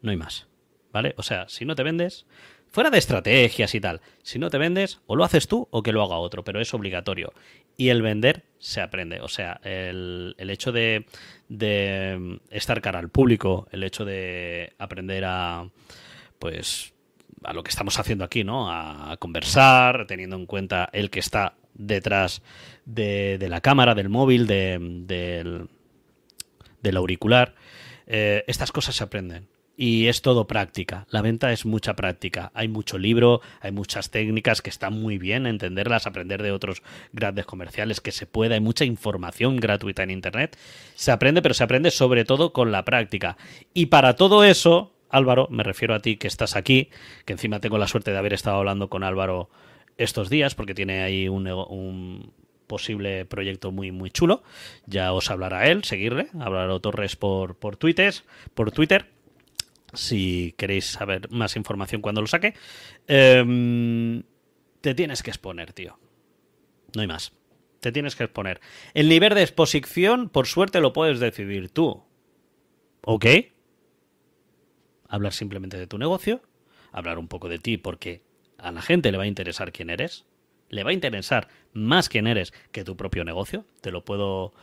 [0.01, 0.47] No hay más.
[0.91, 1.13] ¿Vale?
[1.17, 2.25] O sea, si no te vendes,
[2.69, 5.91] fuera de estrategias y tal, si no te vendes, o lo haces tú o que
[5.91, 7.33] lo haga otro, pero es obligatorio.
[7.75, 9.19] Y el vender se aprende.
[9.19, 11.05] O sea, el, el hecho de,
[11.49, 15.69] de estar cara al público, el hecho de aprender a,
[16.39, 16.93] pues,
[17.43, 18.71] a lo que estamos haciendo aquí, ¿no?
[18.71, 22.41] A conversar, teniendo en cuenta el que está detrás
[22.85, 25.67] de, de la cámara, del móvil, de- del,
[26.85, 27.55] del auricular.
[28.07, 29.47] Eh, estas cosas se aprenden.
[29.77, 31.05] Y es todo práctica.
[31.09, 32.49] La venta es mucha práctica.
[32.53, 36.81] Hay mucho libro, hay muchas técnicas que están muy bien entenderlas, aprender de otros
[37.11, 38.53] grandes comerciales que se puede.
[38.53, 40.57] Hay mucha información gratuita en Internet.
[40.95, 43.35] Se aprende, pero se aprende sobre todo con la práctica.
[43.73, 46.89] Y para todo eso, Álvaro, me refiero a ti que estás aquí,
[47.25, 49.49] que encima tengo la suerte de haber estado hablando con Álvaro
[49.97, 52.31] estos días porque tiene ahí un, un
[52.67, 54.43] posible proyecto muy muy chulo.
[54.85, 58.13] Ya os hablará él, seguirle, hablará Torres por, por Twitter,
[58.53, 59.11] por Twitter.
[59.93, 62.53] Si queréis saber más información cuando lo saque.
[63.07, 64.23] Em,
[64.81, 65.97] te tienes que exponer, tío.
[66.93, 67.31] No hay más.
[67.79, 68.61] Te tienes que exponer.
[68.93, 72.03] El nivel de exposición, por suerte, lo puedes decidir tú.
[73.01, 73.25] ¿Ok?
[75.07, 76.41] Hablar simplemente de tu negocio,
[76.91, 78.23] hablar un poco de ti porque
[78.57, 80.25] a la gente le va a interesar quién eres,
[80.75, 84.53] le va a interesar más quién eres que tu propio negocio, te lo puedo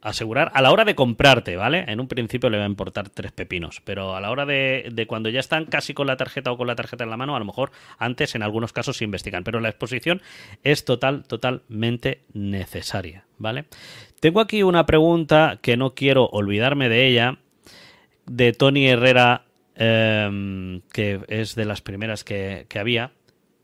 [0.00, 0.50] asegurar.
[0.54, 1.84] A la hora de comprarte, ¿vale?
[1.88, 5.28] En un principio le va a importar tres pepinos, pero a la hora de, cuando
[5.28, 7.44] ya están casi con la tarjeta o con la tarjeta en la mano, a lo
[7.44, 10.22] mejor antes en algunos casos se investigan, pero la exposición
[10.62, 13.64] es total, totalmente necesaria, ¿vale?
[14.20, 17.38] Tengo aquí una pregunta que no quiero olvidarme de ella,
[18.26, 23.12] de Tony Herrera, em, que es de las primeras que había,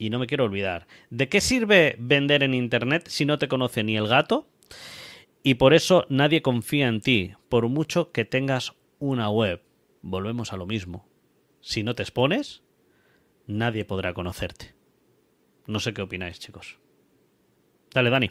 [0.05, 0.86] y no me quiero olvidar.
[1.09, 4.46] ¿De qué sirve vender en Internet si no te conoce ni el gato?
[5.42, 9.62] Y por eso nadie confía en ti, por mucho que tengas una web.
[10.02, 11.09] Volvemos a lo mismo.
[11.61, 12.62] Si no te expones,
[13.46, 14.74] nadie podrá conocerte.
[15.66, 16.78] No sé qué opináis, chicos.
[17.94, 18.30] Dale, Dani.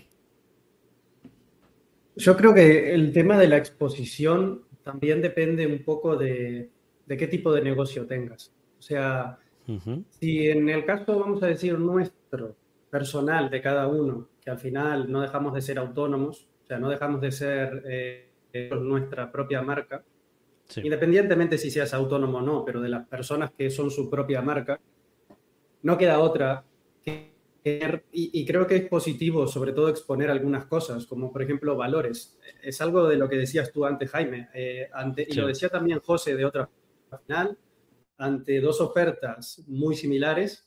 [2.15, 6.69] Yo creo que el tema de la exposición también depende un poco de,
[7.07, 8.53] de qué tipo de negocio tengas.
[8.77, 10.03] O sea, Ujú.
[10.09, 12.55] si en el caso, vamos a decir, nuestro,
[12.89, 16.89] personal de cada uno, que al final no dejamos de ser autónomos, o sea, no
[16.89, 20.03] dejamos de ser eh, eh, nuestra propia marca,
[20.65, 20.81] Sí.
[20.83, 24.79] independientemente si seas autónomo o no, pero de las personas que son su propia marca,
[25.81, 26.63] no queda otra
[27.03, 27.33] que
[27.65, 32.37] y, y creo que es positivo, sobre todo, exponer algunas cosas, como por ejemplo valores.
[32.61, 35.39] Es algo de lo que decías tú antes, Jaime, eh, ante- y Sí.
[35.39, 36.69] lo decía también José de otra
[37.11, 37.57] al final,
[38.17, 40.65] ante dos ofertas muy similares,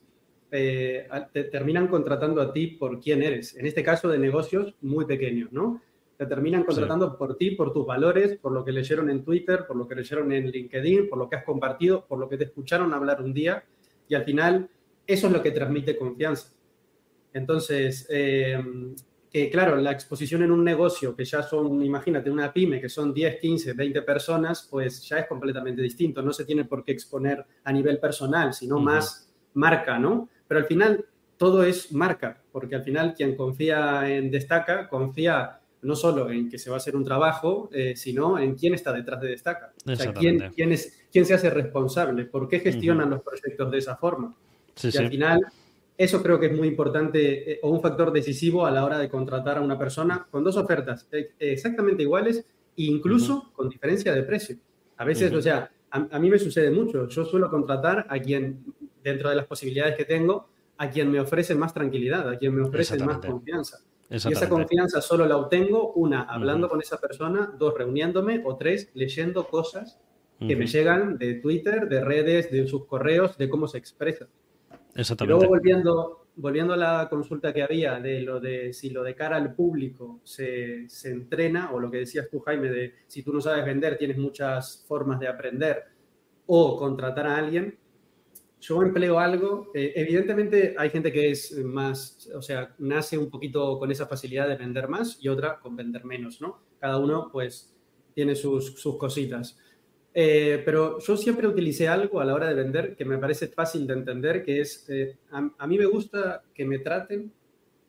[0.50, 3.56] eh, te terminan contratando a ti por quién eres.
[3.56, 5.82] En este caso de negocios muy pequeños, ¿no?
[6.16, 9.76] Te terminan contratando por ti, por tus valores, por lo que leyeron en Twitter, por
[9.76, 12.94] lo que leyeron en LinkedIn, por lo que has compartido, por lo que te escucharon
[12.94, 13.64] hablar un día.
[14.08, 14.70] Y al final,
[15.06, 16.54] eso es lo que transmite confianza.
[17.34, 18.58] Entonces, eh,
[19.36, 23.12] que claro, la exposición en un negocio que ya son, imagínate, una pyme que son
[23.12, 26.22] 10, 15, 20 personas, pues ya es completamente distinto.
[26.22, 28.84] No se tiene por qué exponer a nivel personal, sino Ujú.
[28.84, 30.30] más marca, ¿no?
[30.48, 31.04] Pero al final
[31.36, 36.58] todo es marca, porque al final quien confía en Destaca confía no solo en que
[36.58, 39.74] se va a hacer un trabajo, eh, sino en quién está detrás de Destaca.
[39.86, 43.96] O sea, quién, es, quién se hace responsable, por qué gestionan los proyectos de esa
[43.96, 44.34] forma.
[44.74, 45.46] Sí, y al final,
[45.98, 49.08] eso creo que es muy importante eh, o un factor decisivo a la hora de
[49.08, 52.38] contratar a una persona con dos ofertas eh, exactamente iguales
[52.76, 54.56] e incluso con diferencia de precio.
[54.96, 55.38] A veces, Ujú.
[55.38, 57.08] o sea, a, a mí me sucede mucho.
[57.08, 58.64] Yo suelo contratar a quien,
[59.02, 62.62] dentro de las posibilidades que tengo, a quien me ofrece más tranquilidad, a quien me
[62.62, 63.78] ofrece más confianza.
[64.08, 68.90] Y esa confianza solo la obtengo, una, hablando con esa persona, dos, reuniéndome, o tres,
[68.94, 69.98] leyendo cosas
[70.38, 74.28] que me llegan de Twitter, de redes, de sus correos, de cómo se expresa.
[74.96, 75.38] Exactamente.
[75.38, 79.36] luego volviendo, volviendo a la consulta que había de lo de si lo de cara
[79.36, 83.40] al público se, se entrena, o lo que decías tú, Jaime, de si tú no
[83.40, 85.84] sabes vender, tienes muchas formas de aprender,
[86.46, 87.78] o contratar a alguien,
[88.60, 93.78] yo empleo algo, eh, evidentemente hay gente que es más, o sea, nace un poquito
[93.78, 96.62] con esa facilidad de vender más y otra con vender menos, ¿no?
[96.80, 97.74] Cada uno pues
[98.14, 99.58] tiene sus, sus cositas.
[100.18, 103.86] Eh, pero yo siempre utilicé algo a la hora de vender que me parece fácil
[103.86, 107.30] de entender, que es, eh, a, a mí me gusta que me traten,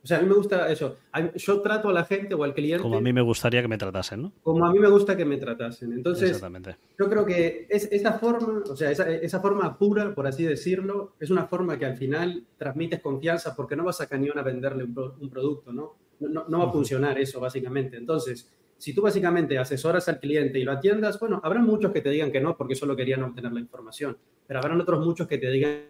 [0.03, 2.53] o sea, a mí me gusta eso, a- yo trato a la gente o al
[2.53, 4.33] cliente Como a mí me gustaría que me tratasen, ¿no?
[4.43, 5.93] como a mí me gusta que me tratasen.
[5.93, 6.75] Entonces, Exactamente.
[6.99, 11.13] yo creo que es, esa forma, o sea, esa, esa forma pura, por así decirlo,
[11.21, 14.83] es una forma que al final transmites confianza porque no vas a cañón a venderle
[14.83, 15.95] un, pro- un producto, ¿no?
[16.19, 17.95] No, no- no va a funcionar eso, básicamente.
[17.95, 22.09] Entonces, si tú básicamente asesoras al cliente y lo atiendas, bueno, habrá muchos que te
[22.09, 25.49] digan que no porque solo querían obtener la información, pero habrán otros muchos que te
[25.49, 25.81] digan,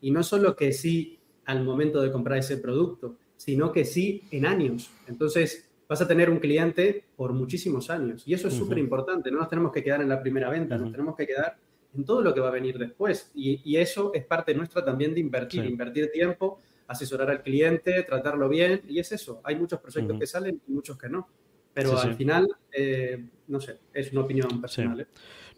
[0.00, 4.46] y no solo que sí al momento de comprar ese producto, sino que sí en
[4.46, 4.90] años.
[5.06, 8.22] Entonces, vas a tener un cliente por muchísimos años.
[8.26, 8.64] Y eso es Ujú.
[8.64, 9.30] súper importante.
[9.30, 10.84] No nos tenemos que quedar en la primera venta, Ujú.
[10.84, 11.56] nos tenemos que quedar
[11.94, 13.30] en todo lo que va a venir después.
[13.34, 15.68] Y, y eso es parte nuestra también de invertir, Sí.
[15.68, 18.82] invertir tiempo, asesorar al cliente, tratarlo bien.
[18.86, 19.40] Y es eso.
[19.44, 21.26] Hay muchos proyectos que salen y muchos que no.
[21.78, 22.18] Pero Sí, al sí.
[22.18, 25.00] final, eh, no sé, es una opinión personal.
[25.00, 25.06] ¿eh?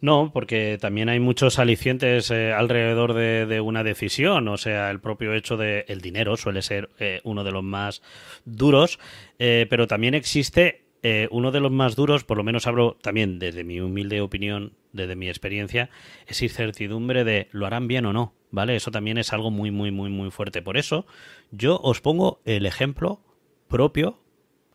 [0.01, 4.47] No, porque también hay muchos alicientes eh, alrededor de, de una decisión.
[4.47, 8.01] O sea, el propio hecho de el dinero suele ser eh, uno de los más
[8.45, 8.99] duros,
[9.39, 10.85] eh, pero también existe
[11.31, 15.15] uno de los más duros, por lo menos hablo también desde mi humilde opinión, desde
[15.15, 15.89] mi experiencia,
[16.27, 18.75] es incertidumbre de lo harán bien o no, ¿vale?
[18.75, 20.61] Eso también es algo muy, muy, muy, muy fuerte.
[20.61, 21.07] Por eso
[21.49, 23.19] yo os pongo el ejemplo
[23.67, 24.19] propio,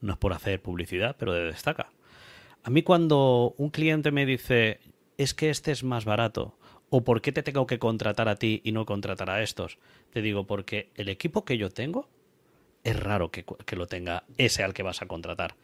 [0.00, 1.90] no es por hacer publicidad, pero de destaca.
[2.62, 4.80] A mí cuando un cliente me dice,
[5.18, 6.56] es que este es más barato,
[6.90, 9.78] o por qué te tengo que contratar a ti y no contratar a estos,
[10.12, 12.08] te digo, porque el equipo que yo tengo
[12.84, 15.56] es raro que, que lo tenga ese al que vas a contratar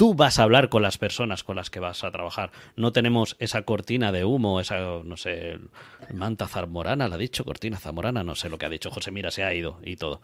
[0.00, 2.52] tú vas a hablar con las personas con las que vas a trabajar.
[2.74, 5.58] No tenemos esa cortina de humo, esa, no sé,
[6.14, 9.30] manta zamorana, la ha dicho, cortina zamorana, no sé lo que ha dicho José, mira,
[9.30, 10.22] se ha ido y todo.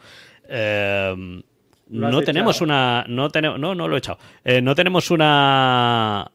[0.48, 1.42] Em,
[1.88, 4.18] no tenemos una, no tenemos, no, no lo he echado.
[4.44, 6.30] Eh, no tenemos una,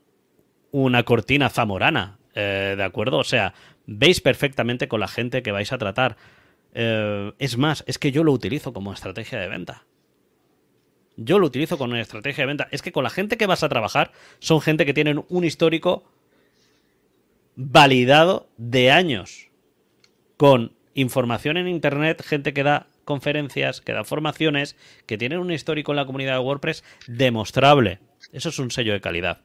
[0.71, 3.17] una cortina zamorana, eh, ¿de acuerdo?
[3.17, 3.53] O sea,
[3.85, 6.17] veis perfectamente con la gente que vais a tratar.
[6.73, 9.85] Eh, es más, es que yo lo utilizo como estrategia de venta.
[11.17, 12.67] Yo lo utilizo una estrategia de venta.
[12.71, 16.03] Es que con la gente que vas a trabajar son gente que tienen un histórico
[17.55, 19.49] validado de años.
[20.37, 25.91] Con información en Internet, gente que da conferencias, que da formaciones, que tienen un histórico
[25.91, 27.99] en la comunidad de WordPress demostrable.
[28.31, 29.41] Eso es un sello de calidad.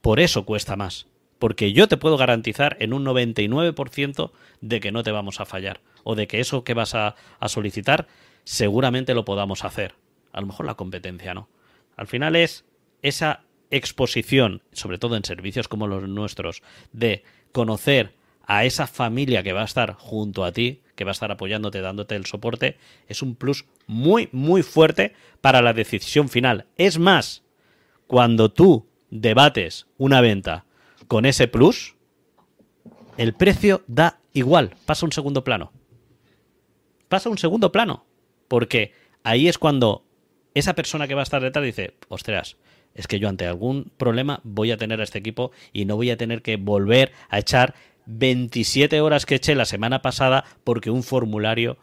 [0.00, 1.06] Por eso cuesta más.
[1.38, 5.80] Porque yo te puedo garantizar en un 99% de que no te vamos a fallar.
[6.04, 8.06] O de que eso que vas a, a solicitar
[8.44, 9.94] seguramente lo podamos hacer
[10.32, 11.48] a lo mejor la competencia no.
[11.96, 12.64] Al final es
[13.02, 16.62] esa exposición, sobre todo en servicios como los nuestros,
[16.92, 18.14] de conocer
[18.48, 21.82] a esa familia que va a estar junto a ti, que va a estar apoyándote,
[21.82, 26.64] dándote el soporte, es un plus muy, muy fuerte para la decisión final.
[26.78, 27.44] Es más,
[28.06, 30.64] cuando tú debates una venta
[31.08, 31.94] con ese plus,
[33.18, 35.70] el precio da igual, pasa un segundo plano.
[37.08, 38.06] Pasa un segundo plano,
[38.48, 38.92] porque
[39.24, 40.06] ahí es cuando
[40.54, 42.56] esa persona que va a estar detrás dice, ostras,
[42.94, 46.10] es que yo ante algún problema voy a tener a este equipo y no voy
[46.10, 47.74] a tener que volver a echar
[48.10, 51.76] 27 horas que eché la semana pasada porque un formulario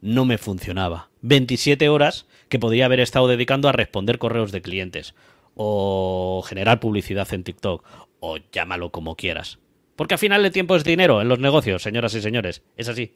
[0.00, 1.08] no me funcionaba.
[1.22, 5.14] 27 horas que podría haber estado dedicando a responder correos de clientes
[5.54, 7.82] o generar publicidad en TikTok
[8.20, 9.58] o llámalo como quieras.
[9.96, 12.62] Porque al final el tiempo es dinero en los negocios, señoras y señores.
[12.76, 13.14] Es así.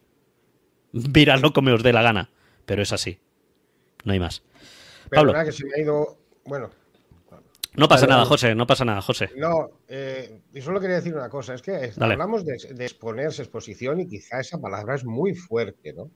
[0.93, 2.31] Miradlo como os dé la gana,
[2.65, 3.19] pero es así.
[4.05, 4.43] No hay más.
[5.11, 5.35] Pablo.
[5.45, 6.17] que se me ha ido.
[6.47, 6.71] Bueno.
[7.77, 9.31] No pasa nada, José, no pasa nada, José.
[9.37, 14.09] No, eh, y solo quería decir una cosa, es que hablamos de, exponerse, exposición, y
[14.09, 16.11] quizá esa palabra es muy fuerte, ¿no?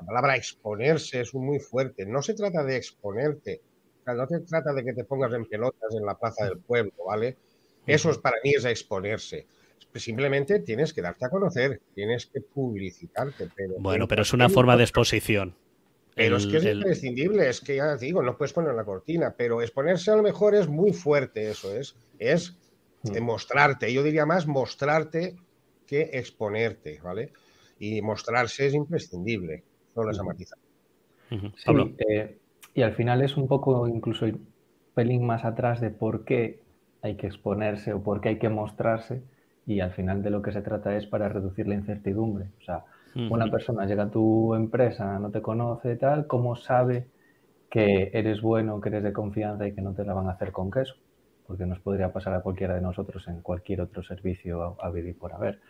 [0.00, 2.04] La palabra exponerse es muy fuerte.
[2.04, 3.60] No se trata de exponerte,
[4.06, 7.36] no se trata de que te pongas en pelotas en la plaza del pueblo, ¿vale?
[7.86, 9.46] Eso es, para mí es exponerse.
[9.94, 13.48] Simplemente tienes que darte a conocer, tienes que publicitarte.
[13.54, 15.54] Pero bueno, pero es una forma de exposición.
[16.16, 19.60] Pero es que es imprescindible, es que ya digo, no puedes poner la cortina, pero
[19.60, 21.94] exponerse a lo mejor es muy fuerte, eso es.
[22.18, 22.56] Es
[23.02, 23.22] mm.
[23.22, 25.36] mostrarte, yo diría más mostrarte
[25.86, 27.32] que exponerte, ¿vale?
[27.78, 29.62] Y mostrarse es imprescindible,
[29.94, 30.58] solo esa matizar.
[32.08, 32.38] Eh,
[32.72, 34.48] y al final es un poco incluso un
[34.94, 36.62] pelín más atrás de por qué
[37.02, 39.22] hay que exponerse o por qué hay que mostrarse
[39.66, 42.46] y al final de lo que se trata es para reducir la incertidumbre.
[42.58, 42.84] O sea,
[43.16, 47.08] una persona llega a tu empresa, no te conoce y tal, ¿cómo sabe
[47.70, 50.52] que eres bueno, que eres de confianza y que no te la van a hacer
[50.52, 50.94] con queso?
[51.46, 55.32] Porque nos podría pasar a cualquiera de nosotros en cualquier otro servicio a, vivir por
[55.32, 55.60] haber.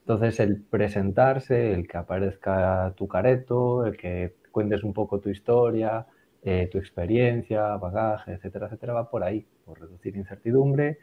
[0.00, 6.06] Entonces, el presentarse, el que aparezca tu careto, el que cuentes un poco tu historia,
[6.42, 10.98] eh, tu experiencia, bagaje, etcétera, etcétera, va por ahí, por reducir incertidumbre,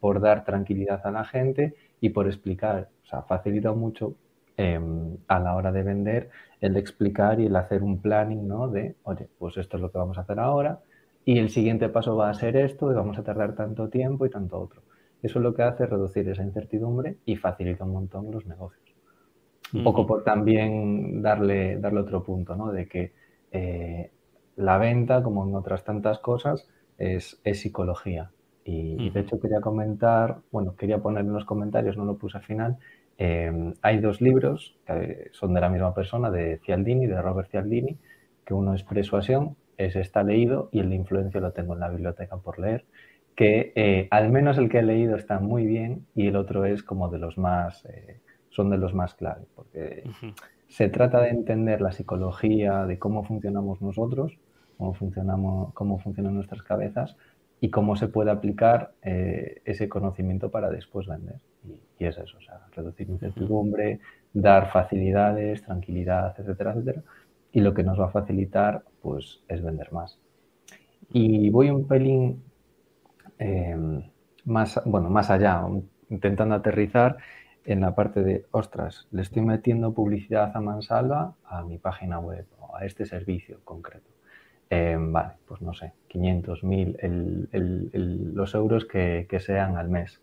[0.00, 2.88] por dar tranquilidad a la gente y por explicar.
[3.04, 4.14] O sea, facilita mucho
[4.56, 6.30] Em, a la hora de vender,
[6.60, 8.68] el explicar y el hacer un planning, ¿no?
[8.68, 10.78] De, oye, pues esto es lo que vamos a hacer ahora
[11.24, 14.30] y el siguiente paso va a ser esto y vamos a tardar tanto tiempo y
[14.30, 14.82] tanto otro.
[15.22, 18.84] Eso es lo que hace reducir esa incertidumbre y facilita un montón los negocios.
[19.72, 22.70] Un poco por también darle, darle otro punto, ¿no?
[22.70, 23.12] De que
[23.50, 24.12] eh,
[24.54, 28.30] la venta, como en otras tantas cosas, es, psicología.
[28.64, 32.44] Y, de hecho quería comentar, bueno, quería poner en los comentarios, no lo puse al
[32.44, 32.78] final,
[33.16, 37.98] Em, hay dos libros que son de la misma persona, de Cialdini, de Robert Cialdini,
[38.44, 41.88] que uno es Persuasión, ese está leído y el de Influencia lo tengo en la
[41.88, 42.84] biblioteca por leer,
[43.34, 46.82] que eh, al menos el que he leído está muy bien y el otro es
[46.82, 50.04] como de los más, eh, son de los más clave, porque
[50.68, 54.38] se trata de entender la psicología, de cómo funcionamos nosotros,
[54.76, 57.16] cómo, funcionamos, cómo funcionan nuestras cabezas
[57.60, 61.36] y cómo se puede aplicar eh, ese conocimiento para después vender.
[61.64, 64.00] Y, es eso, o sea, reducir incertidumbre,
[64.32, 67.02] dar facilidades, tranquilidad, etcétera, etcétera.
[67.52, 70.18] Y lo que nos va a facilitar, pues, es vender más.
[71.10, 72.42] Y voy un pelín
[73.38, 74.02] eh,
[74.44, 75.64] más, bueno, más allá,
[76.10, 77.16] intentando aterrizar
[77.64, 82.46] en la parte de, ostras, le estoy metiendo publicidad a mansalva a mi página web
[82.60, 84.10] o a este servicio concreto.
[84.70, 87.48] Eh, vale, pues no sé, 500, 1000,
[88.34, 90.20] los euros que, que sean al mes.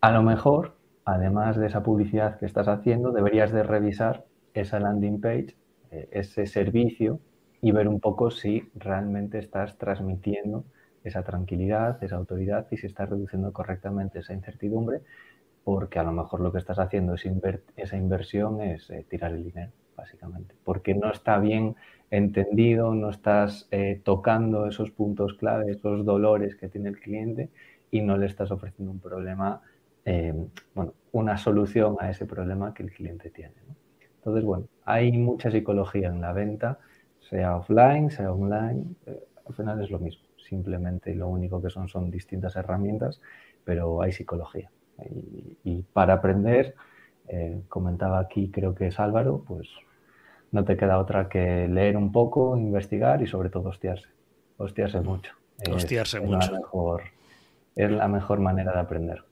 [0.00, 4.24] A lo mejor, además de esa publicidad que estás haciendo, deberías de revisar
[4.54, 5.56] esa landing page,
[5.90, 7.20] eh, ese servicio
[7.60, 10.64] y ver un poco si realmente estás transmitiendo
[11.02, 15.00] esa tranquilidad, esa autoridad y si estás reduciendo correctamente esa incertidumbre,
[15.64, 17.26] porque a lo mejor lo que estás haciendo es
[17.76, 21.74] esa inversión es eh, tirar el dinero, básicamente, porque no está bien
[22.10, 27.50] entendido, no estás eh, tocando esos puntos clave, esos dolores que tiene el cliente
[27.90, 29.60] y no le estás ofreciendo un problema,
[30.08, 30.34] eh,
[30.74, 33.54] bueno, una solución a ese problema que el cliente tiene.
[34.16, 36.78] Entonces, bueno, hay mucha psicología en la venta,
[37.20, 38.84] sea offline, sea online,
[39.46, 43.20] al final es lo mismo simplemente lo único que son son distintas herramientas,
[43.64, 44.70] pero hay psicología.
[45.64, 46.74] Y, para aprender,
[47.28, 49.68] eh, comentaba aquí, creo que es Álvaro, pues
[50.50, 54.08] no te queda otra que leer un poco, investigar y sobre todo hostiarse.
[54.56, 55.32] Hostiarse mucho.
[55.70, 56.50] Hostiarse mucho.
[56.50, 57.02] La mejor,
[57.76, 59.24] es la mejor manera de aprender.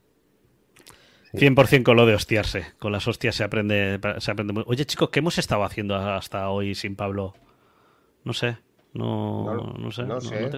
[1.36, 2.66] 100% con lo de hostiarse.
[2.78, 4.64] Con las hostias se aprende, se aprende muy...
[4.66, 7.34] Oye, chicos, ¿qué hemos estado haciendo hasta hoy sin Pablo?
[8.24, 8.58] No sé.
[8.96, 10.04] No, no, sé,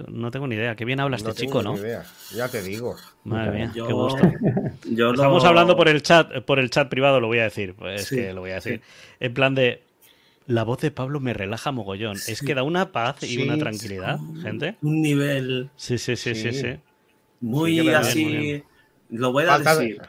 [0.07, 0.75] no, tengo ni idea.
[0.75, 1.75] Qué bien habla este chico, ¿no?
[1.75, 2.05] Idea.
[2.33, 2.95] Ya te digo.
[3.25, 4.21] Madre mía, qué gusto.
[4.89, 7.75] Estamos hablando por el chat, por el chat privado, lo voy a decir.
[7.75, 8.81] Pues que lo voy a decir.
[9.19, 9.83] En plan de.
[10.47, 12.17] La voz de Pablo me relaja mogollón.
[12.27, 14.77] Es que da una paz y una tranquilidad, gente.
[14.81, 15.69] Un nivel.
[15.75, 16.77] Sí, sí, sí, sí, sí.
[17.41, 18.63] Muy así.
[19.09, 20.01] Lo voy a decir.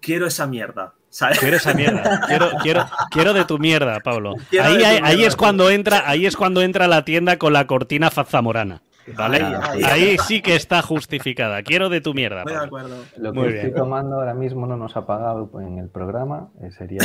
[0.00, 0.94] Quiero esa mierda.
[1.38, 2.20] Quiero esa mierda.
[2.28, 4.34] Quiero, quiero, quiero de tu mierda, Pablo.
[4.62, 8.82] Ahí, ahí, es cuando entra, ahí es cuando entra la tienda con la cortina fazamorana.
[9.16, 9.42] ¿Vale?
[9.84, 11.62] Ahí, sí que está justificada.
[11.62, 12.44] Quiero de tu mierda.
[12.44, 13.04] de acuerdo.
[13.16, 16.48] Lo que estoy tomando ahora mismo no nos ha pagado en el programa.
[16.62, 17.00] Eh, sería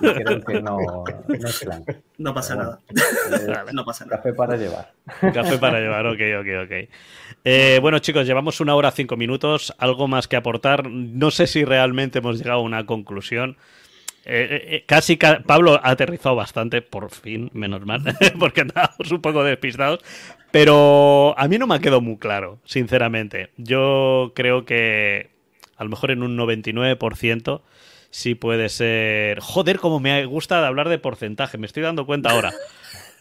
[0.00, 0.78] y creo que no,
[1.26, 1.84] no es plan.
[2.18, 2.80] No pasa nada.
[3.72, 4.16] no pasa nada.
[4.18, 4.92] Café para llevar.
[5.32, 6.90] Café para llevar, ok, ok, ok.
[7.44, 9.74] Eh, bueno, chicos, llevamos una hora cinco minutos.
[9.78, 10.88] Algo más que aportar.
[10.88, 13.56] No sé si realmente hemos llegado a una conclusión.
[14.26, 18.02] Eh, eh, eh, casi Pablo ha aterrizado bastante, por fin, menos mal,
[18.38, 20.00] porque andábamos un poco despistados.
[20.50, 23.50] Pero a mí no me ha quedado muy claro, sinceramente.
[23.56, 25.30] Yo creo que
[25.76, 27.62] a lo mejor en un 99%
[28.10, 29.40] sí puede ser.
[29.40, 32.52] Joder, como me gusta hablar de porcentaje, me estoy dando cuenta ahora.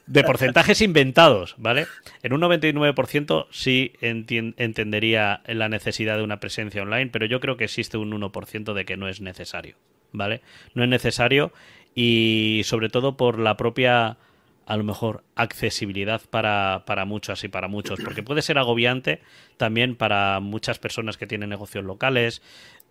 [0.06, 1.88] De porcentajes inventados, ¿vale?
[2.24, 7.64] En un 99% sí entendería la necesidad de una presencia online, pero yo creo que
[7.64, 9.78] existe un 1% de que no es necesario.
[10.14, 10.42] ¿Vale?
[10.74, 11.52] No es necesario
[11.94, 14.18] y sobre todo por la propia
[14.66, 19.20] a lo mejor accesibilidad para, para muchas y para muchos, porque puede ser agobiante
[19.58, 22.42] también para muchas personas que tienen negocios locales,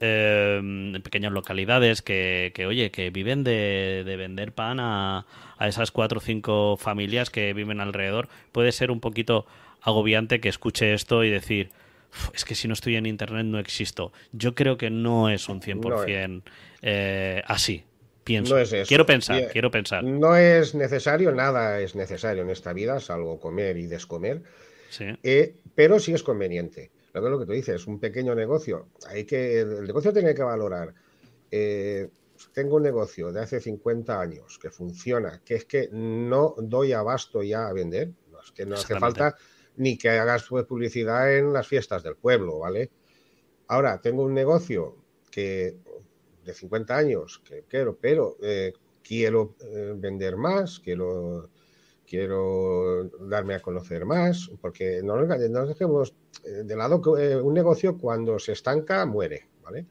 [0.00, 5.24] eh, en pequeñas localidades, que, que, oye, que viven de, de vender pan a,
[5.56, 8.28] a, esas cuatro o cinco familias que viven alrededor.
[8.52, 9.46] Puede ser un poquito
[9.80, 11.70] agobiante que escuche esto y decir,
[12.34, 14.12] es que si no estoy en internet no existo.
[14.32, 16.42] Yo creo que no es un 100%
[16.82, 17.84] eh, así.
[18.24, 18.56] Pienso.
[18.86, 20.04] Quiero pensar, quiero pensar.
[20.04, 24.42] No es necesario, nada es necesario en esta vida, salvo comer y descomer.
[24.90, 25.06] Sí.
[25.22, 26.92] Eh, pero sí es conveniente.
[27.14, 28.88] Lo que, lo que tú dices, un pequeño negocio.
[29.08, 30.94] Hay que, el negocio tiene que valorar.
[31.50, 32.08] Eh,
[32.54, 37.42] tengo un negocio de hace 50 años que funciona, que es que no doy abasto
[37.42, 38.10] ya a vender.
[38.30, 39.36] No, es que no hace falta
[39.76, 42.90] ni que hagas publicidad en las fiestas del pueblo, ¿vale?
[43.68, 44.96] Ahora, tengo un negocio
[45.30, 45.76] que
[46.44, 51.48] de 50 años que quiero, pero eh, quiero eh, vender más, quiero,
[52.06, 56.14] quiero darme a conocer más, porque no nos dejemos
[56.44, 59.86] eh, de lado que un negocio cuando se estanca muere, ¿vale?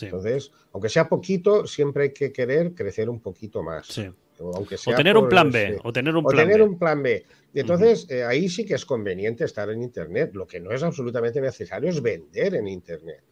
[0.00, 3.86] Entonces, aunque sea poquito, siempre hay que querer crecer un poquito más.
[3.86, 4.12] Sí.
[4.38, 4.64] O,
[4.94, 5.78] tener un plan B.
[5.82, 6.64] O tener un plan tener B.
[6.64, 7.24] un plan B.
[7.54, 10.32] Y entonces eh, ahí sí que es conveniente estar en Internet.
[10.34, 13.22] Lo que no es absolutamente necesario es vender en Internet.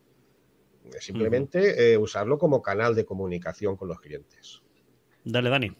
[0.99, 4.63] Simplemente eh, usarlo como canal de comunicación con los clientes.
[5.25, 5.73] Dale, Dani.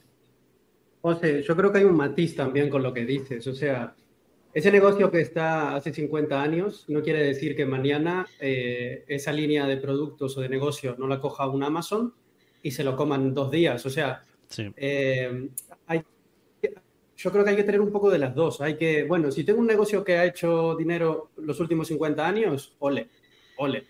[1.03, 3.47] José, yo creo que hay un matiz también con lo que dices.
[3.47, 3.95] O sea,
[4.55, 9.67] ese negocio que está hace 50 años no quiere decir que mañana eh, esa línea
[9.67, 12.15] de productos o de negocio no la coja un Amazon
[12.63, 13.85] y se lo coman dos días.
[13.85, 14.25] O sea,
[14.59, 15.49] eh,
[15.87, 16.03] hay,
[17.17, 18.61] yo creo que hay que tener un poco de las dos.
[18.61, 22.77] Hay que, bueno, si tengo un negocio que ha hecho dinero los últimos 50 años,
[22.81, 23.09] ole,
[23.57, 23.85] ole.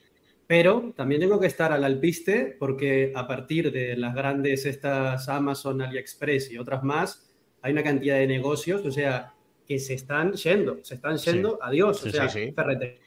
[0.47, 5.81] Pero también tengo que estar al alpiste porque a partir de las grandes estas Amazon,
[5.81, 7.31] AliExpress y otras más,
[7.63, 8.85] hay una cantidad de negocios.
[8.85, 9.33] O sea,
[9.67, 12.01] que se están yendo, se están yendo, adiós.
[12.01, 12.53] Sí, o sea, sí, sí.
[12.53, 12.99] ferretería,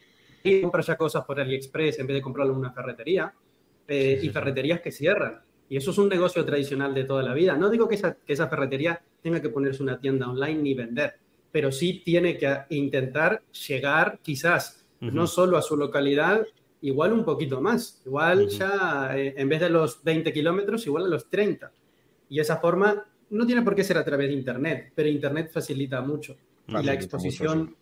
[0.62, 3.34] compras ya cosas por AliExpress en vez de comprarlo en una ferretería,
[3.88, 5.42] eh, Sí, sí, y ferreterías que cierran.
[5.70, 7.58] Y eso es un negocio tradicional de toda la vida.
[7.58, 11.16] No digo que esa, que esa ferretería tenga que ponerse una tienda online ni vender,
[11.52, 16.46] pero sí tiene que intentar llegar quizás no solo a su localidad,
[16.82, 18.02] igual un poquito más.
[18.06, 21.72] Igual ya eh, en vez de los 20 kilómetros, igual a los 30.
[22.30, 26.02] Y esa forma no tiene por qué ser a través de Internet, pero Internet facilita
[26.02, 26.38] mucho.
[26.68, 27.76] y la exposición mucho,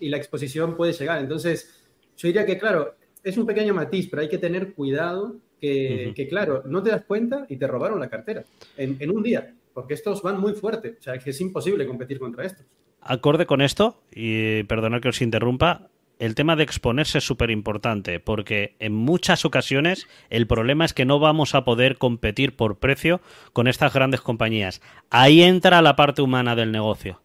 [0.00, 1.20] y la exposición puede llegar.
[1.20, 1.84] Entonces,
[2.16, 6.62] yo diría que, claro, es un pequeño matiz, pero hay que tener cuidado que, claro,
[6.66, 8.44] no te das cuenta y te robaron la cartera
[8.76, 10.96] en, en un día, porque estos van muy fuerte.
[10.98, 12.66] O sea, que es imposible competir contra estos.
[13.00, 15.88] Acorde con esto, y perdonad que os interrumpa,
[16.20, 21.06] el tema de exponerse es súper importante, porque en muchas ocasiones el problema es que
[21.06, 23.22] no vamos a poder competir por precio
[23.54, 24.82] con estas grandes compañías.
[25.08, 27.22] Ahí entra la parte humana del negocio.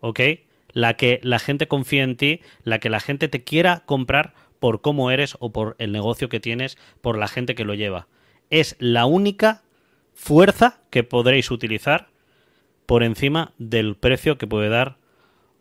[0.00, 0.18] ¿Ok?
[0.72, 4.80] La que la gente confía en ti, la que la gente te quiera comprar por
[4.80, 8.06] cómo eres o por el negocio que tienes, por la gente que lo lleva.
[8.48, 9.62] Es la única
[10.14, 12.10] fuerza que podréis utilizar
[12.86, 14.98] por encima del precio que puede dar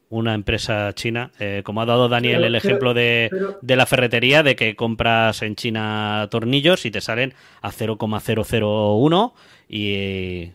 [0.09, 1.31] una empresa china.
[1.39, 4.55] Eh, como ha dado Daniel Pero- el pero- ejemplo de, pero- de la ferretería, de
[4.55, 7.33] que compras en China tornillos y te salen
[7.63, 9.33] a 0,001
[9.67, 10.51] y...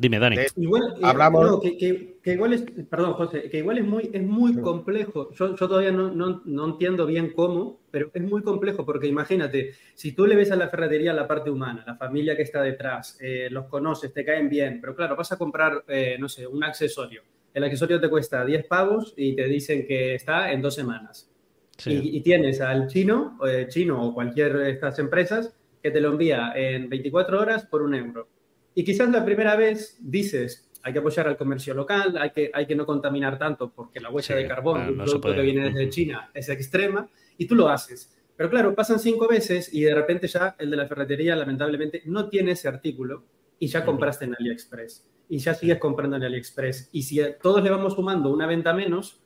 [0.00, 0.36] Dime, Dani.
[0.36, 3.84] De- Igual, eh, Hablamos- no, que, que- que igual es, perdón, José, que igual es
[3.84, 4.60] muy, es muy Sí.
[4.60, 5.30] complejo.
[5.34, 9.72] Yo, yo todavía no, no, no entiendo bien cómo, pero es muy complejo porque imagínate,
[9.94, 13.18] si tú le ves a la ferretería la parte humana, la familia que está detrás,
[13.20, 16.64] eh, los conoces, te caen bien, pero claro, vas a comprar, eh, no sé, un
[16.64, 17.22] accesorio.
[17.52, 21.30] El accesorio te cuesta 10 pavos y te dicen que está en dos semanas.
[21.76, 21.92] Sí.
[21.92, 26.10] Y, y tienes al chino, eh, chino o cualquier de estas empresas que te lo
[26.10, 28.28] envía en 24 horas por un euro.
[28.74, 32.66] Y quizás la primera vez dices, hay que apoyar al comercio local, hay que, hay
[32.66, 35.40] que no contaminar tanto porque la huella Sí, de carbón claro, un no producto que
[35.42, 35.88] viene desde.
[35.90, 38.16] China es extrema y tú lo haces.
[38.36, 42.28] Pero claro, pasan cinco veces y de repente ya el de la ferretería lamentablemente no
[42.30, 43.24] tiene ese artículo
[43.58, 46.88] y ya compraste en AliExpress y ya sigues comprando en AliExpress.
[46.92, 49.20] Y si a todos le vamos sumando una venta menos,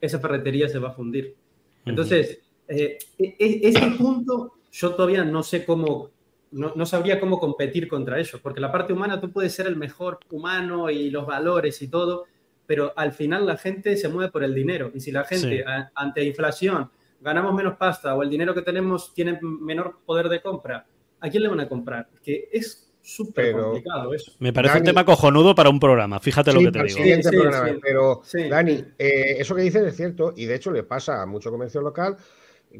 [0.00, 1.36] esa ferretería se va a fundir.
[1.84, 6.10] Entonces, eh, e- e- ese punto yo todavía no sé cómo,
[6.56, 9.76] no, no sabría cómo competir contra ello, porque la parte humana tú puedes ser el
[9.76, 12.24] mejor humano y los valores y todo,
[12.66, 14.90] pero al final la gente se mueve por el dinero.
[14.94, 15.62] Y si la gente Sí.
[15.66, 16.90] a- ante inflación
[17.20, 20.86] ganamos menos pasta o el dinero que tenemos tiene menor poder de compra,
[21.20, 22.08] ¿a quién le van a comprar?
[22.22, 24.32] Que es súper complicado eso.
[24.40, 26.96] Me parece un tema cojonudo para un programa, fíjate lo que te digo.
[26.96, 27.68] siguiente Sí, sí, programa.
[27.68, 27.78] sí.
[27.80, 28.48] Pero, Sí.
[28.48, 31.80] Dani, eh, eso que dices es cierto y de hecho le pasa a mucho comercio
[31.80, 32.16] local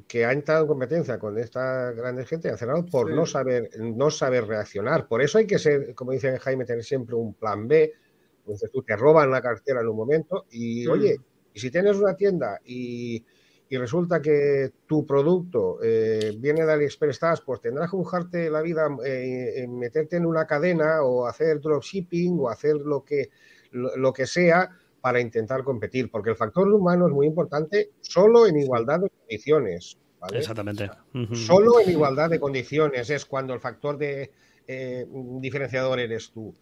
[0.07, 3.15] que ha entrado en competencia con esta grande gente ha cerrado por Sí.
[3.15, 5.09] no saber no saber reaccionar.
[5.09, 7.93] Por eso hay que ser, como dice Jaime, tener siempre un plan B.
[8.41, 10.91] Entonces tú te roban la cartera en un momento y, Mm.
[10.91, 11.17] oye,
[11.53, 13.25] y si tienes una tienda y,
[13.69, 18.87] y resulta que tu producto eh, viene de AliExpress, pues tendrás que buscarte la vida,
[19.05, 23.31] eh, en meterte en una cadena o hacer dropshipping o hacer lo que,
[23.73, 24.71] lo, lo que sea
[25.01, 29.97] para intentar competir, porque el factor humano es muy importante solo en igualdad de condiciones.
[30.19, 30.39] ¿vale?
[30.39, 30.91] Exactamente.
[31.33, 34.33] Solo en igualdad de condiciones es cuando el factor de
[34.67, 35.07] eh,
[35.41, 36.55] diferenciador eres tú.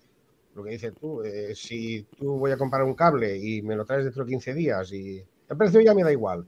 [0.55, 3.85] Lo que dices tú, eh, si tú voy a comprar un cable y me lo
[3.85, 6.47] traes dentro de 15 días y el precio ya me da igual,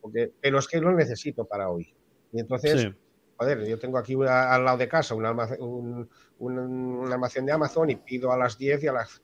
[0.00, 1.92] porque, pero es que lo necesito para hoy.
[2.32, 2.88] Y entonces, Sí.
[3.36, 6.08] joder, yo tengo aquí una- al lado de casa un almacén, un,
[6.38, 9.20] un- un almacén de Amazon y pido a las 10 y a las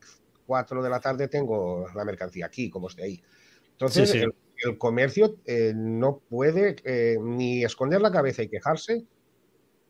[0.50, 3.22] 4 de la tarde tengo la mercancía aquí, como esté ahí.
[3.70, 4.24] Entonces, Sí, sí.
[4.24, 4.34] El,
[4.72, 9.04] el comercio eh, no puede eh, ni esconder la cabeza y quejarse,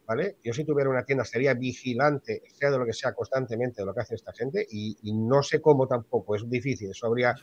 [0.06, 0.36] ¿vale?
[0.44, 3.94] Yo si tuviera una tienda sería vigilante, sea de lo que sea, constantemente de lo
[3.94, 7.34] que hace esta gente y, y no sé cómo tampoco, es difícil, eso habría,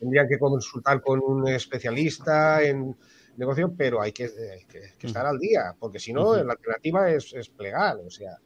[0.00, 2.96] tendrían que consultar con un especialista en
[3.36, 6.42] negocio, pero hay que, eh, que- que estar al día, porque si no, Ujú.
[6.44, 8.38] la alternativa es, es plegar, o sea,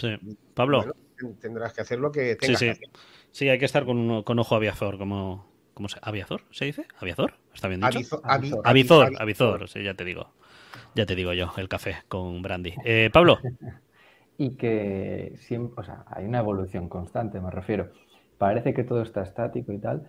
[0.00, 0.08] Sí.
[0.54, 2.64] Pablo, bueno, ten- tendrás que hacer lo que sí, tengas sí.
[2.66, 2.88] que hacer.
[3.32, 5.46] Sí, hay que estar con, uno- con ojo aviazor, como...
[5.74, 6.86] ¿Cómo se ¿Aviazor se dice?
[6.98, 7.34] ¿Aviazor?
[7.54, 8.00] ¿Está bien dicho?
[8.00, 8.66] Avizo- avi- Avizor.
[8.66, 10.32] Avizor, avi- avizor, sí, ya te digo.
[10.96, 12.74] Ya te digo yo, el café con brandy.
[12.84, 13.38] Eh, Pablo,
[14.38, 17.90] y que siempre, o sea, hay una evolución constante, me refiero.
[18.38, 20.08] Parece que todo está estático y tal,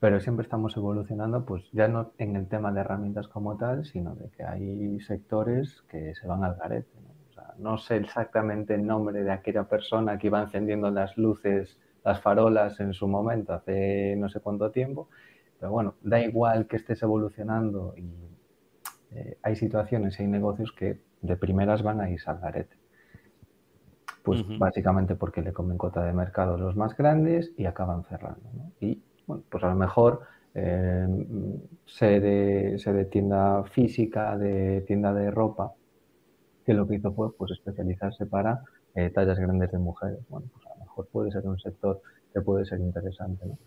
[0.00, 4.14] pero siempre estamos evolucionando, pues ya no en el tema de herramientas como tal, sino
[4.16, 6.90] de que hay sectores que se van al garete.
[7.02, 7.10] ¿no?
[7.30, 11.78] O sea, no sé exactamente el nombre de aquella persona que iba encendiendo las luces,
[12.04, 15.08] las farolas en su momento, hace no sé cuánto tiempo,
[15.58, 18.12] pero bueno, da igual que estés evolucionando y
[19.12, 22.76] eh, hay situaciones, hay negocios que de primeras van a ir al garete.
[24.22, 28.48] Pues básicamente porque le comen cota de mercado los más grandes y acaban cerrando.
[28.54, 28.72] ¿no?
[28.80, 30.22] Y Bueno, pues a lo mejor
[30.54, 31.06] eh,
[31.84, 35.74] sé, de, sé de tienda física, de tienda de ropa,
[36.64, 38.62] que lo que hizo fue pues, especializarse para
[38.94, 40.20] eh, tallas grandes de mujeres.
[40.28, 40.64] Bueno, pues
[40.94, 42.00] mejor puede ser un sector
[42.32, 43.58] que puede ser interesante, ¿no?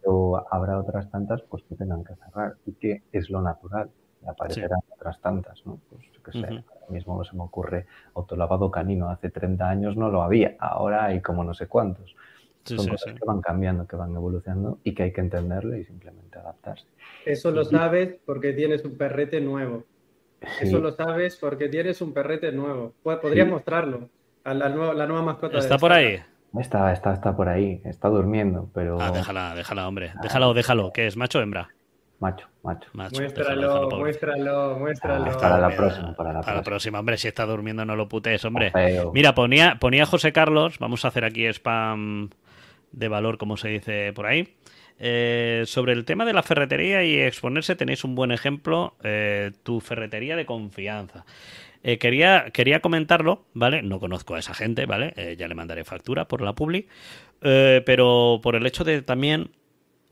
[0.00, 3.90] Pero habrá otras tantas pues que tengan que cerrar y que es lo natural.
[4.26, 5.80] Aparecerán otras tantas, ¿no?
[5.88, 9.08] Pues que sé, ahora mismo se me ocurre autolavado canino.
[9.08, 12.14] Hace 30 años no lo había, ahora hay como no sé cuántos.
[12.64, 16.38] Son cosas que van cambiando, que van evolucionando y que hay que entenderlo y simplemente
[16.38, 16.86] adaptarse.
[17.24, 19.84] Eso lo sabes porque tienes un perrete nuevo.
[20.60, 22.92] Eso lo sabes porque tienes un perrete nuevo.
[23.02, 24.10] Podrías mostrarlo.
[24.44, 25.58] A la, nueva, la nueva mascota.
[25.58, 26.18] ¿Está por ahí?
[26.58, 27.80] Está, está, está por ahí.
[27.84, 29.00] Está durmiendo, pero.
[29.00, 30.12] Ah, déjala, déjala, hombre.
[30.22, 30.92] Déjalo, déjalo.
[30.92, 31.16] ¿Qué es?
[31.16, 31.68] ¿Macho o hembra?
[32.20, 32.90] Macho, macho.
[32.92, 35.38] muéstralo, muéstralo, muéstralo.
[35.38, 37.00] para la próxima, para la, para la próxima.
[37.00, 38.72] Hombre, si está durmiendo no lo putes, hombre.
[39.14, 42.28] Mira, ponía, ponía José Carlos, vamos a hacer aquí spam
[42.92, 44.54] de valor, como se dice por ahí.
[44.98, 49.80] Eh, sobre el tema de la ferretería y exponerse, tenéis un buen ejemplo, eh, tu
[49.80, 51.24] ferretería de confianza.
[51.82, 53.82] Eh, quería, quería comentarlo, ¿vale?
[53.82, 55.36] No conozco a esa gente, ¿vale?
[55.38, 56.86] ya le mandaré factura por la publi.
[57.40, 59.50] pero por el hecho de también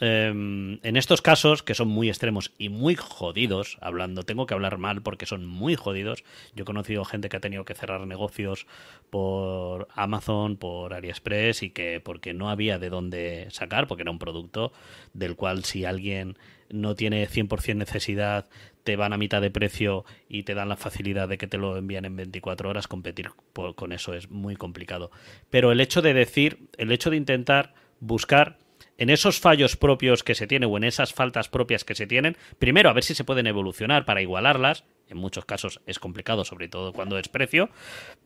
[0.01, 4.79] Em, en estos casos, que son muy extremos y muy jodidos, hablando, tengo que hablar
[4.79, 6.23] mal porque son muy jodidos.
[6.55, 8.69] Yo he conocido gente que ha tenido que cerrar negocios
[9.11, 14.21] por Amazon, por AliExpress y que porque no había de dónde sacar, porque era un
[14.21, 14.73] producto
[15.15, 16.39] del cual si alguien
[16.71, 18.49] no tiene 100% necesidad,
[18.89, 21.77] te van a mitad de precio y te dan la facilidad de que te lo
[21.77, 25.11] envían en 24 horas, competir con eso es muy complicado.
[25.51, 28.57] Pero el hecho de decir, el hecho de intentar buscar
[28.97, 32.39] en esos fallos propios que se tienen o en esas faltas propias que se tienen,
[32.59, 34.85] primero a ver si se pueden evolucionar para igualarlas.
[35.07, 37.69] En muchos casos es complicado, sobre todo cuando es precio,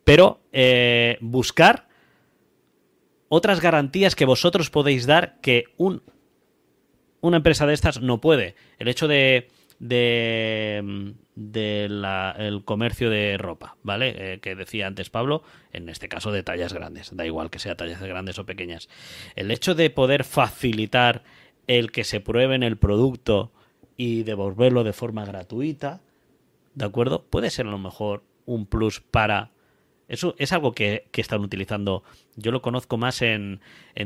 [0.05, 1.89] pero eh, buscar
[3.28, 6.05] otras garantías que vosotros podéis dar que un,
[7.20, 8.55] una empresa de estas no puede.
[8.78, 9.48] El hecho de
[9.83, 11.13] de,
[12.39, 14.35] el comercio de ropa, ¿vale?
[14.35, 15.43] Eh, que decía antes Pablo,
[15.73, 18.89] en este caso de tallas grandes, da igual que sea tallas grandes o pequeñas.
[19.35, 21.25] El hecho de poder facilitar
[21.67, 23.51] el que se prueben el producto
[23.97, 26.01] y devolverlo de forma gratuita,
[26.75, 27.25] ¿de acuerdo?
[27.25, 29.51] Puede ser a lo mejor un plus para
[30.12, 32.05] eso es algo que, están utilizando.
[32.36, 33.60] Yo lo conozco más en,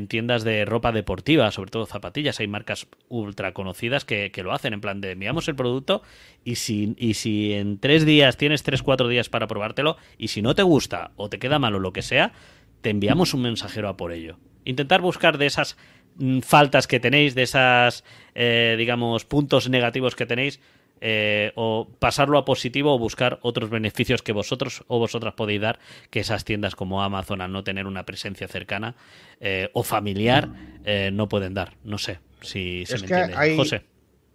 [0.07, 2.39] tiendas de ropa deportiva, sobre todo zapatillas.
[2.39, 6.03] Hay marcas ultra conocidas que, lo hacen, en plan de enviamos el producto
[6.45, 10.41] y si, y si en tres días tienes tres, cuatro días para probártelo y si
[10.41, 12.31] no te gusta o te queda mal o lo que sea,
[12.79, 14.37] te enviamos un mensajero a por ello.
[14.63, 15.75] Intentar buscar de esas
[16.15, 20.61] mm, faltas que tenéis, de esas, eh, digamos, puntos negativos que tenéis,
[21.01, 25.79] eh, o pasarlo a positivo o buscar otros beneficios que vosotros o vosotras podéis dar
[26.09, 28.95] que esas tiendas como Amazon al no tener una presencia cercana
[29.39, 30.49] eh, o familiar
[30.85, 31.75] eh, no pueden dar.
[31.83, 33.35] No sé si se me entiende.
[33.35, 33.83] Hay, José.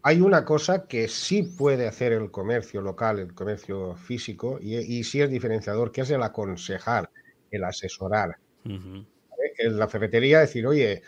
[0.03, 5.21] Hay una cosa que sí puede hacer el comercio local, el comercio físico, y, sí
[5.21, 7.09] es diferenciador, que es el aconsejar,
[7.51, 8.37] el asesorar.
[8.65, 11.03] En la ferretería decir, oye,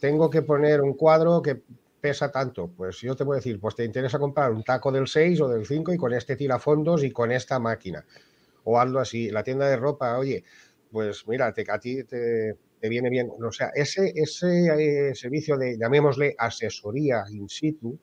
[0.00, 1.62] tengo que poner un cuadro que
[2.08, 2.68] pesa tanto?
[2.68, 5.48] Pues yo te voy a decir, pues te interesa comprar un taco del 6 o
[5.48, 8.04] del 5 y con este tira fondos y con esta máquina.
[8.64, 9.30] O algo así.
[9.30, 10.42] La tienda de ropa, oye,
[10.90, 13.30] pues mira, a ti te, viene bien.
[13.46, 17.98] O sea, ese, ese eh, servicio de, llamémosle, asesoría in situ,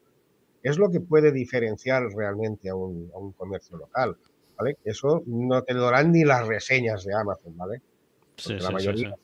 [0.62, 4.18] es lo que puede diferenciar realmente a un, comercio local.
[4.56, 4.78] ¿Vale?
[4.86, 7.82] Eso no te lo darán ni las reseñas de Amazon, ¿vale?
[8.50, 9.16] la mayoría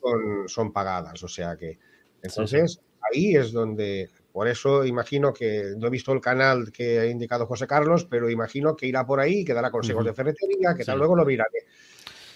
[0.46, 1.78] Son, pagadas, o sea que.
[2.20, 7.06] Entonces, ahí es donde por eso imagino que no he visto el canal que ha
[7.06, 10.84] indicado José Carlos, pero imagino que irá por ahí, que dará consejos de ferretería, que
[10.84, 11.66] tal, luego lo miraré.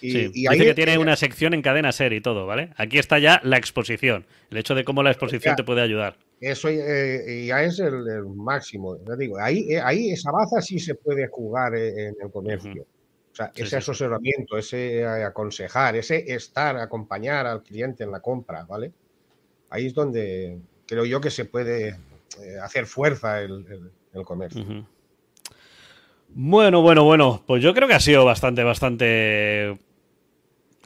[0.03, 2.71] Y, sí, y ahí, que tiene una sección en cadena ser y todo, ¿vale?
[2.77, 6.17] Aquí está ya la exposición, el hecho de cómo la exposición te puede ayudar.
[6.39, 8.97] Eso eh, ya es el, máximo.
[9.19, 12.87] digo, ahí, eh, ahí esa baza sí se puede jugar en el comercio.
[13.33, 18.65] O sea, ese asesoramiento, ese eh, aconsejar, ese estar, acompañar al cliente en la compra,
[18.65, 18.93] ¿vale?
[19.69, 23.65] Ahí es donde, creo yo que se puede eh, hacer fuerza el,
[24.25, 24.87] comercio.
[26.29, 29.79] Bueno, bueno, bueno, pues yo creo que ha sido bastante, bastante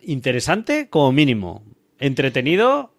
[0.03, 1.65] interesante como mínimo.
[1.99, 2.93] Entretenido,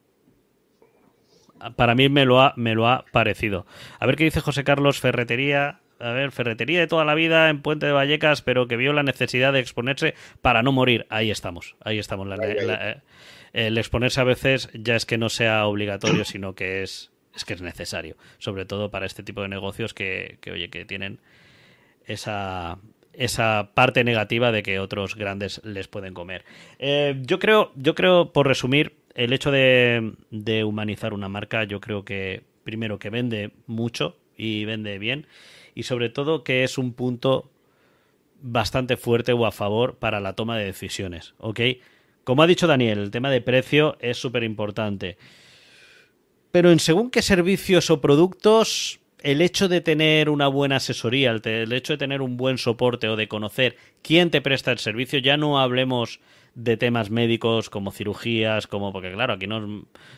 [1.75, 3.65] para mí me lo ha, me lo ha parecido.
[3.99, 5.79] A ver qué dice José Carlos Ferretería.
[5.99, 9.03] A ver, ferretería de toda la vida en Puente de Vallecas, pero que vio la
[9.03, 11.05] necesidad de exponerse para no morir.
[11.09, 12.27] Ahí estamos, ahí estamos.
[12.27, 13.01] La, eh,
[13.53, 17.53] el exponerse a veces ya es que no sea obligatorio, sino que es, es que
[17.53, 21.19] es necesario, sobre todo para este tipo de negocios que, oye, que tienen
[22.05, 22.77] esa,
[23.13, 26.45] esa parte negativa de que otros grandes les pueden comer.
[26.79, 31.81] Eh, yo creo, yo creo, por resumir, el hecho de, de, humanizar una marca, yo
[31.81, 35.27] creo que primero que vende mucho y vende bien
[35.75, 37.49] y sobre todo que es un punto
[38.41, 41.59] bastante fuerte o a favor para la toma de decisiones, ¿ok?
[42.23, 45.17] Como ha dicho Daniel, el tema de precio es súper importante.
[46.51, 51.73] Pero en según qué servicios o productos, el hecho de tener una buena asesoría, el,
[51.73, 55.37] hecho de tener un buen soporte o de conocer quién te presta el servicio, ya
[55.37, 56.19] no hablemos
[56.53, 59.47] de temas médicos como cirugías, como porque claro, aquí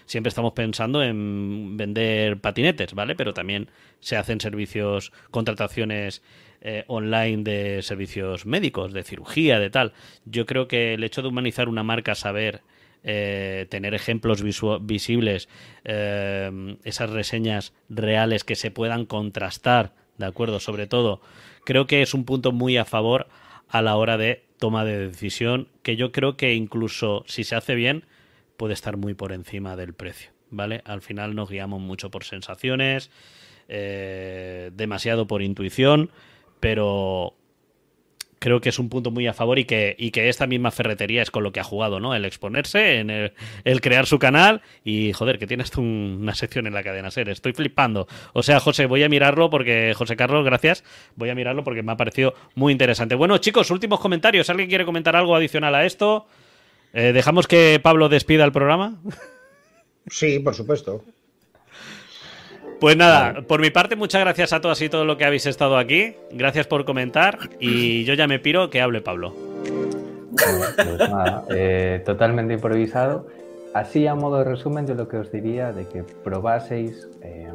[0.05, 3.15] siempre estamos pensando en vender patinetes, ¿vale?
[3.15, 3.69] Pero también
[3.99, 6.23] se hacen servicios, contrataciones
[6.65, 9.91] eh, online de servicios médicos, de cirugía, de tal.
[10.23, 12.61] Yo creo que el hecho de humanizar una marca, saber
[13.03, 15.49] eh, tener ejemplos visibles,
[15.84, 20.61] eh, esas reseñas reales que se puedan contrastar, ¿de acuerdo?
[20.61, 21.19] Sobre todo,
[21.65, 23.27] creo que es un punto muy a favor
[23.68, 27.76] a la hora de toma de decisión, que yo creo que incluso si se hace
[27.76, 28.06] bien,
[28.56, 30.81] puede estar muy por encima del precio, ¿vale?
[30.85, 33.11] Al final nos guiamos mucho por sensaciones,
[33.68, 36.10] demasiado por intuición,
[36.64, 37.35] pero
[38.40, 41.22] creo que es un punto muy a favor y que, y que esta misma ferretería
[41.22, 42.15] es con lo que ha jugado, ¿no?
[42.15, 46.73] El exponerse, en el, crear su canal y, joder, que tienes tú una sección en
[46.73, 47.27] la cadena SER.
[47.27, 48.07] Estoy flipando.
[48.31, 50.85] O sea, José, voy a mirarlo porque, José Carlos, gracias.
[51.18, 53.15] Voy a mirarlo porque me ha parecido muy interesante.
[53.15, 54.49] Bueno, chicos, últimos comentarios.
[54.49, 56.27] ¿Alguien quiere comentar algo adicional a esto?
[56.94, 59.02] Eh, ¿Dejamos que Pablo despida el programa?
[60.07, 61.03] Sí, por supuesto.
[62.79, 65.77] Pues nada, por mi parte, muchas gracias a todas y todos lo que habéis estado
[65.77, 66.15] aquí.
[66.31, 67.37] Gracias por comentar.
[67.59, 69.33] Y yo ya me piro que hable Pablo.
[70.75, 73.27] pues nada, eh, totalmente improvisado.
[73.73, 77.47] Así a modo de resumen, yo lo que os diría de que probaseis eh,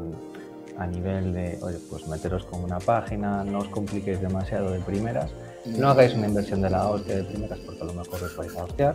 [0.77, 5.31] a nivel de, oye, pues meteros con una página, no os compliquéis demasiado de primeras,
[5.67, 8.57] no hagáis una inversión de la hostia de primeras porque a lo mejor os vais
[8.57, 8.95] a hostiar.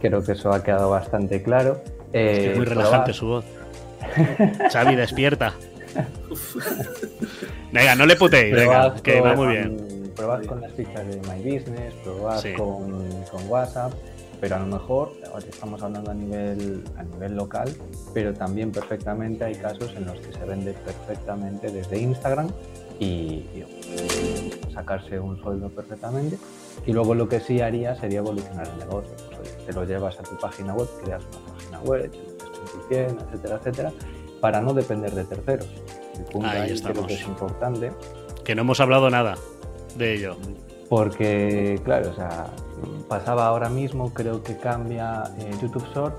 [0.00, 1.82] Creo que eso ha quedado bastante claro.
[2.12, 3.44] es muy relajante su voz.
[4.72, 5.54] Xavi, despierta.
[7.72, 10.12] Venga, no le putéis, venga, que va muy bien.
[10.14, 13.92] Probad con las fichas de My Business, probad con, WhatsApp,
[14.40, 15.12] pero a lo mejor
[15.48, 17.70] estamos hablando a nivel, a nivel local,
[18.12, 22.48] pero también perfectamente hay casos en los que se vende perfectamente desde Instagram
[22.98, 23.44] y,
[24.74, 26.38] sacarse un sueldo perfectamente.
[26.86, 29.12] Y luego lo que sí haría sería evolucionar el negocio.
[29.36, 32.10] Pues, te lo llevas a tu página web, creas una página web,
[32.64, 33.92] etcétera, etcétera,
[34.40, 35.68] para no depender de terceros.
[36.18, 37.92] El punto ahí, creo que es importante.
[38.44, 39.36] Que no hemos hablado nada
[39.96, 40.36] de ello.
[40.88, 42.46] Porque, claro, o sea,
[43.08, 46.18] pasaba ahora mismo, creo que cambia eh, YouTube Short,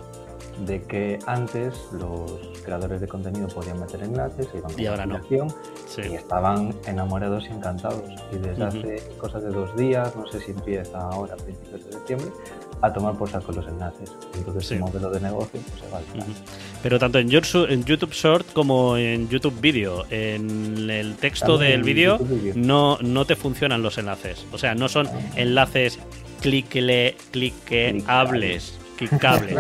[0.66, 4.48] de que antes los creadores de contenido podían meter enlaces
[4.78, 5.20] y, ahora no.
[5.28, 8.04] y estaban enamorados y encantados.
[8.32, 11.92] Y desde hace cosas de dos días, no sé si empieza ahora a principios de
[11.94, 12.28] septiembre,
[12.82, 14.12] a tomar por saco los enlaces.
[14.36, 14.74] Entonces sí.
[14.76, 16.06] el modelo de negocio pues, se va al
[16.82, 22.20] Pero tanto en YouTube, Short como en YouTube Video, en el texto del vídeo
[22.56, 24.45] no, no te funcionan los enlaces.
[24.52, 25.20] O sea, no son ah.
[25.36, 25.99] enlaces
[26.41, 28.81] clique, cliqueables.
[29.10, 29.57] Clicables.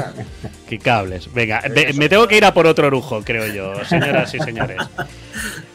[0.83, 1.61] cables Venga,
[1.95, 4.77] me tengo que ir a por otro lujo, creo yo, señoras y señores.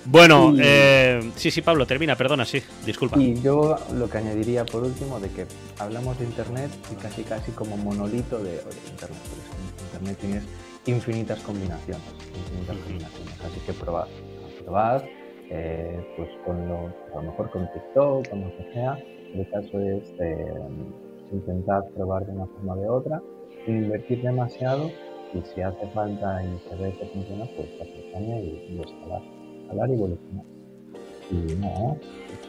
[0.04, 3.18] Bueno, eh, sí, sí, Pablo, termina, perdona, sí, disculpa.
[3.18, 5.46] Y yo lo que añadiría por último de que
[5.78, 9.18] hablamos de Internet y casi casi como monolito de Internet.
[9.92, 10.44] Internet tienes
[10.86, 12.04] infinitas combinaciones,
[12.36, 14.06] infinitas combinaciones, así que probad,
[14.64, 15.02] probad,
[15.50, 18.96] eh, pues con lo, a lo mejor con TikTok, con lo que sea,
[19.34, 20.54] el caso es eh,
[21.32, 23.22] intentar probar de una forma o de otra,
[23.66, 24.90] sin invertir demasiado
[25.34, 29.22] y si hace falta y se ve que funciona, pues hacer y, y escalar
[29.70, 30.44] hablar y evolucionar.
[31.30, 31.98] Y no,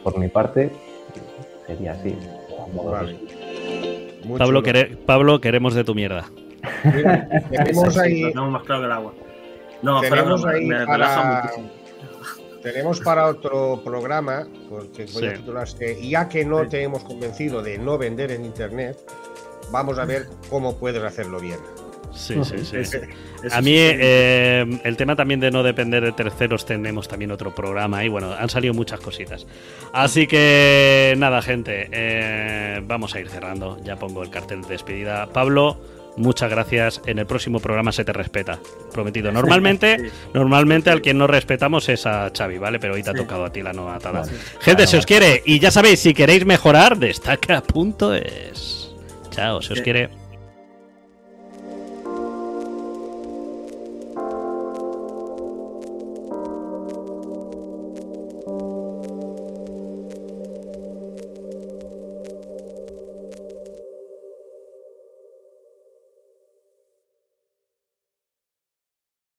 [0.02, 0.70] por mi parte,
[1.66, 2.16] sería así.
[4.38, 4.62] Pablo,
[5.06, 6.26] Pablo, queremos de tu mierda.
[7.50, 8.32] tenemos ahí.
[8.34, 9.14] más claro que el agua.
[9.82, 11.50] No, tenemos ahí para,
[12.62, 17.78] tenemos para otro programa, porque voy a titularse, ya que no te hemos convencido de
[17.78, 18.98] no vender en internet,
[19.70, 21.58] vamos a ver cómo puedes hacerlo bien.
[22.14, 22.98] Sí, sí, sí.
[23.52, 28.04] a mí eh, el tema también de no depender de terceros tenemos también otro programa
[28.04, 29.46] y bueno, han salido muchas cositas.
[29.92, 33.78] Así que nada, gente, eh, vamos a ir cerrando.
[33.84, 35.26] Ya pongo el cartel de despedida.
[35.26, 35.78] Pablo,
[36.16, 37.00] muchas gracias.
[37.06, 38.58] En el próximo programa se te respeta,
[38.92, 39.30] prometido.
[39.30, 42.78] Normalmente, normalmente al quien no respetamos es a Xavi, ¿vale?
[42.80, 44.24] Pero hoy te ha tocado a ti la nueva atada.
[44.60, 48.87] Gente, se os quiere y ya sabéis, si queréis mejorar, destaca.es.
[49.38, 50.10] Chao, se os quiere.